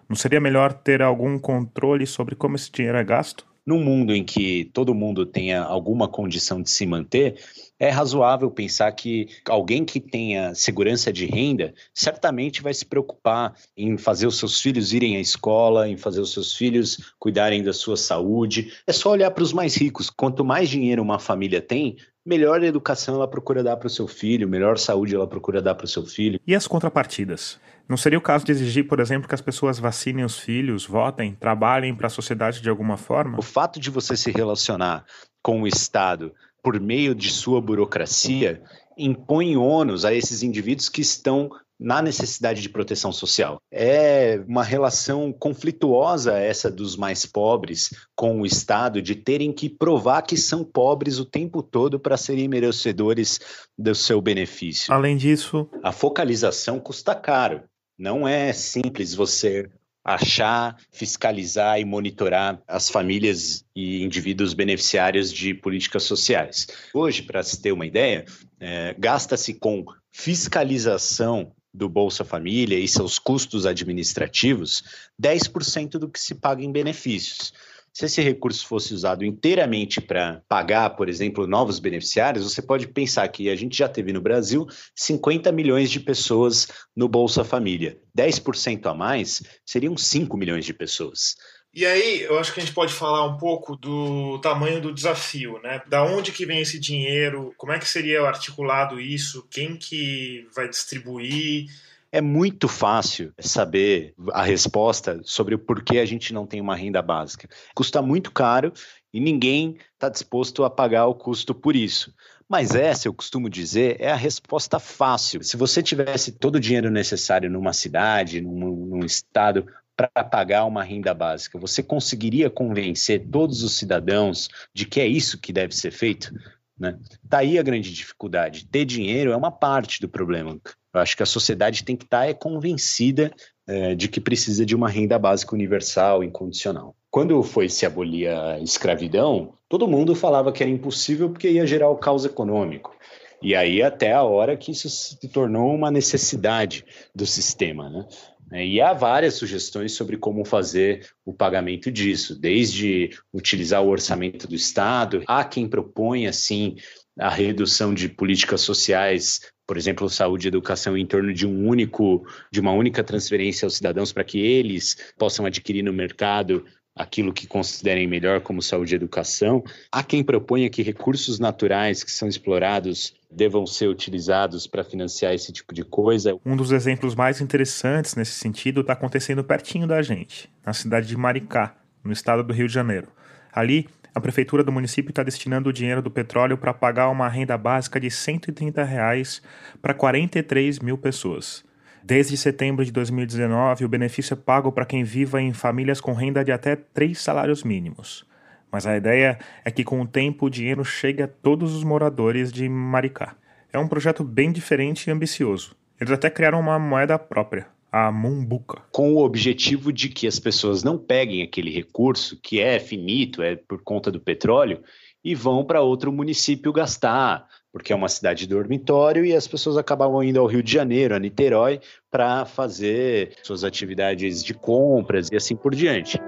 Não 0.08 0.16
seria 0.16 0.40
melhor 0.40 0.72
ter 0.72 1.02
algum 1.02 1.38
controle 1.38 2.06
sobre 2.06 2.34
como 2.34 2.56
esse 2.56 2.72
dinheiro 2.72 2.96
é 2.96 3.04
gasto? 3.04 3.46
Num 3.68 3.84
mundo 3.84 4.14
em 4.14 4.24
que 4.24 4.70
todo 4.72 4.94
mundo 4.94 5.26
tenha 5.26 5.60
alguma 5.60 6.08
condição 6.08 6.62
de 6.62 6.70
se 6.70 6.86
manter, 6.86 7.38
é 7.78 7.90
razoável 7.90 8.50
pensar 8.50 8.90
que 8.92 9.28
alguém 9.46 9.84
que 9.84 10.00
tenha 10.00 10.54
segurança 10.54 11.12
de 11.12 11.26
renda 11.26 11.74
certamente 11.92 12.62
vai 12.62 12.72
se 12.72 12.86
preocupar 12.86 13.54
em 13.76 13.98
fazer 13.98 14.26
os 14.26 14.38
seus 14.38 14.58
filhos 14.58 14.94
irem 14.94 15.18
à 15.18 15.20
escola, 15.20 15.86
em 15.86 15.98
fazer 15.98 16.22
os 16.22 16.32
seus 16.32 16.56
filhos 16.56 17.12
cuidarem 17.18 17.62
da 17.62 17.74
sua 17.74 17.98
saúde. 17.98 18.72
É 18.86 18.92
só 18.94 19.10
olhar 19.10 19.30
para 19.32 19.44
os 19.44 19.52
mais 19.52 19.76
ricos. 19.76 20.08
Quanto 20.08 20.42
mais 20.42 20.70
dinheiro 20.70 21.02
uma 21.02 21.18
família 21.18 21.60
tem, 21.60 21.98
melhor 22.24 22.62
educação 22.62 23.16
ela 23.16 23.28
procura 23.28 23.62
dar 23.62 23.76
para 23.76 23.88
o 23.88 23.90
seu 23.90 24.08
filho, 24.08 24.48
melhor 24.48 24.78
saúde 24.78 25.14
ela 25.14 25.26
procura 25.26 25.60
dar 25.60 25.74
para 25.74 25.84
o 25.84 25.88
seu 25.88 26.06
filho. 26.06 26.40
E 26.46 26.54
as 26.54 26.66
contrapartidas? 26.66 27.60
Não 27.88 27.96
seria 27.96 28.18
o 28.18 28.22
caso 28.22 28.44
de 28.44 28.52
exigir, 28.52 28.86
por 28.86 29.00
exemplo, 29.00 29.26
que 29.26 29.34
as 29.34 29.40
pessoas 29.40 29.78
vacinem 29.78 30.24
os 30.24 30.38
filhos, 30.38 30.84
votem, 30.84 31.34
trabalhem 31.34 31.94
para 31.94 32.08
a 32.08 32.10
sociedade 32.10 32.60
de 32.60 32.68
alguma 32.68 32.98
forma? 32.98 33.38
O 33.38 33.42
fato 33.42 33.80
de 33.80 33.90
você 33.90 34.16
se 34.16 34.30
relacionar 34.30 35.06
com 35.42 35.62
o 35.62 35.66
Estado 35.66 36.34
por 36.62 36.78
meio 36.78 37.14
de 37.14 37.30
sua 37.30 37.60
burocracia, 37.60 38.62
impõe 38.98 39.56
ônus 39.56 40.04
a 40.04 40.12
esses 40.12 40.42
indivíduos 40.42 40.88
que 40.88 41.00
estão 41.00 41.50
na 41.80 42.02
necessidade 42.02 42.60
de 42.60 42.68
proteção 42.68 43.12
social. 43.12 43.62
É 43.72 44.42
uma 44.48 44.64
relação 44.64 45.32
conflituosa 45.32 46.36
essa 46.36 46.70
dos 46.70 46.96
mais 46.96 47.24
pobres 47.24 47.90
com 48.16 48.40
o 48.40 48.46
Estado 48.46 49.00
de 49.00 49.14
terem 49.14 49.52
que 49.52 49.68
provar 49.68 50.22
que 50.22 50.36
são 50.36 50.64
pobres 50.64 51.18
o 51.20 51.24
tempo 51.24 51.62
todo 51.62 52.00
para 52.00 52.16
serem 52.16 52.48
merecedores 52.48 53.38
do 53.78 53.94
seu 53.94 54.20
benefício. 54.20 54.92
Além 54.92 55.16
disso, 55.16 55.70
a 55.82 55.92
focalização 55.92 56.80
custa 56.80 57.14
caro. 57.14 57.62
Não 57.98 58.28
é 58.28 58.52
simples 58.52 59.14
você 59.14 59.68
achar, 60.04 60.76
fiscalizar 60.90 61.78
e 61.78 61.84
monitorar 61.84 62.62
as 62.66 62.88
famílias 62.88 63.64
e 63.74 64.02
indivíduos 64.02 64.54
beneficiários 64.54 65.32
de 65.32 65.52
políticas 65.52 66.04
sociais. 66.04 66.66
Hoje, 66.94 67.22
para 67.22 67.42
se 67.42 67.60
ter 67.60 67.72
uma 67.72 67.84
ideia, 67.84 68.24
é, 68.58 68.94
gasta-se 68.98 69.52
com 69.52 69.84
fiscalização 70.10 71.52
do 71.74 71.88
Bolsa 71.88 72.24
Família 72.24 72.78
e 72.78 72.88
seus 72.88 73.18
custos 73.18 73.66
administrativos 73.66 74.82
10% 75.20 75.90
do 75.98 76.08
que 76.08 76.18
se 76.18 76.34
paga 76.34 76.62
em 76.62 76.72
benefícios. 76.72 77.52
Se 77.98 78.04
esse 78.04 78.22
recurso 78.22 78.64
fosse 78.64 78.94
usado 78.94 79.24
inteiramente 79.24 80.00
para 80.00 80.40
pagar, 80.48 80.90
por 80.90 81.08
exemplo, 81.08 81.48
novos 81.48 81.80
beneficiários, 81.80 82.44
você 82.44 82.62
pode 82.62 82.86
pensar 82.86 83.26
que 83.26 83.50
a 83.50 83.56
gente 83.56 83.76
já 83.76 83.88
teve 83.88 84.12
no 84.12 84.20
Brasil 84.20 84.68
50 84.94 85.50
milhões 85.50 85.90
de 85.90 85.98
pessoas 85.98 86.68
no 86.94 87.08
Bolsa 87.08 87.42
Família. 87.42 87.98
10% 88.16 88.86
a 88.86 88.94
mais 88.94 89.42
seriam 89.66 89.96
5 89.96 90.36
milhões 90.36 90.64
de 90.64 90.72
pessoas. 90.72 91.34
E 91.74 91.84
aí, 91.84 92.22
eu 92.22 92.38
acho 92.38 92.54
que 92.54 92.60
a 92.60 92.62
gente 92.62 92.72
pode 92.72 92.92
falar 92.92 93.26
um 93.26 93.36
pouco 93.36 93.74
do 93.74 94.38
tamanho 94.40 94.80
do 94.80 94.94
desafio, 94.94 95.60
né? 95.60 95.82
Da 95.88 96.04
onde 96.04 96.30
que 96.30 96.46
vem 96.46 96.60
esse 96.60 96.78
dinheiro? 96.78 97.52
Como 97.56 97.72
é 97.72 97.80
que 97.80 97.88
seria 97.88 98.22
articulado 98.22 99.00
isso? 99.00 99.44
Quem 99.50 99.74
que 99.74 100.46
vai 100.54 100.68
distribuir? 100.68 101.66
É 102.10 102.22
muito 102.22 102.68
fácil 102.68 103.34
saber 103.38 104.14
a 104.32 104.42
resposta 104.42 105.20
sobre 105.24 105.54
o 105.54 105.58
porquê 105.58 105.98
a 105.98 106.06
gente 106.06 106.32
não 106.32 106.46
tem 106.46 106.60
uma 106.60 106.74
renda 106.74 107.02
básica. 107.02 107.48
Custa 107.74 108.00
muito 108.00 108.32
caro 108.32 108.72
e 109.12 109.20
ninguém 109.20 109.76
está 109.92 110.08
disposto 110.08 110.64
a 110.64 110.70
pagar 110.70 111.06
o 111.06 111.14
custo 111.14 111.54
por 111.54 111.76
isso. 111.76 112.14
Mas 112.48 112.74
essa, 112.74 113.08
eu 113.08 113.12
costumo 113.12 113.50
dizer, 113.50 114.00
é 114.00 114.10
a 114.10 114.16
resposta 114.16 114.78
fácil. 114.78 115.42
Se 115.42 115.56
você 115.56 115.82
tivesse 115.82 116.32
todo 116.32 116.56
o 116.56 116.60
dinheiro 116.60 116.90
necessário 116.90 117.50
numa 117.50 117.74
cidade, 117.74 118.40
num, 118.40 118.86
num 118.86 119.04
estado, 119.04 119.66
para 119.94 120.24
pagar 120.24 120.64
uma 120.64 120.82
renda 120.82 121.12
básica, 121.12 121.58
você 121.58 121.82
conseguiria 121.82 122.48
convencer 122.48 123.26
todos 123.28 123.62
os 123.62 123.76
cidadãos 123.76 124.48
de 124.72 124.86
que 124.86 125.00
é 125.00 125.06
isso 125.06 125.38
que 125.38 125.52
deve 125.52 125.74
ser 125.74 125.90
feito? 125.90 126.32
Né? 126.78 126.96
Tá 127.28 127.38
aí 127.38 127.58
a 127.58 127.62
grande 127.62 127.92
dificuldade. 127.92 128.66
Ter 128.66 128.84
dinheiro 128.84 129.32
é 129.32 129.36
uma 129.36 129.50
parte 129.50 130.00
do 130.00 130.08
problema. 130.08 130.58
Eu 130.98 131.02
acho 131.02 131.16
que 131.16 131.22
a 131.22 131.26
sociedade 131.26 131.84
tem 131.84 131.96
que 131.96 132.04
estar 132.04 132.20
tá, 132.20 132.26
é, 132.26 132.34
convencida 132.34 133.32
é, 133.66 133.94
de 133.94 134.08
que 134.08 134.20
precisa 134.20 134.66
de 134.66 134.74
uma 134.74 134.88
renda 134.88 135.18
básica 135.18 135.54
universal, 135.54 136.22
incondicional. 136.22 136.94
Quando 137.10 137.42
foi 137.42 137.68
se 137.68 137.86
abolir 137.86 138.28
a 138.28 138.60
escravidão, 138.60 139.54
todo 139.68 139.88
mundo 139.88 140.14
falava 140.14 140.52
que 140.52 140.62
era 140.62 140.70
impossível 140.70 141.30
porque 141.30 141.48
ia 141.48 141.66
gerar 141.66 141.88
o 141.88 141.96
caos 141.96 142.24
econômico. 142.24 142.94
E 143.40 143.54
aí 143.54 143.82
até 143.82 144.12
a 144.12 144.22
hora 144.22 144.56
que 144.56 144.72
isso 144.72 144.90
se 144.90 145.28
tornou 145.28 145.74
uma 145.74 145.90
necessidade 145.90 146.84
do 147.14 147.24
sistema, 147.24 147.88
né? 147.88 148.06
Né? 148.50 148.66
E 148.66 148.80
há 148.80 148.92
várias 148.92 149.34
sugestões 149.34 149.92
sobre 149.92 150.16
como 150.16 150.44
fazer 150.44 151.06
o 151.24 151.32
pagamento 151.32 151.90
disso, 151.90 152.38
desde 152.38 153.10
utilizar 153.32 153.82
o 153.82 153.88
orçamento 153.88 154.46
do 154.46 154.54
Estado, 154.54 155.22
há 155.26 155.44
quem 155.44 155.68
propõe, 155.68 156.26
assim, 156.26 156.76
a 157.18 157.28
redução 157.28 157.92
de 157.92 158.08
políticas 158.08 158.60
sociais, 158.60 159.40
por 159.68 159.76
exemplo, 159.76 160.08
saúde 160.08 160.46
e 160.46 160.48
educação 160.48 160.96
em 160.96 161.04
torno 161.04 161.30
de 161.30 161.46
um 161.46 161.68
único, 161.68 162.26
de 162.50 162.58
uma 162.58 162.72
única 162.72 163.04
transferência 163.04 163.66
aos 163.66 163.76
cidadãos 163.76 164.10
para 164.10 164.24
que 164.24 164.40
eles 164.40 164.96
possam 165.18 165.44
adquirir 165.44 165.82
no 165.82 165.92
mercado 165.92 166.64
aquilo 166.96 167.34
que 167.34 167.46
considerem 167.46 168.06
melhor 168.06 168.40
como 168.40 168.62
saúde 168.62 168.94
e 168.94 168.96
educação. 168.96 169.62
Há 169.92 170.02
quem 170.02 170.24
proponha 170.24 170.70
que 170.70 170.82
recursos 170.82 171.38
naturais 171.38 172.02
que 172.02 172.10
são 172.10 172.26
explorados 172.26 173.14
devam 173.30 173.66
ser 173.66 173.88
utilizados 173.88 174.66
para 174.66 174.82
financiar 174.82 175.34
esse 175.34 175.52
tipo 175.52 175.74
de 175.74 175.84
coisa. 175.84 176.34
Um 176.46 176.56
dos 176.56 176.72
exemplos 176.72 177.14
mais 177.14 177.42
interessantes 177.42 178.16
nesse 178.16 178.32
sentido 178.32 178.80
está 178.80 178.94
acontecendo 178.94 179.44
pertinho 179.44 179.86
da 179.86 180.00
gente, 180.00 180.50
na 180.64 180.72
cidade 180.72 181.06
de 181.06 181.16
Maricá, 181.16 181.76
no 182.02 182.10
estado 182.10 182.42
do 182.42 182.54
Rio 182.54 182.66
de 182.66 182.72
Janeiro. 182.72 183.08
Ali, 183.52 183.86
a 184.14 184.20
prefeitura 184.20 184.64
do 184.64 184.72
município 184.72 185.10
está 185.10 185.22
destinando 185.22 185.68
o 185.68 185.72
dinheiro 185.72 186.02
do 186.02 186.10
petróleo 186.10 186.56
para 186.56 186.74
pagar 186.74 187.08
uma 187.08 187.28
renda 187.28 187.56
básica 187.56 188.00
de 188.00 188.10
130 188.10 188.82
reais 188.84 189.42
para 189.80 189.94
43 189.94 190.78
mil 190.80 190.98
pessoas. 190.98 191.64
Desde 192.02 192.36
setembro 192.36 192.84
de 192.84 192.90
2019, 192.90 193.84
o 193.84 193.88
benefício 193.88 194.34
é 194.34 194.36
pago 194.36 194.72
para 194.72 194.86
quem 194.86 195.04
viva 195.04 195.42
em 195.42 195.52
famílias 195.52 196.00
com 196.00 196.12
renda 196.12 196.44
de 196.44 196.50
até 196.50 196.74
três 196.74 197.20
salários 197.20 197.62
mínimos. 197.62 198.26
Mas 198.70 198.86
a 198.86 198.96
ideia 198.96 199.38
é 199.64 199.70
que 199.70 199.84
com 199.84 200.00
o 200.00 200.06
tempo 200.06 200.46
o 200.46 200.50
dinheiro 200.50 200.84
chegue 200.84 201.22
a 201.22 201.28
todos 201.28 201.74
os 201.74 201.84
moradores 201.84 202.52
de 202.52 202.68
Maricá. 202.68 203.34
É 203.72 203.78
um 203.78 203.88
projeto 203.88 204.24
bem 204.24 204.52
diferente 204.52 205.06
e 205.06 205.10
ambicioso. 205.10 205.76
Eles 206.00 206.12
até 206.12 206.30
criaram 206.30 206.60
uma 206.60 206.78
moeda 206.78 207.18
própria, 207.18 207.66
a 208.06 208.12
Mumbuca. 208.12 208.82
Com 208.92 209.14
o 209.14 209.24
objetivo 209.24 209.92
de 209.92 210.08
que 210.08 210.26
as 210.26 210.38
pessoas 210.38 210.84
não 210.84 210.96
peguem 210.96 211.42
aquele 211.42 211.70
recurso, 211.70 212.38
que 212.40 212.60
é 212.60 212.78
finito, 212.78 213.42
é 213.42 213.56
por 213.56 213.82
conta 213.82 214.10
do 214.10 214.20
petróleo, 214.20 214.82
e 215.24 215.34
vão 215.34 215.64
para 215.64 215.82
outro 215.82 216.12
município 216.12 216.72
gastar, 216.72 217.46
porque 217.72 217.92
é 217.92 217.96
uma 217.96 218.08
cidade 218.08 218.46
dormitório 218.46 219.24
e 219.24 219.34
as 219.34 219.48
pessoas 219.48 219.76
acabavam 219.76 220.22
indo 220.22 220.38
ao 220.38 220.46
Rio 220.46 220.62
de 220.62 220.72
Janeiro, 220.72 221.14
a 221.14 221.18
Niterói, 221.18 221.80
para 222.10 222.44
fazer 222.44 223.36
suas 223.42 223.64
atividades 223.64 224.44
de 224.44 224.54
compras 224.54 225.28
e 225.30 225.36
assim 225.36 225.56
por 225.56 225.74
diante. 225.74 226.18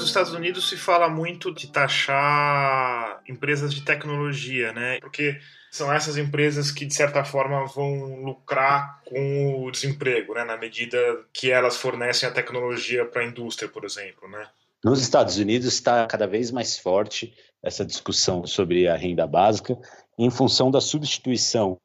Nos 0.00 0.08
Estados 0.08 0.32
Unidos 0.32 0.66
se 0.66 0.78
fala 0.78 1.10
muito 1.10 1.52
de 1.52 1.66
taxar 1.66 3.22
empresas 3.28 3.74
de 3.74 3.82
tecnologia, 3.82 4.72
né? 4.72 4.98
Porque 4.98 5.38
são 5.70 5.92
essas 5.92 6.16
empresas 6.16 6.72
que, 6.72 6.86
de 6.86 6.94
certa 6.94 7.22
forma, 7.22 7.66
vão 7.66 8.24
lucrar 8.24 9.02
com 9.04 9.62
o 9.62 9.70
desemprego, 9.70 10.32
né? 10.32 10.42
Na 10.42 10.56
medida 10.56 10.98
que 11.34 11.50
elas 11.50 11.76
fornecem 11.76 12.26
a 12.26 12.32
tecnologia 12.32 13.04
para 13.04 13.20
a 13.20 13.26
indústria, 13.26 13.68
por 13.68 13.84
exemplo, 13.84 14.26
né? 14.26 14.48
Nos 14.82 15.02
Estados 15.02 15.36
Unidos 15.36 15.66
está 15.66 16.06
cada 16.06 16.26
vez 16.26 16.50
mais 16.50 16.78
forte 16.78 17.34
essa 17.62 17.84
discussão 17.84 18.46
sobre 18.46 18.88
a 18.88 18.96
renda 18.96 19.26
básica 19.26 19.76
em 20.18 20.30
função 20.30 20.70
da 20.70 20.80
substituição 20.80 21.76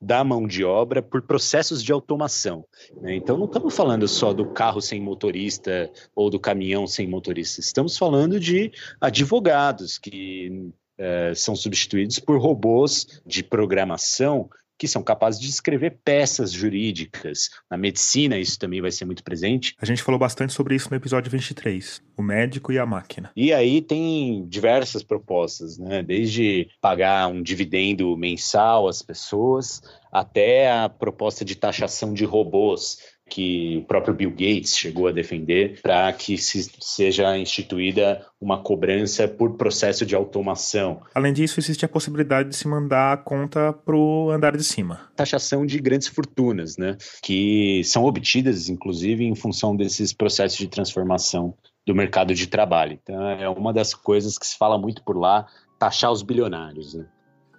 da 0.00 0.22
mão 0.24 0.46
de 0.46 0.64
obra 0.64 1.02
por 1.02 1.22
processos 1.22 1.82
de 1.82 1.92
automação. 1.92 2.64
Né? 3.00 3.14
Então, 3.16 3.36
não 3.36 3.46
estamos 3.46 3.74
falando 3.74 4.06
só 4.08 4.32
do 4.32 4.46
carro 4.46 4.80
sem 4.80 5.00
motorista 5.00 5.90
ou 6.14 6.30
do 6.30 6.40
caminhão 6.40 6.86
sem 6.86 7.06
motorista, 7.06 7.60
estamos 7.60 7.96
falando 7.96 8.38
de 8.38 8.72
advogados 9.00 9.98
que 9.98 10.70
eh, 10.98 11.32
são 11.34 11.56
substituídos 11.56 12.18
por 12.18 12.40
robôs 12.40 13.06
de 13.26 13.42
programação 13.42 14.48
que 14.82 14.88
são 14.88 15.00
capazes 15.00 15.40
de 15.40 15.48
escrever 15.48 16.00
peças 16.04 16.50
jurídicas. 16.50 17.50
Na 17.70 17.76
medicina, 17.76 18.36
isso 18.36 18.58
também 18.58 18.80
vai 18.80 18.90
ser 18.90 19.04
muito 19.04 19.22
presente. 19.22 19.76
A 19.80 19.86
gente 19.86 20.02
falou 20.02 20.18
bastante 20.18 20.52
sobre 20.52 20.74
isso 20.74 20.90
no 20.90 20.96
episódio 20.96 21.30
23, 21.30 22.02
o 22.16 22.20
médico 22.20 22.72
e 22.72 22.80
a 22.80 22.84
máquina. 22.84 23.30
E 23.36 23.52
aí 23.52 23.80
tem 23.80 24.44
diversas 24.48 25.04
propostas, 25.04 25.78
né? 25.78 26.02
Desde 26.02 26.68
pagar 26.80 27.28
um 27.28 27.44
dividendo 27.44 28.16
mensal 28.16 28.88
às 28.88 29.02
pessoas, 29.02 29.80
até 30.10 30.68
a 30.68 30.88
proposta 30.88 31.44
de 31.44 31.54
taxação 31.54 32.12
de 32.12 32.24
robôs 32.24 32.98
que 33.32 33.78
o 33.78 33.84
próprio 33.84 34.12
Bill 34.12 34.30
Gates 34.30 34.76
chegou 34.76 35.08
a 35.08 35.12
defender 35.12 35.80
para 35.80 36.12
que 36.12 36.36
se, 36.36 36.70
seja 36.80 37.38
instituída 37.38 38.26
uma 38.38 38.62
cobrança 38.62 39.26
por 39.26 39.56
processo 39.56 40.04
de 40.04 40.14
automação. 40.14 41.00
Além 41.14 41.32
disso, 41.32 41.58
existe 41.58 41.82
a 41.82 41.88
possibilidade 41.88 42.50
de 42.50 42.56
se 42.56 42.68
mandar 42.68 43.14
a 43.14 43.16
conta 43.16 43.72
para 43.72 43.96
o 43.96 44.30
andar 44.30 44.54
de 44.54 44.62
cima. 44.62 45.10
Taxação 45.16 45.64
de 45.64 45.78
grandes 45.78 46.08
fortunas, 46.08 46.76
né? 46.76 46.98
que 47.22 47.82
são 47.84 48.04
obtidas, 48.04 48.68
inclusive, 48.68 49.24
em 49.24 49.34
função 49.34 49.74
desses 49.74 50.12
processos 50.12 50.58
de 50.58 50.68
transformação 50.68 51.54
do 51.86 51.94
mercado 51.94 52.34
de 52.34 52.46
trabalho. 52.46 52.98
Então, 53.02 53.30
é 53.30 53.48
uma 53.48 53.72
das 53.72 53.94
coisas 53.94 54.36
que 54.36 54.46
se 54.46 54.58
fala 54.58 54.76
muito 54.76 55.02
por 55.02 55.16
lá, 55.16 55.46
taxar 55.78 56.12
os 56.12 56.20
bilionários. 56.22 56.92
Né? 56.92 57.06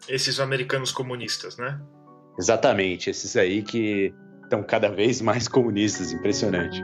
Esses 0.07 0.39
americanos 0.39 0.91
comunistas, 0.91 1.57
né? 1.57 1.81
Exatamente, 2.37 3.09
esses 3.09 3.35
aí 3.35 3.61
que 3.61 4.13
estão 4.53 4.63
cada 4.63 4.89
vez 4.89 5.19
mais 5.19 5.47
comunistas, 5.47 6.11
impressionante. 6.11 6.81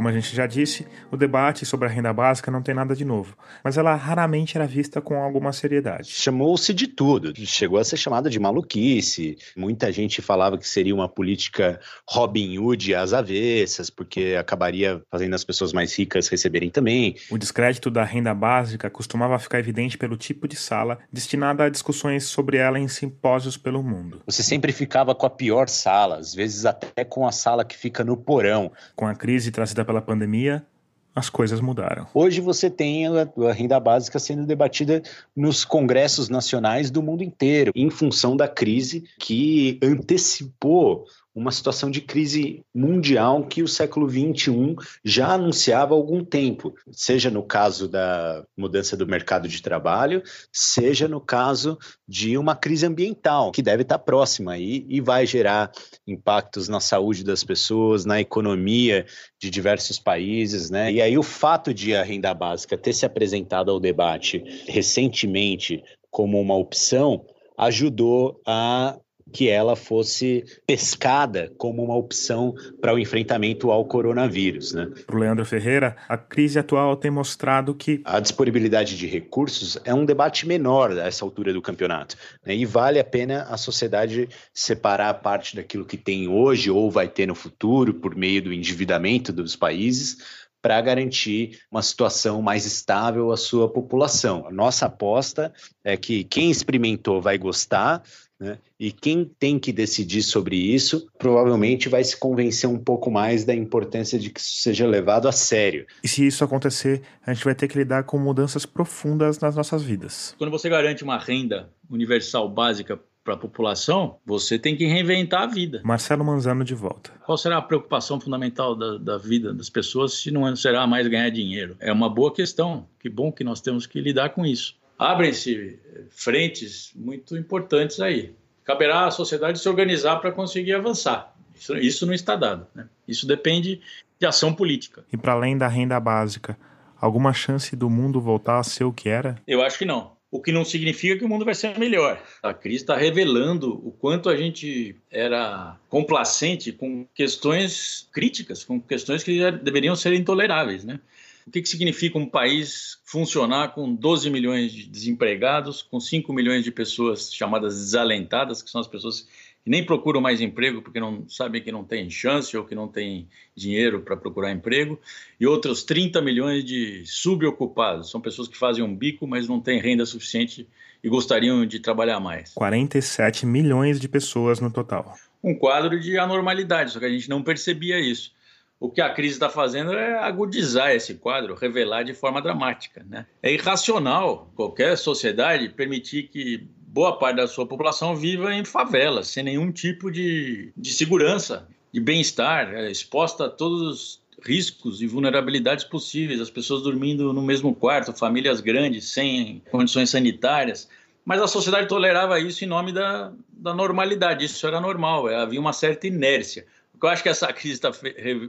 Como 0.00 0.08
a 0.08 0.12
gente 0.12 0.34
já 0.34 0.46
disse, 0.46 0.86
o 1.10 1.16
debate 1.16 1.66
sobre 1.66 1.86
a 1.86 1.90
renda 1.90 2.10
básica 2.10 2.50
não 2.50 2.62
tem 2.62 2.74
nada 2.74 2.96
de 2.96 3.04
novo, 3.04 3.36
mas 3.62 3.76
ela 3.76 3.94
raramente 3.94 4.56
era 4.56 4.66
vista 4.66 4.98
com 4.98 5.22
alguma 5.22 5.52
seriedade. 5.52 6.08
Chamou-se 6.08 6.72
de 6.72 6.86
tudo, 6.86 7.34
chegou 7.44 7.78
a 7.78 7.84
ser 7.84 7.98
chamada 7.98 8.30
de 8.30 8.40
maluquice. 8.40 9.36
Muita 9.54 9.92
gente 9.92 10.22
falava 10.22 10.56
que 10.56 10.66
seria 10.66 10.94
uma 10.94 11.06
política 11.06 11.78
Robin 12.08 12.56
Hood 12.56 12.94
às 12.94 13.12
avessas, 13.12 13.90
porque 13.90 14.36
acabaria 14.40 15.02
fazendo 15.10 15.34
as 15.34 15.44
pessoas 15.44 15.70
mais 15.70 15.94
ricas 15.94 16.28
receberem 16.28 16.70
também. 16.70 17.16
O 17.30 17.36
descrédito 17.36 17.90
da 17.90 18.02
renda 18.02 18.32
básica 18.32 18.88
costumava 18.88 19.38
ficar 19.38 19.58
evidente 19.58 19.98
pelo 19.98 20.16
tipo 20.16 20.48
de 20.48 20.56
sala 20.56 20.98
destinada 21.12 21.64
a 21.64 21.68
discussões 21.68 22.24
sobre 22.24 22.56
ela 22.56 22.78
em 22.78 22.88
simpósios 22.88 23.58
pelo 23.58 23.82
mundo. 23.82 24.22
Você 24.24 24.42
sempre 24.42 24.72
ficava 24.72 25.14
com 25.14 25.26
a 25.26 25.30
pior 25.30 25.68
sala, 25.68 26.16
às 26.16 26.34
vezes 26.34 26.64
até 26.64 27.04
com 27.04 27.28
a 27.28 27.32
sala 27.32 27.66
que 27.66 27.76
fica 27.76 28.02
no 28.02 28.16
porão. 28.16 28.72
Com 28.96 29.06
a 29.06 29.14
crise 29.14 29.50
trazida 29.50 29.89
pela 29.90 30.00
pandemia, 30.00 30.64
as 31.12 31.28
coisas 31.28 31.60
mudaram. 31.60 32.06
Hoje 32.14 32.40
você 32.40 32.70
tem 32.70 33.08
a, 33.08 33.28
a, 33.48 33.52
renda 33.52 33.80
básica 33.80 34.20
sendo 34.20 34.46
debatida 34.46 35.02
nos 35.34 35.64
congressos 35.64 36.28
nacionais 36.28 36.92
do 36.92 37.02
mundo 37.02 37.24
inteiro, 37.24 37.72
em 37.74 37.90
função 37.90 38.36
da 38.36 38.46
crise 38.46 39.02
que 39.18 39.80
antecipou 39.82 41.06
uma 41.34 41.52
situação 41.52 41.90
de 41.90 42.00
crise 42.00 42.62
mundial 42.74 43.44
que 43.46 43.62
o 43.62 43.68
século 43.68 44.08
XXI 44.08 44.74
já 45.04 45.32
anunciava 45.32 45.94
há 45.94 45.96
algum 45.96 46.24
tempo, 46.24 46.74
seja 46.90 47.30
no 47.30 47.42
caso 47.42 47.88
da 47.88 48.44
mudança 48.56 48.96
do 48.96 49.06
mercado 49.06 49.48
de 49.48 49.62
trabalho, 49.62 50.22
seja 50.52 51.06
no 51.06 51.20
caso 51.20 51.78
de 52.06 52.36
uma 52.36 52.56
crise 52.56 52.84
ambiental, 52.84 53.52
que 53.52 53.62
deve 53.62 53.82
estar 53.82 53.98
próxima 53.98 54.52
aí 54.52 54.84
e 54.88 55.00
vai 55.00 55.24
gerar 55.24 55.70
impactos 56.06 56.68
na 56.68 56.80
saúde 56.80 57.22
das 57.22 57.44
pessoas, 57.44 58.04
na 58.04 58.20
economia 58.20 59.06
de 59.40 59.50
diversos 59.50 59.98
países, 59.98 60.68
né? 60.70 60.92
E 60.92 61.00
aí 61.00 61.16
o 61.16 61.22
fato 61.22 61.72
de 61.72 61.94
a 61.94 62.02
renda 62.02 62.34
básica 62.34 62.76
ter 62.76 62.92
se 62.92 63.06
apresentado 63.06 63.70
ao 63.70 63.78
debate 63.78 64.42
recentemente 64.66 65.82
como 66.10 66.40
uma 66.40 66.56
opção 66.56 67.24
ajudou 67.56 68.40
a 68.46 68.98
que 69.32 69.48
ela 69.48 69.76
fosse 69.76 70.44
pescada 70.66 71.52
como 71.56 71.82
uma 71.84 71.96
opção 71.96 72.54
para 72.80 72.94
o 72.94 72.98
enfrentamento 72.98 73.70
ao 73.70 73.84
coronavírus. 73.84 74.72
Né? 74.72 74.88
Para 75.06 75.16
o 75.16 75.18
Leandro 75.18 75.44
Ferreira, 75.44 75.96
a 76.08 76.16
crise 76.16 76.58
atual 76.58 76.96
tem 76.96 77.10
mostrado 77.10 77.74
que 77.74 78.00
a 78.04 78.20
disponibilidade 78.20 78.96
de 78.96 79.06
recursos 79.06 79.78
é 79.84 79.94
um 79.94 80.04
debate 80.04 80.46
menor 80.46 80.92
a 80.92 81.06
essa 81.06 81.24
altura 81.24 81.52
do 81.52 81.62
campeonato. 81.62 82.16
Né? 82.44 82.54
E 82.56 82.64
vale 82.64 82.98
a 82.98 83.04
pena 83.04 83.42
a 83.44 83.56
sociedade 83.56 84.28
separar 84.52 85.14
parte 85.14 85.56
daquilo 85.56 85.84
que 85.84 85.96
tem 85.96 86.28
hoje 86.28 86.70
ou 86.70 86.90
vai 86.90 87.08
ter 87.08 87.26
no 87.26 87.34
futuro 87.34 87.94
por 87.94 88.14
meio 88.14 88.42
do 88.42 88.52
endividamento 88.52 89.32
dos 89.32 89.56
países 89.56 90.40
para 90.62 90.80
garantir 90.80 91.60
uma 91.70 91.82
situação 91.82 92.42
mais 92.42 92.66
estável 92.66 93.32
à 93.32 93.36
sua 93.36 93.68
população. 93.68 94.46
A 94.46 94.50
nossa 94.50 94.86
aposta 94.86 95.52
é 95.82 95.96
que 95.96 96.24
quem 96.24 96.50
experimentou 96.50 97.20
vai 97.20 97.38
gostar, 97.38 98.02
né? 98.40 98.58
E 98.78 98.90
quem 98.90 99.24
tem 99.38 99.58
que 99.58 99.70
decidir 99.70 100.22
sobre 100.22 100.56
isso 100.56 101.06
provavelmente 101.18 101.88
vai 101.88 102.02
se 102.02 102.16
convencer 102.16 102.68
um 102.68 102.78
pouco 102.78 103.10
mais 103.10 103.44
da 103.44 103.54
importância 103.54 104.18
de 104.18 104.30
que 104.30 104.40
isso 104.40 104.62
seja 104.62 104.86
levado 104.86 105.28
a 105.28 105.32
sério. 105.32 105.86
E 106.02 106.08
se 106.08 106.26
isso 106.26 106.42
acontecer, 106.42 107.02
a 107.24 107.34
gente 107.34 107.44
vai 107.44 107.54
ter 107.54 107.68
que 107.68 107.76
lidar 107.76 108.04
com 108.04 108.18
mudanças 108.18 108.64
profundas 108.64 109.38
nas 109.38 109.54
nossas 109.54 109.82
vidas. 109.82 110.34
Quando 110.38 110.50
você 110.50 110.70
garante 110.70 111.04
uma 111.04 111.18
renda 111.18 111.68
universal 111.90 112.48
básica 112.48 112.98
para 113.22 113.34
a 113.34 113.36
população, 113.36 114.16
você 114.24 114.58
tem 114.58 114.74
que 114.74 114.86
reinventar 114.86 115.42
a 115.42 115.46
vida. 115.46 115.82
Marcelo 115.84 116.24
Manzano 116.24 116.64
de 116.64 116.74
volta. 116.74 117.10
Qual 117.24 117.36
será 117.36 117.58
a 117.58 117.62
preocupação 117.62 118.18
fundamental 118.18 118.74
da, 118.74 118.96
da 118.96 119.18
vida 119.18 119.52
das 119.52 119.68
pessoas 119.68 120.14
se 120.14 120.30
não 120.30 120.56
será 120.56 120.86
mais 120.86 121.06
ganhar 121.06 121.28
dinheiro? 121.30 121.76
É 121.78 121.92
uma 121.92 122.08
boa 122.08 122.32
questão. 122.32 122.86
Que 122.98 123.10
bom 123.10 123.30
que 123.30 123.44
nós 123.44 123.60
temos 123.60 123.86
que 123.86 124.00
lidar 124.00 124.30
com 124.30 124.46
isso. 124.46 124.79
Abrem-se 125.00 125.78
frentes 126.10 126.92
muito 126.94 127.34
importantes 127.34 128.00
aí. 128.00 128.34
Caberá 128.62 129.06
à 129.06 129.10
sociedade 129.10 129.58
se 129.58 129.66
organizar 129.66 130.16
para 130.16 130.30
conseguir 130.30 130.74
avançar. 130.74 131.34
Isso, 131.58 131.74
isso 131.78 132.06
não 132.06 132.12
está 132.12 132.36
dado. 132.36 132.66
Né? 132.74 132.86
Isso 133.08 133.26
depende 133.26 133.80
de 134.18 134.26
ação 134.26 134.52
política. 134.52 135.02
E 135.10 135.16
para 135.16 135.32
além 135.32 135.56
da 135.56 135.66
renda 135.68 135.98
básica, 135.98 136.54
alguma 137.00 137.32
chance 137.32 137.74
do 137.74 137.88
mundo 137.88 138.20
voltar 138.20 138.58
a 138.58 138.62
ser 138.62 138.84
o 138.84 138.92
que 138.92 139.08
era? 139.08 139.36
Eu 139.46 139.62
acho 139.62 139.78
que 139.78 139.86
não. 139.86 140.12
O 140.30 140.38
que 140.38 140.52
não 140.52 140.66
significa 140.66 141.16
que 141.16 141.24
o 141.24 141.28
mundo 141.28 141.46
vai 141.46 141.54
ser 141.54 141.78
melhor. 141.78 142.22
A 142.42 142.52
crise 142.52 142.82
está 142.82 142.94
revelando 142.94 143.72
o 143.72 143.90
quanto 143.92 144.28
a 144.28 144.36
gente 144.36 144.94
era 145.10 145.78
complacente 145.88 146.72
com 146.72 147.06
questões 147.14 148.06
críticas, 148.12 148.62
com 148.64 148.78
questões 148.78 149.24
que 149.24 149.50
deveriam 149.50 149.96
ser 149.96 150.12
intoleráveis, 150.12 150.84
né? 150.84 151.00
O 151.46 151.50
que, 151.50 151.62
que 151.62 151.68
significa 151.68 152.18
um 152.18 152.26
país 152.26 152.98
funcionar 153.04 153.68
com 153.74 153.94
12 153.94 154.30
milhões 154.30 154.72
de 154.72 154.86
desempregados, 154.86 155.82
com 155.82 155.98
5 155.98 156.32
milhões 156.32 156.64
de 156.64 156.70
pessoas 156.70 157.32
chamadas 157.32 157.74
desalentadas, 157.74 158.62
que 158.62 158.70
são 158.70 158.80
as 158.80 158.86
pessoas 158.86 159.26
que 159.62 159.70
nem 159.70 159.84
procuram 159.84 160.20
mais 160.20 160.40
emprego 160.40 160.80
porque 160.80 160.98
não 160.98 161.28
sabem 161.28 161.62
que 161.62 161.70
não 161.70 161.84
tem 161.84 162.08
chance 162.08 162.56
ou 162.56 162.64
que 162.64 162.74
não 162.74 162.88
tem 162.88 163.28
dinheiro 163.54 164.00
para 164.00 164.16
procurar 164.16 164.52
emprego, 164.52 164.98
e 165.38 165.46
outros 165.46 165.82
30 165.82 166.20
milhões 166.22 166.64
de 166.64 167.04
subocupados, 167.06 168.10
são 168.10 168.20
pessoas 168.20 168.48
que 168.48 168.56
fazem 168.56 168.82
um 168.82 168.94
bico, 168.94 169.26
mas 169.26 169.48
não 169.48 169.60
têm 169.60 169.80
renda 169.80 170.06
suficiente 170.06 170.66
e 171.02 171.08
gostariam 171.08 171.64
de 171.66 171.80
trabalhar 171.80 172.20
mais. 172.20 172.52
47 172.54 173.46
milhões 173.46 173.98
de 173.98 174.08
pessoas 174.08 174.60
no 174.60 174.70
total. 174.70 175.14
Um 175.42 175.54
quadro 175.54 175.98
de 175.98 176.18
anormalidade, 176.18 176.92
só 176.92 176.98
que 176.98 177.06
a 177.06 177.10
gente 177.10 177.28
não 177.28 177.42
percebia 177.42 177.98
isso 177.98 178.32
o 178.80 178.88
que 178.88 179.02
a 179.02 179.12
crise 179.12 179.34
está 179.34 179.50
fazendo 179.50 179.92
é 179.92 180.18
agudizar 180.18 180.90
esse 180.90 181.14
quadro, 181.14 181.54
revelar 181.54 182.02
de 182.02 182.14
forma 182.14 182.40
dramática. 182.40 183.04
Né? 183.06 183.26
É 183.42 183.52
irracional 183.52 184.50
qualquer 184.56 184.96
sociedade 184.96 185.68
permitir 185.68 186.28
que 186.28 186.66
boa 186.78 187.18
parte 187.18 187.36
da 187.36 187.46
sua 187.46 187.66
população 187.66 188.16
viva 188.16 188.54
em 188.54 188.64
favelas, 188.64 189.28
sem 189.28 189.44
nenhum 189.44 189.70
tipo 189.70 190.10
de, 190.10 190.72
de 190.74 190.92
segurança, 190.94 191.68
de 191.92 192.00
bem-estar, 192.00 192.74
é, 192.74 192.90
exposta 192.90 193.44
a 193.44 193.50
todos 193.50 193.82
os 193.82 194.20
riscos 194.42 195.02
e 195.02 195.06
vulnerabilidades 195.06 195.84
possíveis, 195.84 196.40
as 196.40 196.48
pessoas 196.48 196.82
dormindo 196.82 197.34
no 197.34 197.42
mesmo 197.42 197.74
quarto, 197.74 198.14
famílias 198.14 198.62
grandes, 198.62 199.10
sem 199.10 199.62
condições 199.70 200.08
sanitárias. 200.08 200.88
Mas 201.22 201.42
a 201.42 201.46
sociedade 201.46 201.86
tolerava 201.86 202.40
isso 202.40 202.64
em 202.64 202.66
nome 202.66 202.92
da, 202.92 203.30
da 203.52 203.74
normalidade, 203.74 204.46
isso 204.46 204.66
era 204.66 204.80
normal, 204.80 205.28
havia 205.28 205.60
uma 205.60 205.74
certa 205.74 206.06
inércia 206.06 206.64
que 207.00 207.06
eu 207.06 207.10
acho 207.10 207.22
que 207.22 207.28
essa 207.28 207.52
crise 207.52 207.74
está 207.74 207.90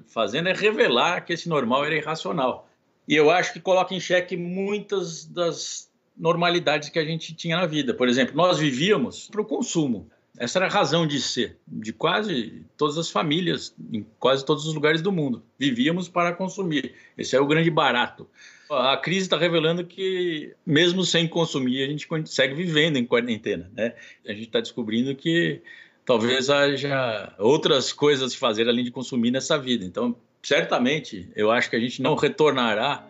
fazendo 0.07 0.49
é 0.49 0.53
revelar 0.53 1.21
que 1.25 1.33
esse 1.33 1.47
normal 1.47 1.85
era 1.85 1.95
irracional. 1.95 2.69
E 3.07 3.15
eu 3.15 3.31
acho 3.31 3.53
que 3.53 3.59
coloca 3.59 3.95
em 3.95 3.99
xeque 3.99 4.35
muitas 4.35 5.25
das 5.25 5.89
normalidades 6.17 6.89
que 6.89 6.99
a 6.99 7.05
gente 7.05 7.33
tinha 7.33 7.57
na 7.57 7.65
vida. 7.65 7.93
Por 7.93 8.07
exemplo, 8.07 8.35
nós 8.35 8.59
vivíamos 8.59 9.29
para 9.29 9.41
o 9.41 9.45
consumo. 9.45 10.09
Essa 10.37 10.59
era 10.59 10.67
a 10.67 10.69
razão 10.69 11.05
de 11.05 11.21
ser 11.21 11.57
de 11.67 11.93
quase 11.93 12.65
todas 12.77 12.97
as 12.97 13.09
famílias, 13.09 13.75
em 13.91 14.05
quase 14.19 14.45
todos 14.45 14.65
os 14.65 14.73
lugares 14.73 15.01
do 15.01 15.11
mundo. 15.11 15.43
Vivíamos 15.57 16.09
para 16.09 16.33
consumir. 16.33 16.93
Esse 17.17 17.35
é 17.35 17.39
o 17.39 17.47
grande 17.47 17.69
barato. 17.69 18.27
A 18.69 18.95
crise 18.97 19.21
está 19.21 19.37
revelando 19.37 19.85
que, 19.85 20.55
mesmo 20.65 21.03
sem 21.03 21.27
consumir, 21.27 21.83
a 21.83 21.87
gente 21.87 22.07
segue 22.25 22.53
vivendo 22.53 22.97
em 22.97 23.05
quarentena. 23.05 23.69
Né? 23.75 23.93
A 24.25 24.31
gente 24.31 24.47
está 24.47 24.61
descobrindo 24.61 25.13
que 25.15 25.61
talvez 26.05 26.49
haja 26.49 27.33
outras 27.37 27.93
coisas 27.93 28.33
a 28.33 28.37
fazer 28.37 28.67
além 28.67 28.83
de 28.83 28.91
consumir 28.91 29.31
nessa 29.31 29.57
vida. 29.57 29.85
Então, 29.85 30.15
certamente, 30.41 31.29
eu 31.35 31.51
acho 31.51 31.69
que 31.69 31.75
a 31.75 31.79
gente 31.79 32.01
não 32.01 32.15
retornará 32.15 33.05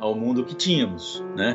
ao 0.00 0.14
mundo 0.14 0.44
que 0.44 0.54
tínhamos, 0.54 1.22
né? 1.34 1.54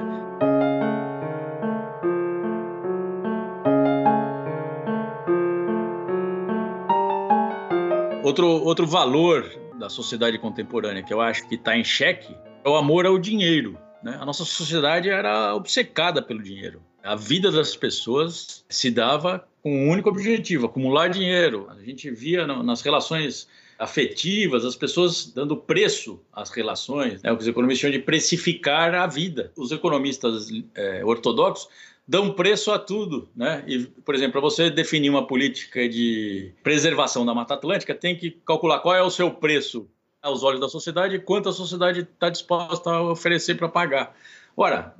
Outro, 8.23 8.47
outro 8.47 8.87
valor 8.87 9.51
da 9.77 9.89
sociedade 9.89 10.37
contemporânea 10.37 11.03
que 11.03 11.13
eu 11.13 11.19
acho 11.19 11.47
que 11.47 11.55
está 11.55 11.75
em 11.75 11.83
xeque 11.83 12.33
é 12.63 12.69
o 12.69 12.75
amor 12.75 13.05
ao 13.05 13.17
dinheiro. 13.17 13.77
Né? 14.01 14.17
A 14.19 14.25
nossa 14.25 14.45
sociedade 14.45 15.09
era 15.09 15.53
obcecada 15.55 16.21
pelo 16.21 16.41
dinheiro. 16.41 16.81
A 17.03 17.15
vida 17.15 17.51
das 17.51 17.75
pessoas 17.75 18.63
se 18.69 18.91
dava 18.91 19.47
com 19.63 19.71
um 19.71 19.89
único 19.89 20.09
objetivo: 20.09 20.65
acumular 20.65 21.07
dinheiro. 21.07 21.67
A 21.69 21.81
gente 21.83 22.09
via 22.11 22.45
nas 22.45 22.81
relações 22.81 23.47
afetivas, 23.79 24.63
as 24.63 24.75
pessoas 24.75 25.31
dando 25.33 25.57
preço 25.57 26.21
às 26.31 26.51
relações, 26.51 27.21
né? 27.23 27.31
o 27.31 27.35
que 27.35 27.41
os 27.41 27.47
economistas 27.47 27.81
chamam 27.81 27.97
de 27.97 28.03
precificar 28.03 28.93
a 28.93 29.07
vida. 29.07 29.51
Os 29.57 29.71
economistas 29.71 30.49
é, 30.75 31.03
ortodoxos 31.03 31.67
dão 32.07 32.33
preço 32.33 32.71
a 32.71 32.77
tudo, 32.77 33.29
né? 33.35 33.63
E, 33.65 33.79
por 33.85 34.13
exemplo, 34.13 34.33
para 34.33 34.41
você 34.41 34.69
definir 34.69 35.09
uma 35.09 35.25
política 35.25 35.87
de 35.89 36.53
preservação 36.61 37.25
da 37.25 37.33
Mata 37.33 37.55
Atlântica, 37.55 37.95
tem 37.95 38.15
que 38.15 38.31
calcular 38.45 38.79
qual 38.79 38.95
é 38.95 39.01
o 39.01 39.09
seu 39.09 39.31
preço 39.31 39.87
aos 40.21 40.43
olhos 40.43 40.59
da 40.59 40.69
sociedade 40.69 41.15
e 41.15 41.19
quanto 41.19 41.49
a 41.49 41.53
sociedade 41.53 42.01
está 42.01 42.29
disposta 42.29 42.91
a 42.91 43.01
oferecer 43.01 43.55
para 43.55 43.67
pagar. 43.67 44.15
Ora, 44.55 44.93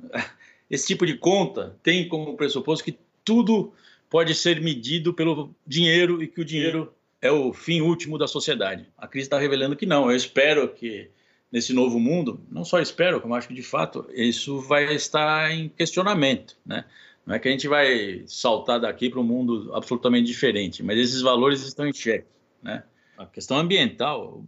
esse 0.72 0.86
tipo 0.86 1.04
de 1.04 1.18
conta 1.18 1.76
tem 1.82 2.08
como 2.08 2.34
pressuposto 2.34 2.82
que 2.82 2.98
tudo 3.22 3.74
pode 4.08 4.34
ser 4.34 4.58
medido 4.58 5.12
pelo 5.12 5.54
dinheiro 5.66 6.22
e 6.22 6.26
que 6.26 6.40
o 6.40 6.44
dinheiro 6.44 6.94
é 7.20 7.30
o 7.30 7.52
fim 7.52 7.82
último 7.82 8.16
da 8.16 8.26
sociedade. 8.26 8.86
A 8.96 9.06
crise 9.06 9.26
está 9.26 9.38
revelando 9.38 9.76
que 9.76 9.84
não. 9.84 10.10
Eu 10.10 10.16
espero 10.16 10.66
que 10.70 11.10
nesse 11.52 11.74
novo 11.74 12.00
mundo, 12.00 12.40
não 12.50 12.64
só 12.64 12.80
espero, 12.80 13.20
como 13.20 13.34
acho 13.34 13.48
que 13.48 13.54
de 13.54 13.62
fato 13.62 14.08
isso 14.14 14.60
vai 14.60 14.94
estar 14.94 15.52
em 15.52 15.68
questionamento, 15.68 16.56
né? 16.64 16.86
Não 17.26 17.34
é 17.34 17.38
que 17.38 17.48
a 17.48 17.50
gente 17.50 17.68
vai 17.68 18.24
saltar 18.26 18.80
daqui 18.80 19.10
para 19.10 19.20
um 19.20 19.24
mundo 19.24 19.70
absolutamente 19.74 20.26
diferente, 20.26 20.82
mas 20.82 20.98
esses 20.98 21.20
valores 21.20 21.60
estão 21.60 21.86
em 21.86 21.92
xeque, 21.92 22.26
né? 22.62 22.82
A 23.18 23.26
questão 23.26 23.58
ambiental, 23.58 24.42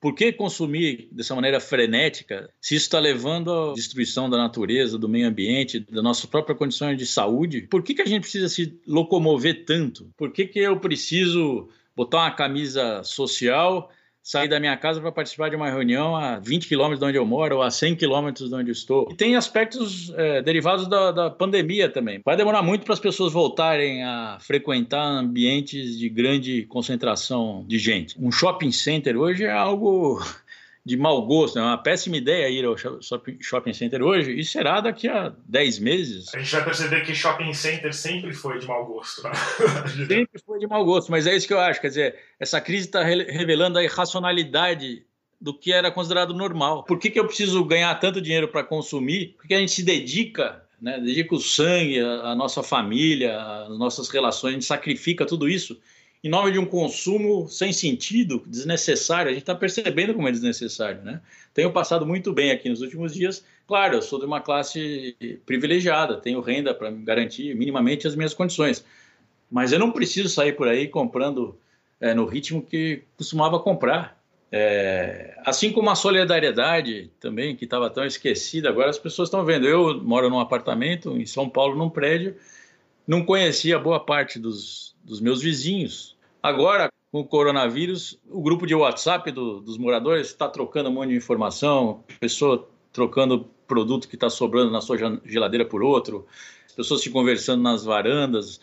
por 0.00 0.14
que 0.14 0.32
consumir 0.32 1.08
dessa 1.12 1.34
maneira 1.34 1.60
frenética 1.60 2.50
se 2.60 2.74
isso 2.74 2.86
está 2.86 2.98
levando 2.98 3.52
à 3.52 3.74
destruição 3.74 4.30
da 4.30 4.38
natureza, 4.38 4.98
do 4.98 5.08
meio 5.08 5.28
ambiente, 5.28 5.80
da 5.80 6.02
nossa 6.02 6.26
própria 6.26 6.56
condição 6.56 6.94
de 6.96 7.06
saúde? 7.06 7.62
Por 7.70 7.82
que, 7.82 7.94
que 7.94 8.02
a 8.02 8.06
gente 8.06 8.22
precisa 8.22 8.48
se 8.48 8.80
locomover 8.86 9.64
tanto? 9.66 10.10
Por 10.16 10.32
que, 10.32 10.46
que 10.46 10.58
eu 10.58 10.80
preciso 10.80 11.68
botar 11.94 12.18
uma 12.18 12.30
camisa 12.30 13.02
social 13.04 13.90
sair 14.22 14.48
da 14.48 14.60
minha 14.60 14.76
casa 14.76 15.00
para 15.00 15.10
participar 15.10 15.48
de 15.48 15.56
uma 15.56 15.70
reunião 15.70 16.14
a 16.14 16.38
20 16.38 16.68
quilômetros 16.68 17.00
de 17.00 17.06
onde 17.06 17.18
eu 17.18 17.26
moro 17.26 17.56
ou 17.56 17.62
a 17.62 17.70
100 17.70 17.96
quilômetros 17.96 18.48
de 18.48 18.54
onde 18.54 18.70
eu 18.70 18.72
estou. 18.72 19.08
E 19.10 19.14
tem 19.14 19.36
aspectos 19.36 20.12
é, 20.16 20.42
derivados 20.42 20.86
da, 20.86 21.10
da, 21.10 21.30
pandemia 21.30 21.88
também. 21.88 22.20
Vai 22.24 22.36
demorar 22.36 22.62
muito 22.62 22.84
para 22.84 22.94
as 22.94 23.00
pessoas 23.00 23.32
voltarem 23.32 24.04
a 24.04 24.38
frequentar 24.40 25.04
ambientes 25.04 25.98
de 25.98 26.08
grande 26.08 26.64
concentração 26.66 27.64
de 27.66 27.78
gente. 27.78 28.14
Um 28.20 28.30
shopping 28.30 28.72
center 28.72 29.16
hoje 29.16 29.44
é 29.44 29.52
algo 29.52 30.20
de 30.90 30.96
mau 30.96 31.24
gosto, 31.24 31.56
é 31.56 31.62
uma 31.62 31.78
péssima 31.78 32.16
ideia 32.16 32.48
ir 32.48 32.64
ao 32.64 32.74
shopping 32.76 33.72
center 33.72 34.02
hoje 34.02 34.36
e 34.36 34.44
será 34.44 34.80
daqui 34.80 35.06
a 35.06 35.32
10 35.46 35.78
meses. 35.78 36.34
A 36.34 36.38
gente 36.40 36.50
vai 36.50 36.64
perceber 36.64 37.02
que 37.02 37.14
shopping 37.14 37.54
center 37.54 37.94
sempre 37.94 38.34
foi 38.34 38.58
de 38.58 38.66
mau 38.66 38.84
gosto. 38.84 39.22
Né? 39.22 39.30
sempre 40.08 40.40
foi 40.44 40.58
de 40.58 40.66
mau 40.66 40.84
gosto, 40.84 41.12
mas 41.12 41.28
é 41.28 41.36
isso 41.36 41.46
que 41.46 41.54
eu 41.54 41.60
acho. 41.60 41.80
Quer 41.80 41.88
dizer, 41.88 42.16
essa 42.40 42.60
crise 42.60 42.86
está 42.86 43.04
revelando 43.04 43.78
a 43.78 43.84
irracionalidade 43.84 45.04
do 45.40 45.56
que 45.56 45.72
era 45.72 45.92
considerado 45.92 46.34
normal. 46.34 46.82
Por 46.82 46.98
que, 46.98 47.08
que 47.08 47.20
eu 47.20 47.26
preciso 47.26 47.64
ganhar 47.64 47.94
tanto 48.00 48.20
dinheiro 48.20 48.48
para 48.48 48.64
consumir? 48.64 49.36
Porque 49.36 49.54
a 49.54 49.60
gente 49.60 49.70
se 49.70 49.84
dedica, 49.84 50.60
né? 50.82 50.98
dedica 50.98 51.36
o 51.36 51.40
sangue, 51.40 52.00
a, 52.00 52.34
nossa 52.34 52.64
família, 52.64 53.40
as 53.40 53.78
nossas 53.78 54.08
relações, 54.08 54.50
a 54.50 54.54
gente 54.54 54.64
sacrifica 54.64 55.24
tudo 55.24 55.48
isso 55.48 55.80
em 56.22 56.28
nome 56.28 56.52
de 56.52 56.58
um 56.58 56.66
consumo 56.66 57.48
sem 57.48 57.72
sentido, 57.72 58.42
desnecessário. 58.46 59.30
A 59.30 59.32
gente 59.32 59.42
está 59.42 59.54
percebendo 59.54 60.14
como 60.14 60.28
é 60.28 60.30
desnecessário, 60.32 61.02
né? 61.02 61.20
Tenho 61.54 61.72
passado 61.72 62.06
muito 62.06 62.32
bem 62.32 62.50
aqui 62.50 62.68
nos 62.68 62.82
últimos 62.82 63.14
dias. 63.14 63.44
Claro, 63.66 63.96
eu 63.96 64.02
sou 64.02 64.18
de 64.18 64.26
uma 64.26 64.40
classe 64.40 65.16
privilegiada, 65.46 66.16
tenho 66.16 66.40
renda 66.40 66.74
para 66.74 66.90
garantir 66.90 67.54
minimamente 67.54 68.06
as 68.06 68.14
minhas 68.14 68.34
condições. 68.34 68.84
Mas 69.50 69.72
eu 69.72 69.78
não 69.78 69.90
preciso 69.90 70.28
sair 70.28 70.52
por 70.52 70.68
aí 70.68 70.88
comprando 70.88 71.58
é, 71.98 72.12
no 72.12 72.26
ritmo 72.26 72.62
que 72.62 73.02
costumava 73.16 73.58
comprar. 73.58 74.20
É, 74.52 75.38
assim 75.46 75.72
como 75.72 75.88
a 75.90 75.94
solidariedade 75.94 77.10
também, 77.18 77.56
que 77.56 77.64
estava 77.64 77.88
tão 77.88 78.04
esquecida, 78.04 78.68
agora 78.68 78.90
as 78.90 78.98
pessoas 78.98 79.28
estão 79.28 79.44
vendo. 79.44 79.66
Eu 79.66 80.02
moro 80.02 80.28
num 80.28 80.40
apartamento 80.40 81.16
em 81.16 81.24
São 81.24 81.48
Paulo, 81.48 81.76
num 81.76 81.88
prédio, 81.88 82.36
não 83.06 83.24
conhecia 83.24 83.78
boa 83.78 84.00
parte 84.00 84.38
dos, 84.38 84.89
dos 85.10 85.20
meus 85.20 85.42
vizinhos. 85.42 86.16
Agora, 86.40 86.90
com 87.10 87.20
o 87.20 87.24
coronavírus, 87.24 88.18
o 88.30 88.40
grupo 88.40 88.64
de 88.66 88.74
WhatsApp 88.74 89.32
do, 89.32 89.60
dos 89.60 89.76
moradores 89.76 90.28
está 90.28 90.48
trocando 90.48 90.88
um 90.88 90.92
monte 90.92 91.10
de 91.10 91.16
informação, 91.16 92.04
pessoa 92.20 92.68
trocando 92.92 93.50
produto 93.66 94.08
que 94.08 94.14
está 94.14 94.30
sobrando 94.30 94.70
na 94.70 94.80
sua 94.80 94.96
geladeira 95.24 95.64
por 95.64 95.82
outro, 95.82 96.26
pessoas 96.76 97.02
se 97.02 97.10
conversando 97.10 97.62
nas 97.62 97.84
varandas. 97.84 98.60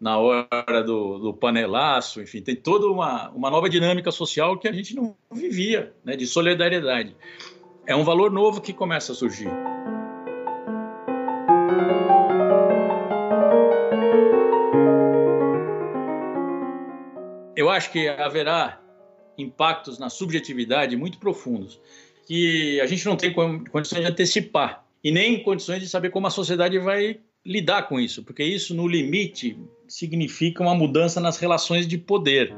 na 0.00 0.18
hora 0.18 0.82
do, 0.84 1.18
do, 1.18 1.32
panelaço, 1.32 2.20
enfim, 2.20 2.42
tem 2.42 2.56
toda 2.56 2.88
uma, 2.88 3.30
uma 3.30 3.48
nova 3.48 3.70
dinâmica 3.70 4.10
social 4.10 4.58
que 4.58 4.68
a 4.68 4.72
gente 4.72 4.94
não 4.94 5.16
vivia, 5.32 5.94
né, 6.04 6.16
de 6.16 6.26
solidariedade. 6.26 7.16
É 7.86 7.94
um 7.94 8.04
valor 8.04 8.30
novo 8.32 8.60
que 8.60 8.72
começa 8.72 9.12
a 9.12 9.14
surgir. 9.14 9.48
Eu 17.64 17.70
acho 17.70 17.90
que 17.90 18.06
haverá 18.06 18.78
impactos 19.38 19.98
na 19.98 20.10
subjetividade 20.10 20.94
muito 20.98 21.16
profundos 21.16 21.80
que 22.26 22.78
a 22.78 22.84
gente 22.84 23.06
não 23.06 23.16
tem 23.16 23.32
condições 23.32 24.02
de 24.02 24.06
antecipar 24.06 24.84
e 25.02 25.10
nem 25.10 25.42
condições 25.42 25.80
de 25.80 25.88
saber 25.88 26.10
como 26.10 26.26
a 26.26 26.30
sociedade 26.30 26.78
vai 26.78 27.20
lidar 27.42 27.84
com 27.84 27.98
isso, 27.98 28.22
porque 28.22 28.44
isso, 28.44 28.74
no 28.74 28.86
limite, 28.86 29.58
significa 29.88 30.62
uma 30.62 30.74
mudança 30.74 31.22
nas 31.22 31.38
relações 31.38 31.88
de 31.88 31.96
poder. 31.96 32.54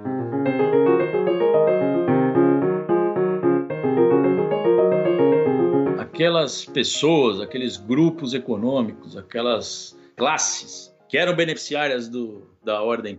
Aquelas 6.01 6.65
pessoas, 6.65 7.41
aqueles 7.41 7.77
grupos 7.77 8.35
econômicos, 8.35 9.17
aquelas 9.17 9.97
classes 10.17 10.93
que 11.09 11.17
eram 11.17 11.37
beneficiárias 11.37 12.09
do, 12.09 12.51
da 12.65 12.83
ordem 12.83 13.15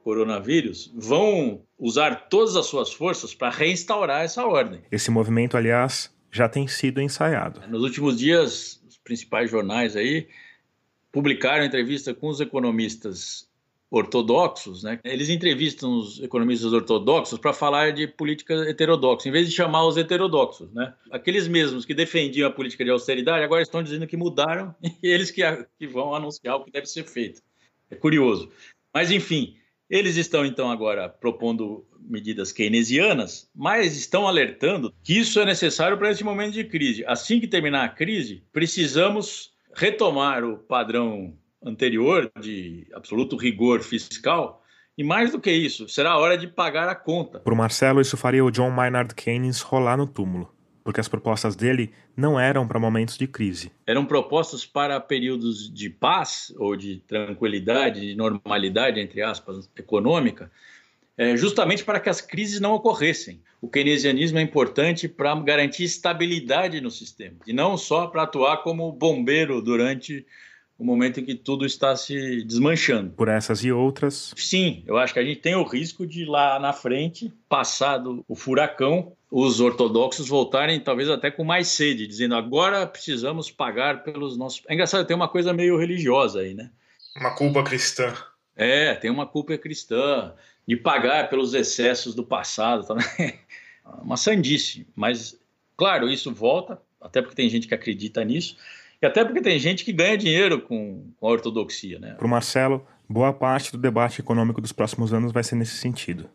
pré-coronavírus 0.00 0.90
vão 0.94 1.62
usar 1.78 2.28
todas 2.28 2.56
as 2.56 2.66
suas 2.66 2.92
forças 2.92 3.34
para 3.34 3.50
reinstaurar 3.50 4.22
essa 4.22 4.44
ordem. 4.44 4.80
Esse 4.90 5.10
movimento, 5.10 5.56
aliás, 5.56 6.14
já 6.30 6.48
tem 6.48 6.66
sido 6.66 7.00
ensaiado. 7.00 7.60
Nos 7.68 7.82
últimos 7.82 8.18
dias, 8.18 8.82
os 8.88 8.98
principais 8.98 9.50
jornais 9.50 9.96
aí 9.96 10.28
publicaram 11.12 11.64
entrevista 11.64 12.14
com 12.14 12.28
os 12.28 12.40
economistas 12.40 13.48
ortodoxos, 13.92 14.84
né? 14.84 15.00
Eles 15.02 15.28
entrevistam 15.28 15.98
os 15.98 16.22
economistas 16.22 16.72
ortodoxos 16.72 17.40
para 17.40 17.52
falar 17.52 17.92
de 17.92 18.06
política 18.06 18.54
heterodoxa, 18.70 19.28
em 19.28 19.32
vez 19.32 19.48
de 19.48 19.54
chamar 19.54 19.84
os 19.84 19.96
heterodoxos, 19.96 20.72
né? 20.72 20.94
Aqueles 21.10 21.48
mesmos 21.48 21.84
que 21.84 21.92
defendiam 21.92 22.48
a 22.48 22.52
política 22.52 22.84
de 22.84 22.90
austeridade 22.90 23.42
agora 23.42 23.62
estão 23.62 23.82
dizendo 23.82 24.06
que 24.06 24.16
mudaram 24.16 24.72
e 25.02 25.08
eles 25.08 25.32
que, 25.32 25.42
que 25.76 25.88
vão 25.88 26.14
anunciar 26.14 26.56
o 26.56 26.64
que 26.64 26.70
deve 26.70 26.86
ser 26.86 27.02
feito. 27.02 27.42
É 27.90 27.96
curioso. 27.96 28.48
Mas 28.94 29.10
enfim, 29.10 29.56
eles 29.90 30.16
estão 30.16 30.46
então 30.46 30.70
agora 30.70 31.08
propondo 31.08 31.84
medidas 32.00 32.52
keynesianas, 32.52 33.50
mas 33.54 33.96
estão 33.96 34.26
alertando 34.26 34.94
que 35.02 35.18
isso 35.18 35.40
é 35.40 35.44
necessário 35.44 35.98
para 35.98 36.10
esse 36.10 36.22
momento 36.22 36.52
de 36.52 36.64
crise. 36.64 37.04
Assim 37.06 37.40
que 37.40 37.48
terminar 37.48 37.84
a 37.84 37.88
crise, 37.88 38.44
precisamos 38.52 39.50
retomar 39.74 40.44
o 40.44 40.58
padrão 40.58 41.34
anterior 41.64 42.30
de 42.40 42.86
absoluto 42.94 43.36
rigor 43.36 43.82
fiscal. 43.82 44.62
E 44.96 45.02
mais 45.04 45.32
do 45.32 45.40
que 45.40 45.50
isso, 45.50 45.88
será 45.88 46.12
a 46.12 46.18
hora 46.18 46.36
de 46.36 46.46
pagar 46.46 46.88
a 46.88 46.94
conta. 46.94 47.40
Para 47.40 47.54
o 47.54 47.56
Marcelo, 47.56 48.00
isso 48.00 48.16
faria 48.16 48.44
o 48.44 48.50
John 48.50 48.70
Maynard 48.70 49.14
Keynes 49.14 49.60
rolar 49.60 49.96
no 49.96 50.06
túmulo, 50.06 50.54
porque 50.90 51.00
as 51.00 51.06
propostas 51.06 51.54
dele 51.54 51.92
não 52.16 52.38
eram 52.38 52.66
para 52.66 52.80
momentos 52.80 53.16
de 53.16 53.28
crise. 53.28 53.70
Eram 53.86 54.04
propostas 54.04 54.66
para 54.66 54.98
períodos 54.98 55.72
de 55.72 55.88
paz 55.88 56.52
ou 56.58 56.74
de 56.74 56.96
tranquilidade, 57.06 58.00
de 58.00 58.16
normalidade, 58.16 58.98
entre 58.98 59.22
aspas, 59.22 59.70
econômica, 59.76 60.50
é, 61.16 61.36
justamente 61.36 61.84
para 61.84 62.00
que 62.00 62.08
as 62.08 62.20
crises 62.20 62.60
não 62.60 62.72
ocorressem. 62.72 63.40
O 63.60 63.68
keynesianismo 63.68 64.38
é 64.40 64.42
importante 64.42 65.06
para 65.06 65.32
garantir 65.36 65.84
estabilidade 65.84 66.80
no 66.80 66.90
sistema, 66.90 67.36
e 67.46 67.52
não 67.52 67.76
só 67.76 68.08
para 68.08 68.24
atuar 68.24 68.64
como 68.64 68.90
bombeiro 68.90 69.62
durante 69.62 70.26
o 70.76 70.84
momento 70.84 71.20
em 71.20 71.24
que 71.24 71.36
tudo 71.36 71.64
está 71.64 71.94
se 71.94 72.42
desmanchando. 72.42 73.10
Por 73.10 73.28
essas 73.28 73.62
e 73.62 73.70
outras. 73.70 74.34
Sim, 74.36 74.82
eu 74.88 74.96
acho 74.96 75.14
que 75.14 75.20
a 75.20 75.24
gente 75.24 75.38
tem 75.38 75.54
o 75.54 75.62
risco 75.62 76.04
de 76.04 76.24
lá 76.24 76.58
na 76.58 76.72
frente, 76.72 77.32
passado 77.48 78.24
o 78.26 78.34
furacão, 78.34 79.12
os 79.30 79.60
ortodoxos 79.60 80.28
voltarem 80.28 80.80
talvez 80.80 81.08
até 81.08 81.30
com 81.30 81.44
mais 81.44 81.68
sede, 81.68 82.06
dizendo 82.06 82.34
agora 82.34 82.86
precisamos 82.86 83.50
pagar 83.50 84.02
pelos 84.02 84.36
nossos. 84.36 84.62
É 84.68 84.74
engraçado, 84.74 85.06
tem 85.06 85.16
uma 85.16 85.28
coisa 85.28 85.52
meio 85.52 85.78
religiosa 85.78 86.40
aí, 86.40 86.52
né? 86.52 86.70
Uma 87.16 87.34
culpa 87.34 87.62
cristã. 87.62 88.12
É, 88.56 88.94
tem 88.94 89.10
uma 89.10 89.26
culpa 89.26 89.56
cristã 89.56 90.34
de 90.66 90.76
pagar 90.76 91.30
pelos 91.30 91.54
excessos 91.54 92.14
do 92.14 92.24
passado 92.24 92.86
também. 92.86 93.38
uma 94.02 94.16
sandice, 94.16 94.86
mas 94.96 95.38
claro, 95.76 96.08
isso 96.08 96.32
volta, 96.32 96.80
até 97.00 97.22
porque 97.22 97.34
tem 97.34 97.48
gente 97.48 97.66
que 97.66 97.74
acredita 97.74 98.24
nisso, 98.24 98.56
e 99.00 99.06
até 99.06 99.24
porque 99.24 99.40
tem 99.40 99.58
gente 99.58 99.84
que 99.84 99.92
ganha 99.92 100.18
dinheiro 100.18 100.60
com, 100.60 101.10
com 101.16 101.26
a 101.26 101.30
ortodoxia. 101.30 101.98
Né? 101.98 102.14
Para 102.14 102.26
o 102.26 102.28
Marcelo, 102.28 102.86
boa 103.08 103.32
parte 103.32 103.72
do 103.72 103.78
debate 103.78 104.20
econômico 104.20 104.60
dos 104.60 104.72
próximos 104.72 105.14
anos 105.14 105.32
vai 105.32 105.42
ser 105.42 105.54
nesse 105.54 105.76
sentido. 105.76 106.28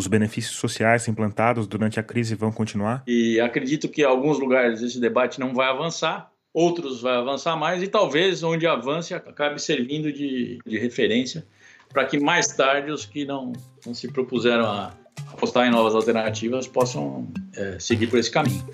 Os 0.00 0.06
benefícios 0.06 0.56
sociais 0.56 1.06
implantados 1.08 1.66
durante 1.66 2.00
a 2.00 2.02
crise 2.02 2.34
vão 2.34 2.50
continuar? 2.50 3.02
E 3.06 3.38
acredito 3.38 3.86
que 3.86 4.00
em 4.00 4.06
alguns 4.06 4.38
lugares 4.38 4.80
esse 4.80 4.98
debate 4.98 5.38
não 5.38 5.52
vai 5.52 5.68
avançar, 5.68 6.32
outros 6.54 7.02
vai 7.02 7.16
avançar 7.16 7.54
mais, 7.54 7.82
e 7.82 7.86
talvez 7.86 8.42
onde 8.42 8.66
avance 8.66 9.12
acabe 9.12 9.60
servindo 9.60 10.10
de, 10.10 10.58
de 10.64 10.78
referência 10.78 11.46
para 11.90 12.06
que 12.06 12.18
mais 12.18 12.46
tarde 12.46 12.90
os 12.90 13.04
que 13.04 13.26
não, 13.26 13.52
não 13.84 13.92
se 13.92 14.10
propuseram 14.10 14.64
a 14.64 14.94
apostar 15.34 15.66
em 15.66 15.70
novas 15.70 15.94
alternativas 15.94 16.66
possam 16.66 17.30
é, 17.54 17.78
seguir 17.78 18.06
por 18.06 18.18
esse 18.18 18.30
caminho. 18.30 18.64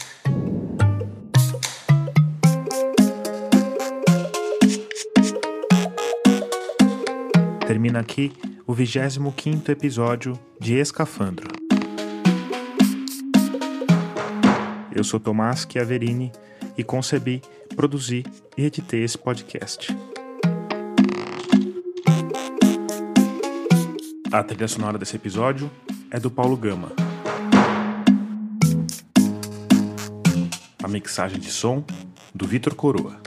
Termina 7.67 7.99
aqui 7.99 8.33
o 8.67 8.75
25 8.75 9.71
episódio 9.71 10.37
de 10.61 10.75
Escafandro. 10.75 11.49
Eu 14.93 15.05
sou 15.05 15.21
Tomás 15.21 15.65
Chiaverini 15.71 16.33
e 16.77 16.83
concebi, 16.83 17.41
produzi 17.77 18.25
e 18.57 18.65
editei 18.65 19.05
esse 19.05 19.17
podcast. 19.17 19.97
A 24.33 24.43
trilha 24.43 24.67
sonora 24.67 24.99
desse 24.99 25.15
episódio 25.15 25.71
é 26.11 26.19
do 26.19 26.31
Paulo 26.31 26.57
Gama. 26.57 26.91
A 30.83 30.89
mixagem 30.89 31.39
de 31.39 31.53
som 31.53 31.85
do 32.35 32.47
Vitor 32.47 32.75
Coroa. 32.75 33.26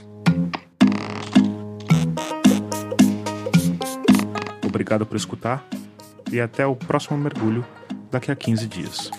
Obrigado 4.80 5.04
por 5.04 5.14
escutar 5.14 5.62
e 6.32 6.40
até 6.40 6.64
o 6.64 6.74
próximo 6.74 7.18
mergulho 7.18 7.62
daqui 8.10 8.32
a 8.32 8.34
15 8.34 8.66
dias. 8.66 9.10